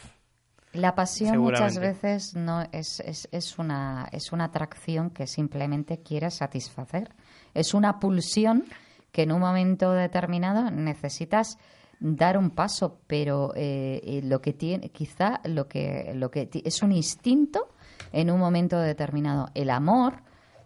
La 0.73 0.95
pasión 0.95 1.39
muchas 1.39 1.79
veces 1.79 2.37
no 2.37 2.63
es, 2.71 3.01
es, 3.01 3.29
es 3.33 3.59
una 3.59 4.09
es 4.13 4.31
una 4.31 4.45
atracción 4.45 5.11
que 5.11 5.27
simplemente 5.27 5.99
quiere 5.99 6.31
satisfacer. 6.31 7.13
Es 7.55 7.75
una 7.75 7.99
pulsión 7.99 8.65
que 9.11 9.23
en 9.23 9.33
un 9.33 9.41
momento 9.41 9.91
determinado 9.93 10.71
necesitas 10.71 11.59
dar 11.99 12.39
un 12.39 12.51
paso, 12.51 13.01
pero 13.09 13.53
eh, 13.57 14.01
eh, 14.05 14.21
lo 14.23 14.41
que 14.41 14.53
tiene, 14.53 14.91
quizá 14.91 15.41
lo 15.45 15.67
que 15.67 16.13
lo 16.15 16.31
que 16.31 16.49
es 16.53 16.83
un 16.83 16.93
instinto 16.93 17.69
en 18.13 18.31
un 18.31 18.39
momento 18.39 18.79
determinado. 18.79 19.49
El 19.55 19.71
amor, 19.71 20.23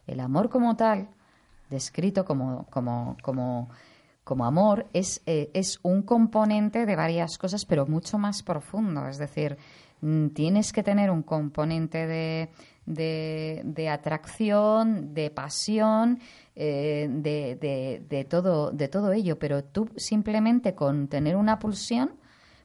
el 0.06 0.20
amor 0.20 0.50
como 0.50 0.76
tal, 0.76 1.08
descrito 1.70 2.26
como 2.26 2.66
como 2.66 3.16
como 3.22 3.70
como 4.24 4.46
amor 4.46 4.86
es, 4.94 5.20
eh, 5.26 5.50
es 5.52 5.78
un 5.82 6.02
componente 6.02 6.86
de 6.86 6.96
varias 6.96 7.36
cosas, 7.36 7.66
pero 7.66 7.86
mucho 7.86 8.18
más 8.18 8.42
profundo. 8.42 9.06
Es 9.06 9.18
decir, 9.18 9.58
tienes 10.34 10.72
que 10.72 10.82
tener 10.82 11.10
un 11.10 11.22
componente 11.22 12.06
de, 12.06 12.50
de, 12.86 13.62
de 13.64 13.88
atracción, 13.88 15.14
de 15.14 15.30
pasión, 15.30 16.18
eh, 16.54 17.08
de, 17.10 17.56
de, 17.56 18.02
de 18.08 18.24
todo, 18.24 18.70
de 18.70 18.88
todo 18.88 19.12
ello, 19.12 19.38
pero 19.38 19.64
tú 19.64 19.88
simplemente 19.96 20.74
con 20.74 21.08
tener 21.08 21.36
una 21.36 21.58
pulsión 21.58 22.12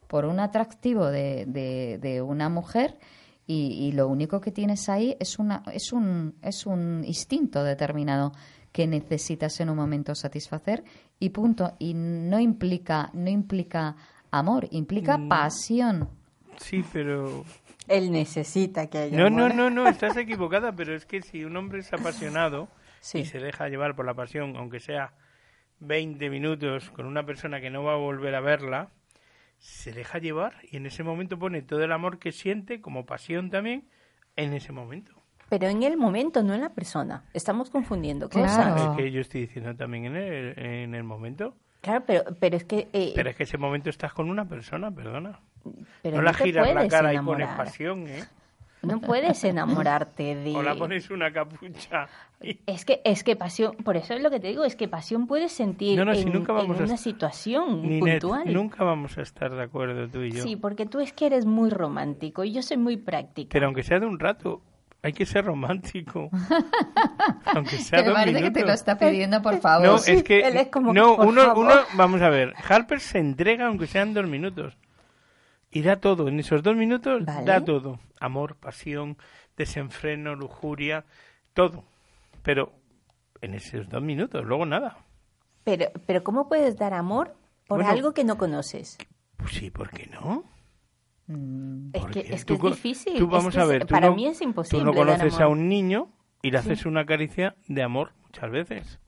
por 0.07 0.25
un 0.25 0.39
atractivo 0.39 1.05
de, 1.07 1.45
de, 1.45 1.99
de 2.01 2.21
una 2.21 2.49
mujer 2.49 2.97
y, 3.47 3.87
y 3.87 3.91
lo 3.93 4.07
único 4.07 4.41
que 4.41 4.51
tienes 4.51 4.89
ahí 4.89 5.15
es, 5.19 5.39
una, 5.39 5.63
es, 5.73 5.91
un, 5.93 6.35
es 6.41 6.65
un 6.65 7.03
instinto 7.05 7.63
determinado 7.63 8.31
que 8.71 8.85
necesitas 8.85 9.59
en 9.59 9.69
un 9.69 9.77
momento 9.77 10.13
satisfacer 10.13 10.83
y 11.19 11.29
punto. 11.29 11.73
Y 11.79 11.93
no 11.95 12.39
implica, 12.39 13.09
no 13.13 13.29
implica 13.29 13.95
amor, 14.29 14.67
implica 14.71 15.17
Mm. 15.17 15.27
pasión. 15.29 16.09
Sí, 16.59 16.83
pero... 16.93 17.43
Él 17.87 18.11
necesita 18.11 18.87
que 18.87 18.99
haya 18.99 19.17
No, 19.17 19.29
no, 19.29 19.45
amor. 19.45 19.55
no, 19.55 19.69
no, 19.71 19.87
estás 19.89 20.15
equivocada, 20.17 20.73
pero 20.75 20.93
es 20.95 21.05
que 21.07 21.21
si 21.23 21.43
un 21.43 21.57
hombre 21.57 21.79
es 21.79 21.91
apasionado 21.91 22.67
Sí. 23.01 23.19
y 23.19 23.25
se 23.25 23.39
deja 23.39 23.67
llevar 23.69 23.95
por 23.95 24.05
la 24.05 24.13
pasión, 24.13 24.55
aunque 24.57 24.79
sea 24.79 25.13
20 25.79 26.29
minutos 26.29 26.91
con 26.91 27.05
una 27.05 27.25
persona 27.25 27.61
que 27.61 27.69
no 27.69 27.83
va 27.83 27.93
a 27.93 27.97
volver 27.97 28.35
a 28.35 28.41
verla, 28.41 28.89
se 29.57 29.91
deja 29.91 30.19
llevar 30.19 30.53
y 30.69 30.77
en 30.77 30.85
ese 30.85 31.03
momento 31.03 31.39
pone 31.39 31.61
todo 31.61 31.83
el 31.83 31.91
amor 31.91 32.19
que 32.19 32.31
siente 32.31 32.81
como 32.81 33.05
pasión 33.05 33.49
también 33.49 33.87
en 34.35 34.53
ese 34.53 34.71
momento. 34.71 35.13
Pero 35.49 35.67
en 35.67 35.81
el 35.81 35.97
momento, 35.97 36.43
no 36.43 36.53
en 36.53 36.61
la 36.61 36.73
persona. 36.73 37.23
Estamos 37.33 37.69
confundiendo 37.71 38.29
Claro. 38.29 38.47
cosas. 38.75 38.91
Es 38.91 38.97
que 38.97 39.11
yo 39.11 39.19
estoy 39.21 39.41
diciendo 39.41 39.75
también 39.75 40.05
en 40.05 40.15
el, 40.15 40.59
en 40.59 40.93
el 40.95 41.03
momento. 41.03 41.55
Claro, 41.81 42.03
pero, 42.05 42.23
pero 42.39 42.57
es 42.57 42.65
que... 42.65 42.87
eh, 42.93 43.13
Pero 43.15 43.29
es 43.31 43.35
que 43.35 43.43
ese 43.43 43.57
momento 43.57 43.89
estás 43.89 44.13
con 44.13 44.29
una 44.29 44.47
persona, 44.47 44.91
perdona. 44.93 45.39
Pero 46.01 46.17
no 46.17 46.23
la 46.23 46.33
te 46.33 46.43
giras 46.45 46.73
la 46.73 46.87
cara 46.87 47.13
y 47.13 47.17
pones 47.17 47.47
enamorar. 47.47 47.57
pasión, 47.57 48.07
¿eh? 48.07 48.23
no 48.81 49.01
puedes 49.01 49.43
enamorarte 49.43 50.35
de... 50.35 50.55
O 50.55 50.63
la 50.63 50.75
pones 50.75 51.09
una 51.09 51.31
capucha. 51.31 52.07
Es 52.65 52.85
que, 52.85 53.01
es 53.03 53.23
que 53.23 53.35
pasión, 53.35 53.75
por 53.75 53.97
eso 53.97 54.13
es 54.13 54.21
lo 54.21 54.29
que 54.29 54.39
te 54.39 54.47
digo, 54.47 54.63
es 54.63 54.75
que 54.75 54.87
pasión 54.87 55.27
puedes 55.27 55.51
sentir 55.51 55.99
en, 55.99 56.07
una 56.07 56.97
situación 56.97 57.81
puntual. 57.99 58.53
nunca 58.53 58.83
vamos 58.83 59.17
a 59.17 59.21
estar 59.21 59.53
de 59.53 59.61
acuerdo 59.61 60.07
tú 60.07 60.21
y 60.21 60.31
yo. 60.31 60.43
Sí, 60.43 60.55
porque 60.55 60.85
tú 60.85 61.01
es 61.01 61.11
que 61.11 61.25
eres 61.25 61.45
muy 61.45 61.69
romántico 61.69 62.43
y 62.43 62.53
yo 62.53 62.61
soy 62.61 62.77
muy 62.77 62.95
práctica. 62.95 63.49
Pero 63.51 63.65
aunque 63.65 63.83
sea 63.83 63.99
de 63.99 64.05
un 64.05 64.19
rato, 64.19 64.61
hay 65.01 65.13
que 65.13 65.25
ser 65.25 65.45
romántico. 65.45 66.29
Aunque 67.45 67.77
sea 67.77 68.03
Me 68.03 68.11
parece 68.11 68.41
que 68.41 68.51
te 68.51 68.65
lo 68.65 68.73
está 68.73 68.97
pidiendo, 68.97 69.41
por 69.41 69.57
favor. 69.59 69.87
No, 69.87 69.95
es 69.95 70.23
que. 70.23 70.69
no, 70.93 71.15
uno, 71.15 71.53
uno, 71.55 71.73
vamos 71.95 72.21
a 72.21 72.29
ver. 72.29 72.53
Harper 72.67 72.99
se 72.99 73.19
entrega 73.19 73.67
aunque 73.67 73.87
sean 73.87 74.13
dos 74.13 74.27
minutos. 74.27 74.77
Y 75.71 75.81
da 75.81 75.97
todo. 75.97 76.27
En 76.27 76.39
esos 76.39 76.63
dos 76.63 76.75
minutos 76.75 77.25
da 77.25 77.63
todo. 77.63 77.99
Amor, 78.19 78.55
pasión, 78.55 79.17
desenfreno, 79.55 80.35
lujuria, 80.35 81.05
todo. 81.53 81.83
Pero 82.43 82.73
en 83.41 83.53
esos 83.53 83.89
dos 83.89 84.01
minutos, 84.01 84.45
luego 84.45 84.65
nada. 84.65 84.97
Pero, 85.63 85.85
pero 86.05 86.23
¿cómo 86.23 86.47
puedes 86.47 86.77
dar 86.77 86.93
amor 86.93 87.35
por 87.67 87.83
algo 87.83 88.13
que 88.13 88.23
no 88.23 88.37
conoces? 88.37 88.97
Pues 89.37 89.53
sí, 89.53 89.69
¿por 89.69 89.91
qué 89.91 90.07
no? 90.07 90.43
Mm. 91.27 91.91
Es 91.93 92.05
que, 92.07 92.19
es, 92.21 92.45
difícil. 92.45 93.23
vamos 93.27 93.55
a 93.55 93.65
ver, 93.65 93.85
para 93.85 94.11
mí 94.11 94.25
es 94.25 94.41
imposible. 94.41 94.79
Tú 94.79 94.85
no 94.85 94.93
conoces 94.93 95.39
a 95.39 95.47
un 95.47 95.69
niño 95.69 96.09
y 96.41 96.51
le 96.51 96.57
haces 96.57 96.85
una 96.85 97.05
caricia 97.05 97.55
de 97.67 97.83
amor 97.83 98.13
muchas 98.23 98.49
veces. 98.49 98.99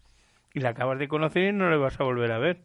Y 0.53 0.59
la 0.59 0.69
acabas 0.69 0.99
de 0.99 1.07
conocer 1.07 1.49
y 1.49 1.53
no 1.53 1.69
le 1.69 1.77
vas 1.77 1.99
a 1.99 2.03
volver 2.03 2.31
a 2.31 2.37
ver. 2.37 2.61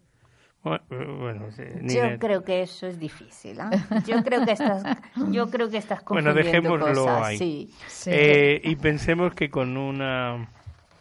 Bueno, 0.88 1.48
yo 1.82 2.18
creo 2.18 2.44
que 2.44 2.62
eso 2.62 2.86
es 2.86 2.98
difícil. 2.98 3.60
¿ah? 3.60 3.70
Yo 4.06 4.22
creo 4.22 4.44
que 4.44 4.52
estás, 4.52 4.82
yo 5.30 5.48
creo 5.50 5.68
que 5.68 5.78
estás 5.78 6.04
Bueno, 6.04 6.34
dejémoslo 6.34 7.08
ahí. 7.08 7.70
Eh, 8.06 8.60
y 8.64 8.76
pensemos 8.76 9.34
que 9.34 9.50
con 9.50 9.76
una 9.76 10.48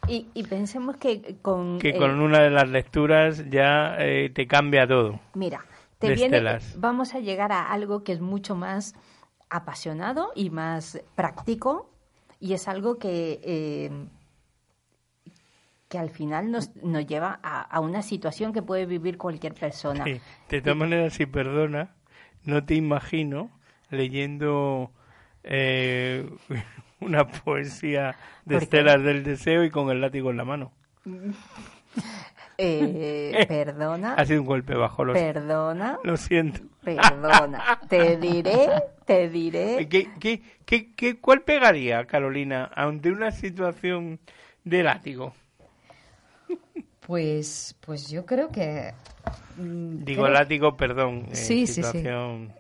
y, 0.07 0.27
y 0.33 0.43
pensemos 0.43 0.97
que 0.97 1.37
con 1.41 1.79
que 1.79 1.97
con 1.97 2.19
una 2.19 2.39
de 2.41 2.51
las 2.51 2.69
lecturas 2.69 3.49
ya 3.49 3.95
eh, 3.99 4.29
te 4.33 4.47
cambia 4.47 4.87
todo. 4.87 5.19
Mira, 5.33 5.65
te 5.99 6.13
viene, 6.13 6.41
vamos 6.77 7.15
a 7.15 7.19
llegar 7.19 7.51
a 7.51 7.71
algo 7.71 8.03
que 8.03 8.11
es 8.11 8.21
mucho 8.21 8.55
más 8.55 8.93
apasionado 9.49 10.31
y 10.35 10.49
más 10.49 11.01
práctico 11.15 11.89
y 12.39 12.53
es 12.53 12.67
algo 12.67 12.97
que, 12.97 13.39
eh, 13.43 13.91
que 15.87 15.97
al 15.97 16.09
final 16.09 16.51
nos, 16.51 16.75
nos 16.77 17.05
lleva 17.05 17.39
a, 17.43 17.79
una 17.79 18.01
situación 18.01 18.53
que 18.53 18.61
puede 18.61 18.85
vivir 18.85 19.17
cualquier 19.17 19.53
persona. 19.53 20.03
De 20.03 20.61
todas 20.61 20.77
maneras, 20.77 21.13
si 21.13 21.25
perdona, 21.25 21.91
no 22.43 22.65
te 22.65 22.75
imagino 22.75 23.51
leyendo 23.89 24.91
eh, 25.43 26.27
una 26.99 27.27
poesía 27.27 28.15
de 28.45 28.57
estelas 28.57 29.03
del 29.03 29.23
deseo 29.23 29.63
y 29.63 29.69
con 29.69 29.89
el 29.89 30.01
látigo 30.01 30.31
en 30.31 30.37
la 30.37 30.45
mano. 30.45 30.71
Eh, 32.57 33.45
perdona. 33.47 34.15
Ha 34.15 34.25
sido 34.25 34.41
un 34.41 34.47
golpe 34.47 34.75
bajo. 34.75 35.05
Lo 35.05 35.13
perdona. 35.13 35.99
Lo 36.03 36.17
siento. 36.17 36.61
Perdona. 36.83 37.79
Te 37.87 38.17
diré, 38.17 38.69
te 39.05 39.29
diré. 39.29 39.87
¿Qué, 39.87 40.09
qué, 40.19 40.41
qué, 40.65 40.93
qué, 40.95 41.19
cuál 41.19 41.41
pegaría, 41.41 42.05
Carolina, 42.05 42.71
ante 42.75 43.11
una 43.11 43.31
situación 43.31 44.19
de 44.63 44.83
látigo? 44.83 45.33
Pues, 47.05 47.75
pues 47.81 48.09
yo 48.09 48.25
creo 48.25 48.49
que. 48.49 48.93
Mm, 49.57 50.03
Digo 50.03 50.27
látigo, 50.27 50.75
perdón. 50.75 51.27
Sí, 51.33 51.67
sí, 51.67 51.81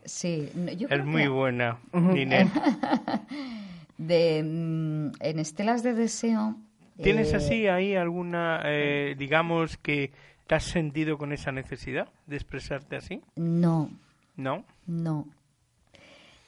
sí, 0.05 0.49
es 0.89 1.05
muy 1.05 1.27
buena, 1.27 1.79
de, 3.97 4.43
mm, 4.43 5.11
en 5.19 5.39
Estelas 5.39 5.83
de 5.83 5.93
Deseo 5.93 6.55
¿Tienes 7.01 7.33
eh, 7.33 7.35
así 7.35 7.67
ahí 7.67 7.95
alguna, 7.95 8.61
eh, 8.65 9.15
digamos, 9.17 9.77
que 9.77 10.11
te 10.47 10.55
has 10.55 10.63
sentido 10.63 11.17
con 11.17 11.33
esa 11.33 11.51
necesidad 11.51 12.07
de 12.25 12.35
expresarte 12.35 12.95
así? 12.95 13.21
No. 13.35 13.89
¿No? 14.37 14.63
No. 14.87 15.27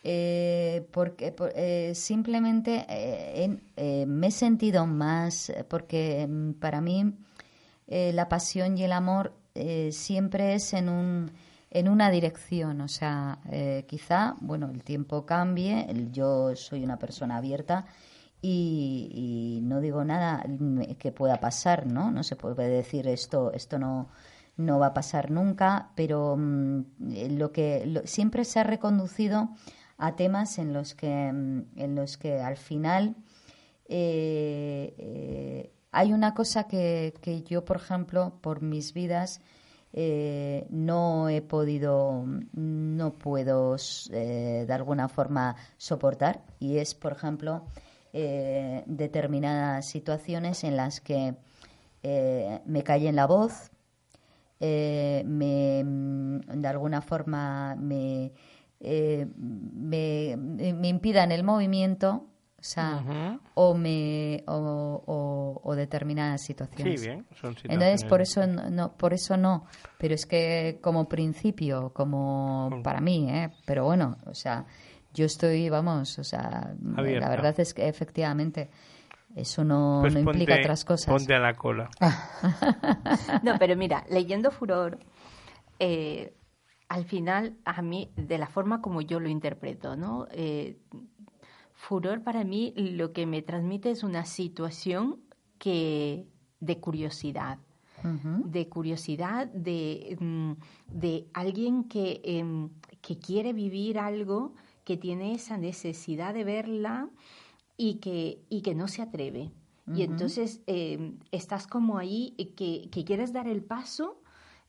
Eh, 0.04 0.88
porque 0.92 1.34
simplemente 1.94 2.86
me 4.08 4.28
he 4.28 4.32
sentido 4.32 4.86
más, 4.86 5.52
porque 5.68 6.26
mm, 6.30 6.54
para 6.54 6.80
mí 6.80 7.14
la 7.88 8.28
pasión 8.30 8.78
y 8.78 8.84
el 8.84 8.92
amor 8.92 9.34
siempre 9.92 10.56
es 10.56 10.74
en 10.74 10.90
un 10.90 11.32
en 11.70 11.90
una 11.90 12.10
dirección, 12.10 12.80
o 12.82 12.88
sea, 12.88 13.40
quizá, 13.88 14.36
bueno, 14.40 14.70
el 14.74 14.84
tiempo 14.84 15.26
cambie, 15.26 15.86
yo 16.12 16.56
soy 16.56 16.84
una 16.84 16.98
persona 16.98 17.38
abierta 17.38 17.86
y, 18.42 19.60
no 19.64 19.82
digo 19.82 20.04
nada 20.04 20.46
que 21.00 21.12
pueda 21.12 21.40
pasar, 21.40 21.88
¿no? 21.88 22.12
No 22.12 22.24
se 22.24 22.36
puede 22.36 22.68
decir 22.70 23.08
esto, 23.08 23.52
esto 23.54 23.80
no, 23.80 24.10
no 24.58 24.80
va 24.80 24.88
a 24.88 24.94
pasar 24.94 25.32
nunca, 25.32 25.92
pero 25.96 26.36
mm, 26.38 26.82
lo 27.38 27.52
que 27.52 28.02
siempre 28.06 28.46
se 28.46 28.60
ha 28.60 28.64
reconducido 28.64 29.50
a 29.98 30.16
temas 30.16 30.60
en 30.60 30.74
los 30.74 30.96
que, 30.96 31.32
mm, 31.32 31.80
en 31.80 31.96
los 31.96 32.18
que 32.18 32.40
al 32.40 32.58
final 32.58 33.16
eh, 33.90 34.94
eh, 34.98 35.72
hay 35.98 36.14
una 36.14 36.34
cosa 36.36 36.68
que, 36.68 37.14
que, 37.22 37.42
yo, 37.42 37.66
por 37.66 37.78
ejemplo, 37.78 38.34
por 38.42 38.62
mis 38.62 38.94
vidas, 38.94 39.42
eh, 39.94 40.68
no 40.70 41.28
he 41.28 41.42
podido, 41.42 42.24
no 42.54 43.14
puedo 43.14 43.76
de 44.12 44.74
alguna 44.74 45.10
forma 45.10 45.56
soportar, 45.78 46.44
y 46.60 46.78
es, 46.78 46.94
por 46.94 47.14
ejemplo, 47.14 47.66
eh, 48.14 48.84
determinadas 48.86 49.88
situaciones 49.88 50.64
en 50.64 50.78
las 50.78 51.02
que 51.02 51.36
eh, 52.04 52.62
me 52.66 52.84
en 52.88 53.16
la 53.16 53.26
voz, 53.26 53.72
eh, 54.60 55.24
me, 55.26 55.84
mm, 55.84 56.62
de 56.62 56.68
alguna 56.68 57.02
forma 57.02 57.76
me, 57.76 58.32
me, 58.80 60.38
me, 60.38 60.88
impidan 60.88 61.32
el 61.32 61.44
movimiento, 61.44 62.28
o 62.60 62.64
sea, 62.64 63.40
o 63.54 63.76
me 63.76 64.44
o, 64.48 65.62
o, 65.64 65.76
determinadas 65.76 66.42
situaciones. 66.42 67.00
Sí, 67.00 67.08
bien, 67.08 67.26
son 67.40 67.54
situaciones. 67.54 67.74
Entonces 67.74 68.04
por 68.10 68.22
eso 68.22 68.48
no, 68.48 68.94
por 68.94 69.14
eso 69.14 69.38
no, 69.38 69.66
pero 70.00 70.16
es 70.16 70.26
que 70.26 70.80
como 70.82 71.08
principio, 71.08 71.92
como 71.94 72.82
para 72.84 73.00
mí, 73.00 73.30
¿eh? 73.30 73.52
pero 73.66 73.86
bueno, 73.86 74.18
o 74.26 74.34
sea, 74.34 74.66
yo 75.14 75.26
estoy, 75.26 75.70
vamos, 75.70 76.18
o 76.18 76.24
sea, 76.24 76.74
la 76.84 77.30
verdad 77.30 77.60
es 77.60 77.76
que 77.76 77.88
efectivamente 77.88 78.70
eso 79.36 79.64
no, 79.64 80.00
pues 80.02 80.16
implica 80.16 80.56
otras 80.56 80.84
cosas. 80.84 81.14
Ponte 81.14 81.36
a 81.36 81.40
la 81.40 81.54
cola. 81.54 81.90
no, 83.44 83.60
pero 83.60 83.76
mira, 83.76 84.04
leyendo 84.10 84.50
Furor, 84.50 84.98
eh, 85.78 86.34
al 86.90 87.06
final, 87.06 87.56
a 87.66 87.84
mí, 87.84 88.12
de 88.16 88.40
la 88.40 88.48
forma 88.48 88.82
como 88.82 89.02
yo 89.02 89.20
lo 89.20 89.30
interpreto, 89.30 89.96
¿no? 89.96 90.28
Eh, 90.32 90.80
furor 91.78 92.24
para 92.24 92.44
mí 92.44 92.74
lo 92.76 93.14
que 93.14 93.26
me 93.26 93.42
transmite 93.44 93.92
es 93.92 94.04
una 94.04 94.26
situación 94.26 95.22
que 95.58 96.28
de 96.60 96.80
curiosidad. 96.80 97.60
de 98.04 98.70
curiosidad 98.70 99.48
de, 99.48 100.16
mm, 100.20 100.52
de 100.88 101.28
alguien 101.34 101.84
que, 101.86 102.22
em, 102.24 102.70
que 103.02 103.18
quiere 103.18 103.54
vivir 103.54 103.98
algo 103.98 104.54
que 104.86 104.98
tiene 104.98 105.34
esa 105.34 105.58
necesidad 105.58 106.34
de 106.36 106.44
verla 106.44 107.10
y 107.76 107.96
que, 107.96 108.40
y 108.50 108.62
que 108.62 108.76
no 108.76 108.88
se 108.88 109.02
atreve. 109.02 109.52
Y 109.94 110.04
entonces 110.04 110.62
em, 110.68 111.18
estás 111.32 111.66
como 111.66 111.98
ahí 111.98 112.36
que, 112.56 112.88
que, 112.92 113.04
quieres 113.04 113.34
dar 113.34 113.48
el 113.48 113.64
paso 113.64 114.22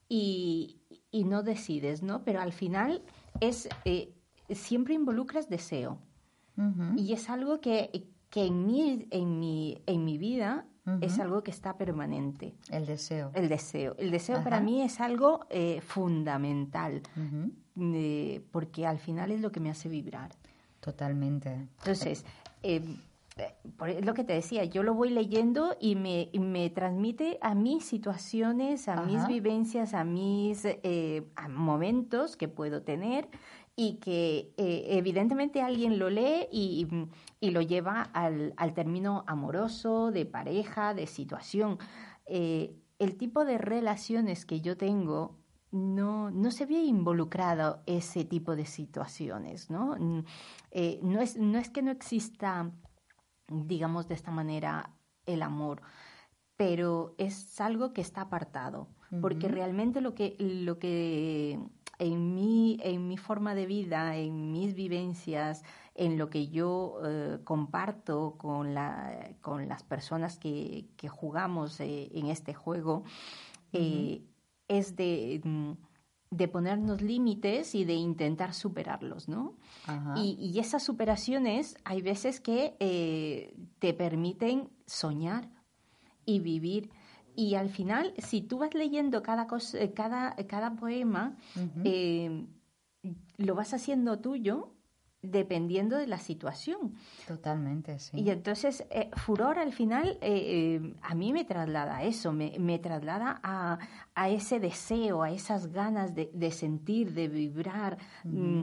y, 0.08 0.78
y, 1.10 1.24
no 1.24 1.42
decides, 1.42 2.02
¿no? 2.02 2.24
Pero 2.24 2.40
al 2.40 2.52
final 2.52 3.02
es 3.40 3.68
eh, 3.84 4.14
siempre 4.50 4.94
involucras 4.94 5.48
deseo. 5.48 5.98
Y 6.96 7.12
es 7.12 7.30
algo 7.30 7.60
que, 7.60 8.08
que 8.30 8.46
en, 8.46 8.66
mi, 8.66 9.06
en, 9.10 9.38
mi, 9.38 9.80
en 9.86 10.04
mi 10.04 10.18
vida 10.18 10.66
es 11.00 11.18
algo 11.18 11.42
que 11.42 11.50
está 11.50 11.76
permanente. 11.76 12.54
El 12.70 12.86
deseo. 12.86 13.30
El 13.34 13.48
deseo. 13.48 13.94
El 13.98 14.10
deseo 14.10 14.42
para 14.42 14.60
mí 14.60 14.82
es 14.82 15.00
algo 15.00 15.46
eh, 15.50 15.80
fundamental 15.80 17.02
porque 18.50 18.86
al 18.86 18.98
final 18.98 19.30
es 19.30 19.40
lo 19.40 19.52
que 19.52 19.60
me 19.60 19.70
hace 19.70 19.88
vibrar. 19.88 20.30
Totalmente. 20.80 21.68
Entonces, 21.78 22.24
eh, 22.62 22.82
por 23.76 24.04
lo 24.04 24.14
que 24.14 24.24
te 24.24 24.32
decía, 24.32 24.64
yo 24.64 24.82
lo 24.82 24.94
voy 24.94 25.10
leyendo 25.10 25.76
y 25.80 25.94
me, 25.94 26.30
me 26.38 26.70
transmite 26.70 27.38
a 27.40 27.54
mis 27.54 27.84
situaciones, 27.84 28.88
a 28.88 29.02
mis 29.02 29.26
vivencias, 29.26 29.94
a 29.94 30.04
mis 30.04 30.64
eh, 30.64 31.24
momentos 31.50 32.36
que 32.36 32.48
puedo 32.48 32.82
tener 32.82 33.28
y 33.78 33.98
que 34.00 34.52
eh, 34.56 34.86
evidentemente 34.88 35.62
alguien 35.62 36.00
lo 36.00 36.10
lee 36.10 36.48
y, 36.50 36.88
y 37.38 37.50
lo 37.52 37.62
lleva 37.62 38.02
al, 38.02 38.52
al, 38.56 38.74
término 38.74 39.22
amoroso, 39.28 40.10
de 40.10 40.26
pareja, 40.26 40.94
de 40.94 41.06
situación. 41.06 41.78
el 42.26 43.16
tipo 43.16 43.44
de 43.44 43.56
relaciones 43.56 44.44
que 44.44 44.60
yo 44.60 44.76
tengo 44.76 45.38
no, 45.70 46.30
no 46.30 46.50
se 46.50 46.66
ve 46.66 46.82
involucrado 46.82 47.82
ese 47.86 48.24
tipo 48.24 48.56
de 48.56 48.64
situaciones, 48.64 49.70
¿no? 49.70 49.96
Eh, 50.70 51.00
no, 51.02 51.20
es, 51.20 51.36
no 51.36 51.58
es 51.58 51.68
que 51.70 51.82
no 51.82 51.90
exista, 51.90 52.70
digamos 53.48 54.08
de 54.08 54.14
esta 54.14 54.30
manera, 54.30 54.94
el 55.26 55.42
amor, 55.42 55.82
pero 56.56 57.14
es 57.18 57.60
algo 57.60 57.92
que 57.92 58.00
está 58.00 58.22
apartado, 58.22 58.88
porque 59.20 59.48
realmente 59.48 60.00
lo 60.00 60.14
que, 60.14 60.36
lo 60.38 60.78
que 60.78 61.58
en 61.98 62.34
mi, 62.34 62.78
en 62.82 63.08
mi 63.08 63.16
forma 63.16 63.54
de 63.54 63.66
vida, 63.66 64.16
en 64.16 64.52
mis 64.52 64.74
vivencias, 64.74 65.64
en 65.94 66.16
lo 66.16 66.30
que 66.30 66.48
yo 66.48 67.00
eh, 67.04 67.38
comparto 67.42 68.36
con, 68.38 68.72
la, 68.72 69.34
con 69.40 69.68
las 69.68 69.82
personas 69.82 70.38
que, 70.38 70.86
que 70.96 71.08
jugamos 71.08 71.80
eh, 71.80 72.08
en 72.14 72.26
este 72.28 72.54
juego, 72.54 73.02
eh, 73.72 74.22
es 74.68 74.94
de, 74.94 75.42
de, 76.30 76.48
ponernos 76.48 77.02
límites 77.02 77.74
y 77.74 77.84
de 77.84 77.94
intentar 77.94 78.54
superarlos, 78.54 79.28
¿no? 79.28 79.56
Y, 80.16 80.36
y, 80.38 80.58
esas 80.60 80.84
superaciones 80.84 81.76
hay 81.84 82.00
veces 82.00 82.40
que 82.40 83.52
te 83.78 83.92
permiten 83.92 84.70
soñar 84.86 85.50
y 86.24 86.40
vivir 86.40 86.90
y 87.38 87.54
al 87.54 87.70
final, 87.70 88.14
si 88.18 88.42
tú 88.42 88.58
vas 88.58 88.74
leyendo 88.74 89.22
cada, 89.22 89.46
cosa, 89.46 89.78
eh, 89.78 89.92
cada, 89.92 90.34
cada 90.48 90.74
poema, 90.74 91.36
eh, 91.84 92.44
lo 93.36 93.54
vas 93.54 93.72
haciendo 93.72 94.18
tuyo 94.18 94.74
dependiendo 95.22 95.96
de 95.96 96.08
la 96.08 96.18
situación. 96.18 96.96
Totalmente, 97.28 98.00
sí. 98.00 98.18
Y 98.18 98.30
entonces, 98.30 98.84
eh, 98.90 99.08
Furor 99.16 99.60
al 99.60 99.72
final 99.72 100.18
a 101.00 101.14
mí 101.14 101.32
me 101.32 101.44
traslada 101.44 101.98
a 101.98 102.02
eso, 102.02 102.32
me, 102.32 102.58
me 102.58 102.80
traslada 102.80 103.38
a, 103.44 103.78
a, 104.16 104.28
ese 104.28 104.58
deseo, 104.58 105.22
a 105.22 105.30
esas 105.30 105.68
ganas 105.68 106.16
de, 106.16 106.32
de 106.34 106.50
sentir, 106.50 107.12
de 107.12 107.28
vibrar. 107.28 107.98
Mm, 108.24 108.62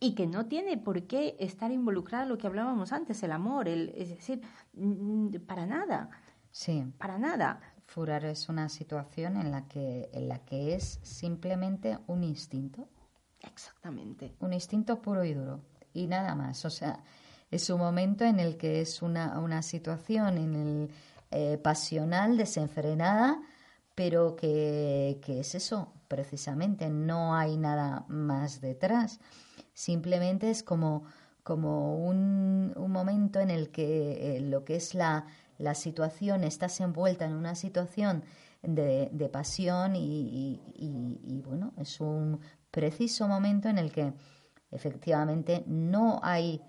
y 0.00 0.14
que 0.14 0.26
no 0.26 0.46
tiene 0.46 0.78
por 0.78 1.02
qué 1.02 1.36
estar 1.38 1.70
involucrada 1.70 2.24
lo 2.24 2.38
que 2.38 2.46
hablábamos 2.46 2.94
antes, 2.94 3.22
el 3.22 3.32
amor, 3.32 3.68
el, 3.68 3.92
es 3.94 4.08
decir, 4.08 4.40
para 5.46 5.66
nada. 5.66 6.08
Sí. 6.50 6.82
Para 6.96 7.18
nada. 7.18 7.60
Furar 7.96 8.26
es 8.26 8.50
una 8.50 8.68
situación 8.68 9.38
en 9.38 9.50
la 9.50 9.68
que, 9.68 10.10
en 10.12 10.28
la 10.28 10.40
que 10.40 10.74
es 10.74 11.00
simplemente 11.02 11.96
un 12.08 12.24
instinto. 12.24 12.90
Exactamente. 13.40 14.34
Un 14.40 14.52
instinto 14.52 15.00
puro 15.00 15.24
y 15.24 15.32
duro. 15.32 15.62
Y 15.94 16.06
nada 16.06 16.34
más. 16.34 16.66
O 16.66 16.68
sea, 16.68 17.02
es 17.50 17.70
un 17.70 17.78
momento 17.78 18.26
en 18.26 18.38
el 18.38 18.58
que 18.58 18.82
es 18.82 19.00
una, 19.00 19.38
una 19.38 19.62
situación 19.62 20.36
en 20.36 20.54
el 20.54 20.90
eh, 21.30 21.56
pasional, 21.56 22.36
desenfrenada, 22.36 23.40
pero 23.94 24.36
que, 24.36 25.18
que, 25.24 25.40
es 25.40 25.54
eso, 25.54 25.94
precisamente. 26.06 26.90
No 26.90 27.34
hay 27.34 27.56
nada 27.56 28.04
más 28.08 28.60
detrás. 28.60 29.20
Simplemente 29.72 30.50
es 30.50 30.62
como, 30.62 31.04
como 31.42 32.06
un, 32.06 32.74
un 32.76 32.92
momento 32.92 33.40
en 33.40 33.48
el 33.48 33.70
que 33.70 34.36
eh, 34.36 34.40
lo 34.42 34.66
que 34.66 34.76
es 34.76 34.94
la 34.94 35.24
la 35.58 35.74
situación, 35.74 36.44
estás 36.44 36.80
envuelta 36.80 37.24
en 37.24 37.32
una 37.32 37.54
situación 37.54 38.22
de, 38.62 39.08
de 39.12 39.28
pasión 39.28 39.96
y, 39.96 40.60
y, 40.74 41.42
bueno, 41.42 41.72
es 41.76 42.00
un 42.00 42.40
preciso 42.70 43.28
momento 43.28 43.68
en 43.68 43.78
el 43.78 43.92
que 43.92 44.12
efectivamente 44.70 45.64
no 45.66 46.20
hay, 46.22 46.60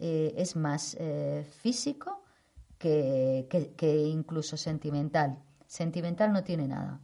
eh, 0.00 0.34
es 0.36 0.56
más 0.56 0.96
eh, 0.98 1.46
físico 1.60 2.22
que, 2.78 3.46
que, 3.76 4.06
incluso 4.06 4.56
sentimental. 4.56 5.42
Sentimental 5.66 6.32
no 6.32 6.42
tiene 6.44 6.68
nada. 6.68 7.00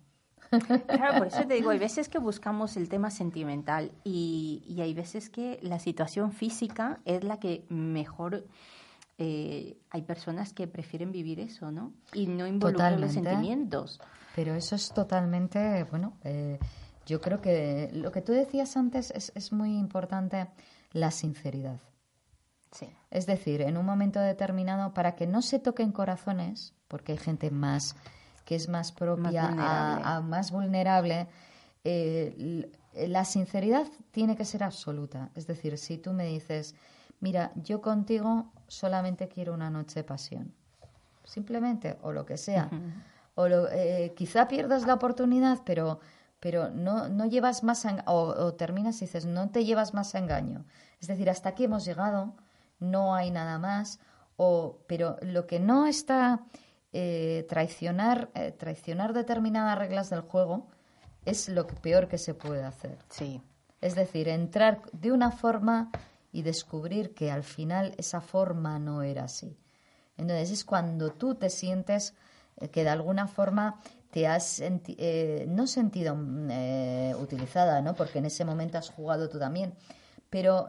Claro, 0.88 1.18
por 1.18 1.28
eso 1.28 1.46
te 1.46 1.54
digo, 1.54 1.70
hay 1.70 1.78
veces 1.88 2.08
que 2.08 2.18
buscamos 2.18 2.76
el 2.76 2.88
tema 2.88 3.10
sentimental 3.10 3.92
y, 4.04 4.64
y 4.66 4.80
hay 4.80 4.94
veces 4.94 5.30
que 5.30 5.58
la 5.62 5.78
situación 5.78 6.32
física 6.32 7.00
es 7.04 7.22
la 7.22 7.38
que 7.38 7.66
mejor 7.68 8.46
eh, 9.22 9.76
hay 9.90 10.00
personas 10.00 10.54
que 10.54 10.66
prefieren 10.66 11.12
vivir 11.12 11.40
eso, 11.40 11.70
¿no? 11.70 11.92
Y 12.14 12.26
no 12.26 12.46
involucrar 12.46 12.98
los 12.98 13.12
sentimientos. 13.12 14.00
Pero 14.34 14.54
eso 14.54 14.74
es 14.76 14.88
totalmente, 14.94 15.84
bueno, 15.84 16.16
eh, 16.24 16.58
yo 17.04 17.20
creo 17.20 17.42
que 17.42 17.90
lo 17.92 18.12
que 18.12 18.22
tú 18.22 18.32
decías 18.32 18.78
antes 18.78 19.10
es, 19.10 19.30
es 19.34 19.52
muy 19.52 19.76
importante, 19.76 20.48
la 20.92 21.10
sinceridad. 21.10 21.80
Sí. 22.72 22.88
Es 23.10 23.26
decir, 23.26 23.60
en 23.60 23.76
un 23.76 23.84
momento 23.84 24.20
determinado, 24.20 24.94
para 24.94 25.16
que 25.16 25.26
no 25.26 25.42
se 25.42 25.58
toquen 25.58 25.92
corazones, 25.92 26.72
porque 26.88 27.12
hay 27.12 27.18
gente 27.18 27.50
más 27.50 27.96
que 28.46 28.54
es 28.54 28.70
más 28.70 28.90
propia, 28.90 29.48
A, 29.50 30.22
más 30.22 30.50
vulnerable, 30.50 31.28
eh, 31.84 32.70
la 32.94 33.26
sinceridad 33.26 33.86
tiene 34.12 34.34
que 34.34 34.46
ser 34.46 34.64
absoluta. 34.64 35.30
Es 35.34 35.46
decir, 35.46 35.76
si 35.76 35.98
tú 35.98 36.14
me 36.14 36.24
dices, 36.24 36.74
mira, 37.20 37.52
yo 37.54 37.80
contigo 37.82 38.50
solamente 38.70 39.28
quiero 39.28 39.52
una 39.52 39.68
noche 39.68 40.00
de 40.00 40.04
pasión. 40.04 40.54
Simplemente, 41.24 41.98
o 42.02 42.12
lo 42.12 42.24
que 42.24 42.36
sea. 42.36 42.70
O 43.34 43.46
eh, 43.46 44.14
quizá 44.16 44.46
pierdas 44.46 44.86
la 44.86 44.94
oportunidad, 44.94 45.58
pero, 45.64 46.00
pero 46.38 46.70
no, 46.70 47.08
no 47.08 47.26
llevas 47.26 47.64
más 47.64 47.84
o, 48.06 48.54
terminas 48.54 48.96
y 49.02 49.06
dices, 49.06 49.26
no 49.26 49.50
te 49.50 49.64
llevas 49.64 49.92
más 49.92 50.14
a 50.14 50.18
engaño. 50.18 50.64
Es 51.00 51.08
decir, 51.08 51.28
hasta 51.28 51.50
aquí 51.50 51.64
hemos 51.64 51.84
llegado, 51.84 52.34
no 52.78 53.14
hay 53.14 53.30
nada 53.30 53.58
más. 53.58 53.98
O, 54.36 54.78
pero 54.86 55.16
lo 55.20 55.46
que 55.46 55.58
no 55.58 55.86
está 55.86 56.40
eh, 56.92 57.46
traicionar, 57.48 58.30
eh, 58.34 58.52
traicionar 58.52 59.12
determinadas 59.12 59.78
reglas 59.78 60.10
del 60.10 60.20
juego 60.20 60.68
es 61.24 61.48
lo 61.48 61.66
peor 61.66 62.06
que 62.06 62.18
se 62.18 62.34
puede 62.34 62.64
hacer. 62.64 62.98
Sí. 63.08 63.42
Es 63.80 63.94
decir, 63.94 64.28
entrar 64.28 64.82
de 64.92 65.10
una 65.10 65.30
forma 65.32 65.90
y 66.32 66.42
descubrir 66.42 67.14
que 67.14 67.30
al 67.30 67.42
final 67.42 67.94
esa 67.98 68.20
forma 68.20 68.78
no 68.78 69.02
era 69.02 69.24
así. 69.24 69.56
Entonces 70.16 70.50
es 70.50 70.64
cuando 70.64 71.10
tú 71.10 71.34
te 71.34 71.50
sientes 71.50 72.14
eh, 72.58 72.68
que 72.68 72.84
de 72.84 72.90
alguna 72.90 73.26
forma 73.26 73.80
te 74.10 74.26
has 74.26 74.60
eh, 74.60 75.46
no 75.48 75.66
sentido 75.66 76.14
mm, 76.14 76.50
eh, 76.50 77.14
utilizada, 77.18 77.80
¿no? 77.80 77.94
Porque 77.94 78.18
en 78.18 78.26
ese 78.26 78.44
momento 78.44 78.78
has 78.78 78.90
jugado 78.90 79.28
tú 79.28 79.38
también, 79.38 79.74
pero 80.28 80.68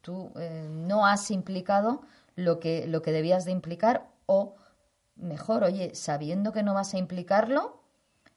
tú 0.00 0.32
no 0.70 1.06
has 1.06 1.30
implicado 1.30 2.00
lo 2.34 2.60
que 2.60 2.86
lo 2.86 3.02
que 3.02 3.12
debías 3.12 3.44
de 3.44 3.52
implicar 3.52 4.08
o 4.24 4.54
mejor, 5.16 5.64
oye, 5.64 5.94
sabiendo 5.94 6.52
que 6.52 6.62
no 6.62 6.72
vas 6.72 6.94
a 6.94 6.98
implicarlo, 6.98 7.82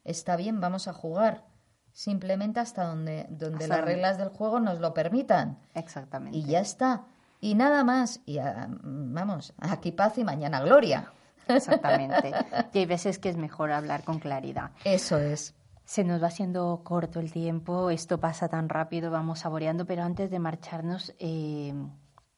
está 0.03 0.35
bien, 0.35 0.59
vamos 0.59 0.89
a 0.89 0.93
jugar 0.93 1.45
simplemente 1.93 2.59
hasta 2.59 2.85
donde, 2.85 3.27
donde 3.29 3.67
las 3.67 3.81
reglas 3.81 4.17
del 4.17 4.29
juego 4.29 4.59
nos 4.59 4.79
lo 4.79 4.93
permitan. 4.93 5.59
Exactamente. 5.73 6.37
Y 6.37 6.45
ya 6.45 6.59
está. 6.59 7.05
Y 7.39 7.55
nada 7.55 7.83
más. 7.83 8.21
Y 8.25 8.37
ah, 8.37 8.67
vamos, 8.69 9.53
aquí 9.59 9.91
paz 9.91 10.17
y 10.17 10.23
mañana 10.23 10.61
gloria. 10.61 11.11
Exactamente. 11.47 12.31
y 12.73 12.77
hay 12.79 12.85
veces 12.85 13.19
que 13.19 13.29
es 13.29 13.37
mejor 13.37 13.71
hablar 13.71 14.03
con 14.03 14.19
claridad. 14.19 14.71
Eso 14.83 15.17
es. 15.17 15.55
Se 15.83 16.03
nos 16.03 16.23
va 16.23 16.27
haciendo 16.27 16.81
corto 16.83 17.19
el 17.19 17.31
tiempo, 17.31 17.89
esto 17.89 18.19
pasa 18.19 18.47
tan 18.47 18.69
rápido, 18.69 19.11
vamos 19.11 19.39
saboreando, 19.39 19.85
pero 19.85 20.03
antes 20.03 20.31
de 20.31 20.39
marcharnos, 20.39 21.13
eh, 21.19 21.73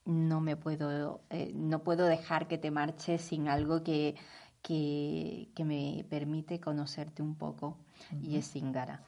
no 0.06 0.40
me 0.40 0.56
puedo, 0.56 1.20
eh, 1.30 1.52
no 1.54 1.84
puedo 1.84 2.06
dejar 2.06 2.48
que 2.48 2.58
te 2.58 2.72
marches 2.72 3.22
sin 3.22 3.48
algo 3.48 3.84
que, 3.84 4.16
que, 4.60 5.50
que 5.54 5.64
me 5.64 6.04
permite 6.10 6.58
conocerte 6.58 7.22
un 7.22 7.36
poco, 7.36 7.78
y 8.22 8.38
es 8.38 8.46
Singara. 8.46 9.04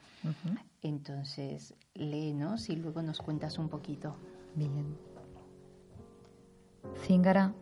Entonces, 0.81 1.73
léenos 1.93 2.69
y 2.69 2.75
luego 2.75 3.01
nos 3.01 3.19
cuentas 3.19 3.57
un 3.57 3.69
poquito. 3.69 4.15
Bien. 4.55 4.97
Cíngara. 6.95 7.53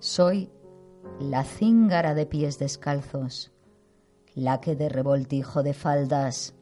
Soy 0.00 0.50
la 1.20 1.44
cíngara 1.44 2.14
de 2.14 2.26
pies 2.26 2.58
descalzos, 2.58 3.52
la 4.34 4.60
que 4.60 4.76
de 4.76 4.88
revoltijo 4.88 5.62
de 5.62 5.74
faldas 5.74 6.54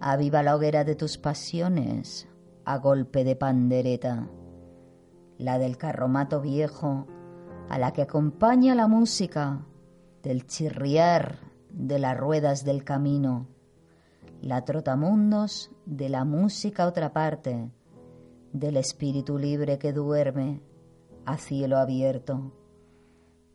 aviva 0.00 0.42
la 0.42 0.56
hoguera 0.56 0.84
de 0.84 0.94
tus 0.94 1.18
pasiones 1.18 2.28
a 2.64 2.78
golpe 2.78 3.24
de 3.24 3.36
pandereta, 3.36 4.28
la 5.38 5.58
del 5.58 5.76
carromato 5.76 6.40
viejo 6.40 7.06
a 7.68 7.78
la 7.78 7.92
que 7.92 8.02
acompaña 8.02 8.74
la 8.74 8.86
música 8.86 9.64
del 10.22 10.46
chirriar 10.46 11.38
de 11.70 11.98
las 11.98 12.16
ruedas 12.18 12.64
del 12.64 12.84
camino 12.84 13.53
la 14.44 14.62
trotamundos 14.62 15.70
de 15.86 16.10
la 16.10 16.26
música 16.26 16.86
otra 16.86 17.14
parte, 17.14 17.70
del 18.52 18.76
espíritu 18.76 19.38
libre 19.38 19.78
que 19.78 19.94
duerme 19.94 20.60
a 21.24 21.38
cielo 21.38 21.78
abierto. 21.78 22.52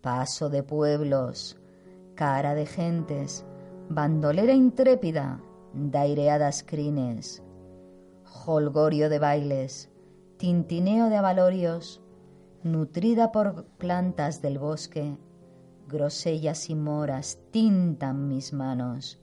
Paso 0.02 0.50
de 0.50 0.64
pueblos, 0.64 1.60
cara 2.16 2.56
de 2.56 2.66
gentes, 2.66 3.46
bandolera 3.88 4.54
intrépida, 4.54 5.40
daireadas 5.76 6.64
crines, 6.64 7.44
holgorio 8.48 9.10
de 9.10 9.20
bailes, 9.20 9.92
tintineo 10.38 11.10
de 11.10 11.18
avalorios, 11.18 12.02
nutrida 12.64 13.32
por 13.32 13.66
plantas 13.78 14.42
del 14.42 14.58
bosque, 14.58 15.20
grosellas 15.88 16.68
y 16.72 16.74
moras 16.74 17.38
tintan 17.52 18.28
mis 18.28 18.54
manos 18.54 19.20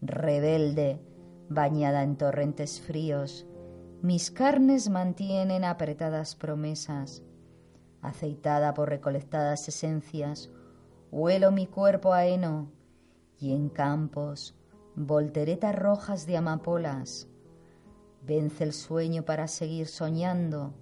rebelde, 0.00 1.00
bañada 1.48 2.02
en 2.02 2.16
torrentes 2.16 2.80
fríos, 2.80 3.46
mis 4.02 4.30
carnes 4.30 4.88
mantienen 4.90 5.64
apretadas 5.64 6.36
promesas, 6.36 7.22
aceitada 8.00 8.74
por 8.74 8.88
recolectadas 8.88 9.66
esencias, 9.68 10.50
huelo 11.10 11.50
mi 11.50 11.66
cuerpo 11.66 12.12
a 12.12 12.26
heno, 12.26 12.70
y 13.40 13.52
en 13.52 13.68
campos, 13.68 14.54
volteretas 14.94 15.74
rojas 15.74 16.26
de 16.26 16.36
amapolas, 16.36 17.28
vence 18.22 18.64
el 18.64 18.72
sueño 18.72 19.24
para 19.24 19.48
seguir 19.48 19.86
soñando 19.86 20.74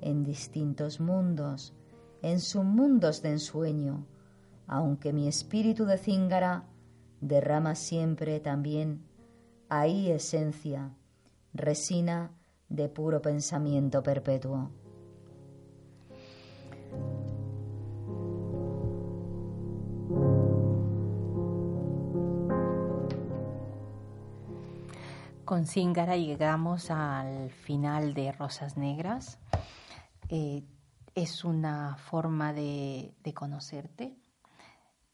en 0.00 0.22
distintos 0.22 1.00
mundos, 1.00 1.74
en 2.22 2.40
submundos 2.40 3.20
de 3.20 3.30
ensueño, 3.30 4.06
aunque 4.66 5.12
mi 5.12 5.28
espíritu 5.28 5.84
de 5.84 5.98
cíngara 5.98 6.68
derrama 7.26 7.74
siempre 7.74 8.38
también 8.38 9.06
ahí 9.70 10.10
esencia, 10.10 10.94
resina 11.54 12.30
de 12.68 12.88
puro 12.90 13.22
pensamiento 13.22 14.02
perpetuo. 14.02 14.70
Con 25.46 25.66
Cíngara 25.66 26.16
llegamos 26.16 26.90
al 26.90 27.50
final 27.50 28.12
de 28.12 28.32
Rosas 28.32 28.76
Negras. 28.76 29.38
Eh, 30.28 30.64
es 31.14 31.44
una 31.44 31.96
forma 31.96 32.52
de, 32.52 33.14
conocerte. 33.34 34.16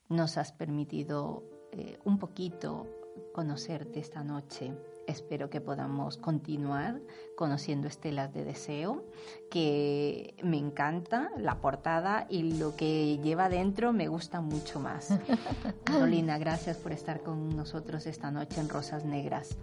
Nos 0.08 0.38
has 0.38 0.50
permitido 0.52 1.59
eh, 1.80 1.98
un 2.04 2.18
poquito 2.18 2.86
conocerte 3.32 4.00
esta 4.00 4.22
noche. 4.22 4.72
Espero 5.06 5.48
que 5.48 5.62
podamos 5.62 6.18
continuar 6.18 7.00
conociendo 7.36 7.88
Estelas 7.88 8.34
de 8.34 8.44
Deseo, 8.44 9.04
que 9.50 10.34
me 10.42 10.58
encanta 10.58 11.30
la 11.38 11.56
portada 11.56 12.26
y 12.28 12.58
lo 12.58 12.76
que 12.76 13.18
lleva 13.18 13.48
dentro 13.48 13.94
me 13.94 14.08
gusta 14.08 14.42
mucho 14.42 14.78
más. 14.78 15.18
Carolina, 15.84 16.36
gracias 16.36 16.76
por 16.76 16.92
estar 16.92 17.22
con 17.22 17.56
nosotros 17.56 18.06
esta 18.06 18.30
noche 18.30 18.60
en 18.60 18.68
Rosas 18.68 19.06
Negras. 19.06 19.56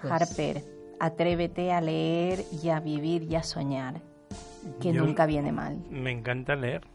Pues 0.00 0.12
Harper, 0.12 0.64
atrévete 0.98 1.72
a 1.72 1.82
leer 1.82 2.44
y 2.62 2.70
a 2.70 2.80
vivir 2.80 3.24
y 3.24 3.36
a 3.36 3.42
soñar, 3.42 4.00
que 4.80 4.94
nunca 4.94 5.26
viene 5.26 5.52
mal. 5.52 5.78
Me 5.90 6.10
encanta 6.10 6.56
leer. 6.56 6.86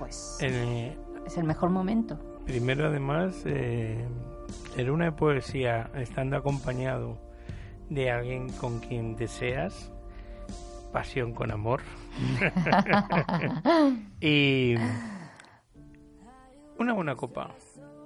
Pues 0.00 0.38
eh, 0.40 0.96
es 1.24 1.38
el 1.38 1.44
mejor 1.44 1.70
momento. 1.70 2.18
Primero, 2.48 2.86
además, 2.86 3.42
eh, 3.44 4.08
Leer 4.74 4.90
una 4.90 5.14
poesía 5.14 5.90
estando 5.94 6.38
acompañado 6.38 7.20
de 7.90 8.10
alguien 8.10 8.48
con 8.52 8.80
quien 8.80 9.16
deseas 9.16 9.92
pasión 10.90 11.34
con 11.34 11.50
amor 11.50 11.82
y 14.22 14.76
una 16.78 16.94
buena 16.94 17.16
copa, 17.16 17.54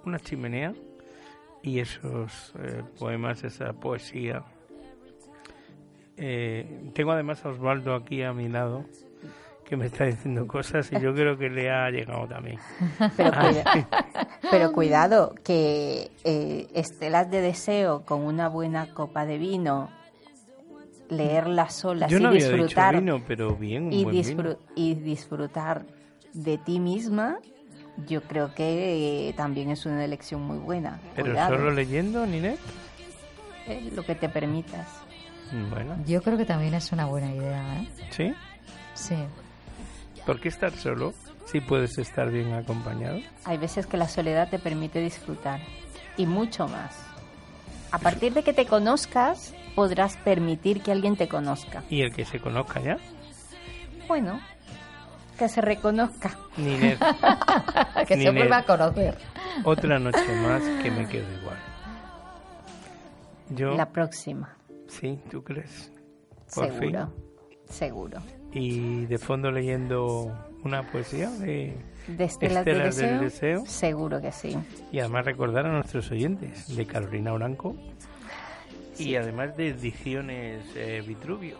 una 0.04 0.18
chimenea 0.18 0.74
y 1.62 1.78
esos 1.78 2.52
eh, 2.58 2.82
poemas, 2.98 3.44
esa 3.44 3.72
poesía. 3.74 4.42
Eh, 6.16 6.90
tengo 6.94 7.12
además 7.12 7.44
a 7.44 7.50
Osvaldo 7.50 7.94
aquí 7.94 8.24
a 8.24 8.32
mi 8.32 8.48
lado 8.48 8.86
que 9.72 9.76
me 9.78 9.86
está 9.86 10.04
diciendo 10.04 10.46
cosas 10.56 10.92
y 10.92 11.00
yo 11.00 11.14
creo 11.14 11.38
que 11.38 11.48
le 11.48 11.70
ha 11.70 11.88
llegado 11.88 12.26
también. 12.26 12.58
Pero, 14.50 14.70
cuidado, 14.72 15.34
que 15.42 16.10
eh, 16.24 16.68
estelas 16.74 17.30
de 17.30 17.40
deseo 17.40 18.04
con 18.04 18.20
una 18.20 18.48
buena 18.48 18.92
copa 18.92 19.24
de 19.24 19.38
vino, 19.38 19.88
leerla 21.08 21.70
sola 21.70 22.06
yo 22.06 22.20
no 22.20 22.32
y 22.32 22.36
disfrutar 22.36 22.96
vino, 22.96 23.22
pero 23.26 23.54
bien, 23.54 23.90
y, 23.92 24.04
y 24.74 24.94
disfrutar 24.94 25.86
de 26.34 26.58
ti 26.58 26.78
misma, 26.80 27.38
yo 28.06 28.22
creo 28.22 28.54
que 28.54 29.28
eh, 29.28 29.32
también 29.34 29.70
es 29.70 29.86
una 29.86 30.04
elección 30.04 30.42
muy 30.42 30.58
buena. 30.58 31.00
Pero 31.16 31.34
solo 31.34 31.70
leyendo, 31.70 32.26
Ninet. 32.26 32.58
Eh, 33.66 33.90
lo 33.94 34.04
que 34.04 34.16
te 34.16 34.28
permitas. 34.28 34.86
Bueno. 35.70 35.96
Yo 36.06 36.22
creo 36.22 36.36
que 36.36 36.44
también 36.44 36.74
es 36.74 36.92
una 36.92 37.06
buena 37.06 37.32
idea, 37.32 37.80
¿eh? 37.80 37.88
¿Sí? 38.10 38.34
Sí. 38.94 39.16
¿Por 40.26 40.40
qué 40.40 40.48
estar 40.48 40.72
solo 40.72 41.14
si 41.46 41.60
puedes 41.60 41.98
estar 41.98 42.30
bien 42.30 42.52
acompañado? 42.54 43.20
Hay 43.44 43.58
veces 43.58 43.86
que 43.86 43.96
la 43.96 44.08
soledad 44.08 44.48
te 44.48 44.58
permite 44.58 45.00
disfrutar 45.00 45.60
y 46.16 46.26
mucho 46.26 46.68
más. 46.68 46.96
A 47.90 47.98
partir 47.98 48.32
de 48.32 48.42
que 48.42 48.52
te 48.52 48.66
conozcas, 48.66 49.52
podrás 49.74 50.16
permitir 50.18 50.80
que 50.82 50.92
alguien 50.92 51.16
te 51.16 51.28
conozca. 51.28 51.82
¿Y 51.90 52.02
el 52.02 52.14
que 52.14 52.24
se 52.24 52.40
conozca 52.40 52.80
ya? 52.80 52.96
Bueno, 54.06 54.40
que 55.38 55.48
se 55.48 55.60
reconozca. 55.60 56.38
Ni 56.56 56.76
que 58.06 58.16
se 58.16 58.30
vuelva 58.30 58.58
a 58.58 58.62
conocer. 58.62 59.18
Otra 59.64 59.98
noche 59.98 60.24
más 60.42 60.62
que 60.82 60.90
me 60.90 61.06
quedo 61.08 61.30
igual. 61.40 61.58
Yo, 63.50 63.74
la 63.74 63.90
próxima. 63.90 64.56
Sí, 64.86 65.20
¿tú 65.30 65.42
crees? 65.42 65.92
Por 66.54 66.68
seguro, 66.68 67.12
seguro 67.68 68.22
y 68.52 69.06
de 69.06 69.18
fondo 69.18 69.50
leyendo 69.50 70.32
una 70.64 70.82
poesía 70.90 71.30
de, 71.30 71.76
de 72.06 72.24
Estelas, 72.24 72.64
del, 72.64 73.20
deseo? 73.20 73.64
Seguro 73.66 74.20
que 74.20 74.32
sí. 74.32 74.56
Y 74.90 75.00
además 75.00 75.24
recordar 75.24 75.66
a 75.66 75.72
nuestros 75.72 76.10
oyentes 76.10 76.74
de 76.74 76.86
Carolina 76.86 77.32
Blanco 77.32 77.74
y 78.98 79.16
además 79.16 79.56
de 79.56 79.68
ediciones 79.68 80.64
eh, 80.76 81.02
Vitruvio 81.06 81.56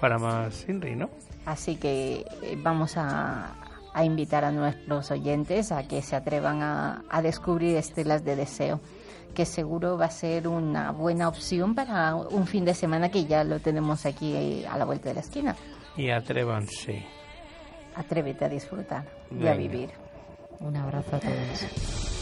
para 0.00 0.18
más 0.18 0.68
Inri, 0.68 0.96
¿no? 0.96 1.10
Así 1.46 1.76
que 1.76 2.24
eh, 2.42 2.58
vamos 2.58 2.96
a, 2.96 3.54
a, 3.94 4.04
invitar 4.04 4.44
a 4.44 4.52
nuestros 4.52 5.10
oyentes 5.10 5.72
a 5.72 5.88
que 5.88 6.02
se 6.02 6.14
atrevan 6.14 6.62
a, 6.62 7.04
a 7.08 7.22
descubrir 7.22 7.76
Estelas 7.76 8.24
de 8.24 8.36
Deseo 8.36 8.80
que 9.34 9.46
seguro 9.46 9.96
va 9.96 10.06
a 10.06 10.10
ser 10.10 10.46
una 10.46 10.90
buena 10.92 11.26
opción 11.26 11.74
para 11.74 12.14
un 12.14 12.46
fin 12.46 12.66
de 12.66 12.74
semana 12.74 13.08
que 13.08 13.24
ya 13.24 13.44
lo 13.44 13.60
tenemos 13.60 14.04
aquí 14.04 14.34
eh, 14.34 14.66
a 14.70 14.76
la 14.76 14.84
vuelta 14.84 15.08
de 15.08 15.14
la 15.14 15.20
esquina 15.20 15.56
y 15.96 16.10
atrévanse. 16.10 17.04
Atrévete 17.94 18.44
a 18.44 18.48
disfrutar 18.48 19.04
y 19.30 19.46
a 19.46 19.54
vivir. 19.54 19.90
Un 20.60 20.76
abrazo 20.76 21.16
a 21.16 21.20
todos. 21.20 22.21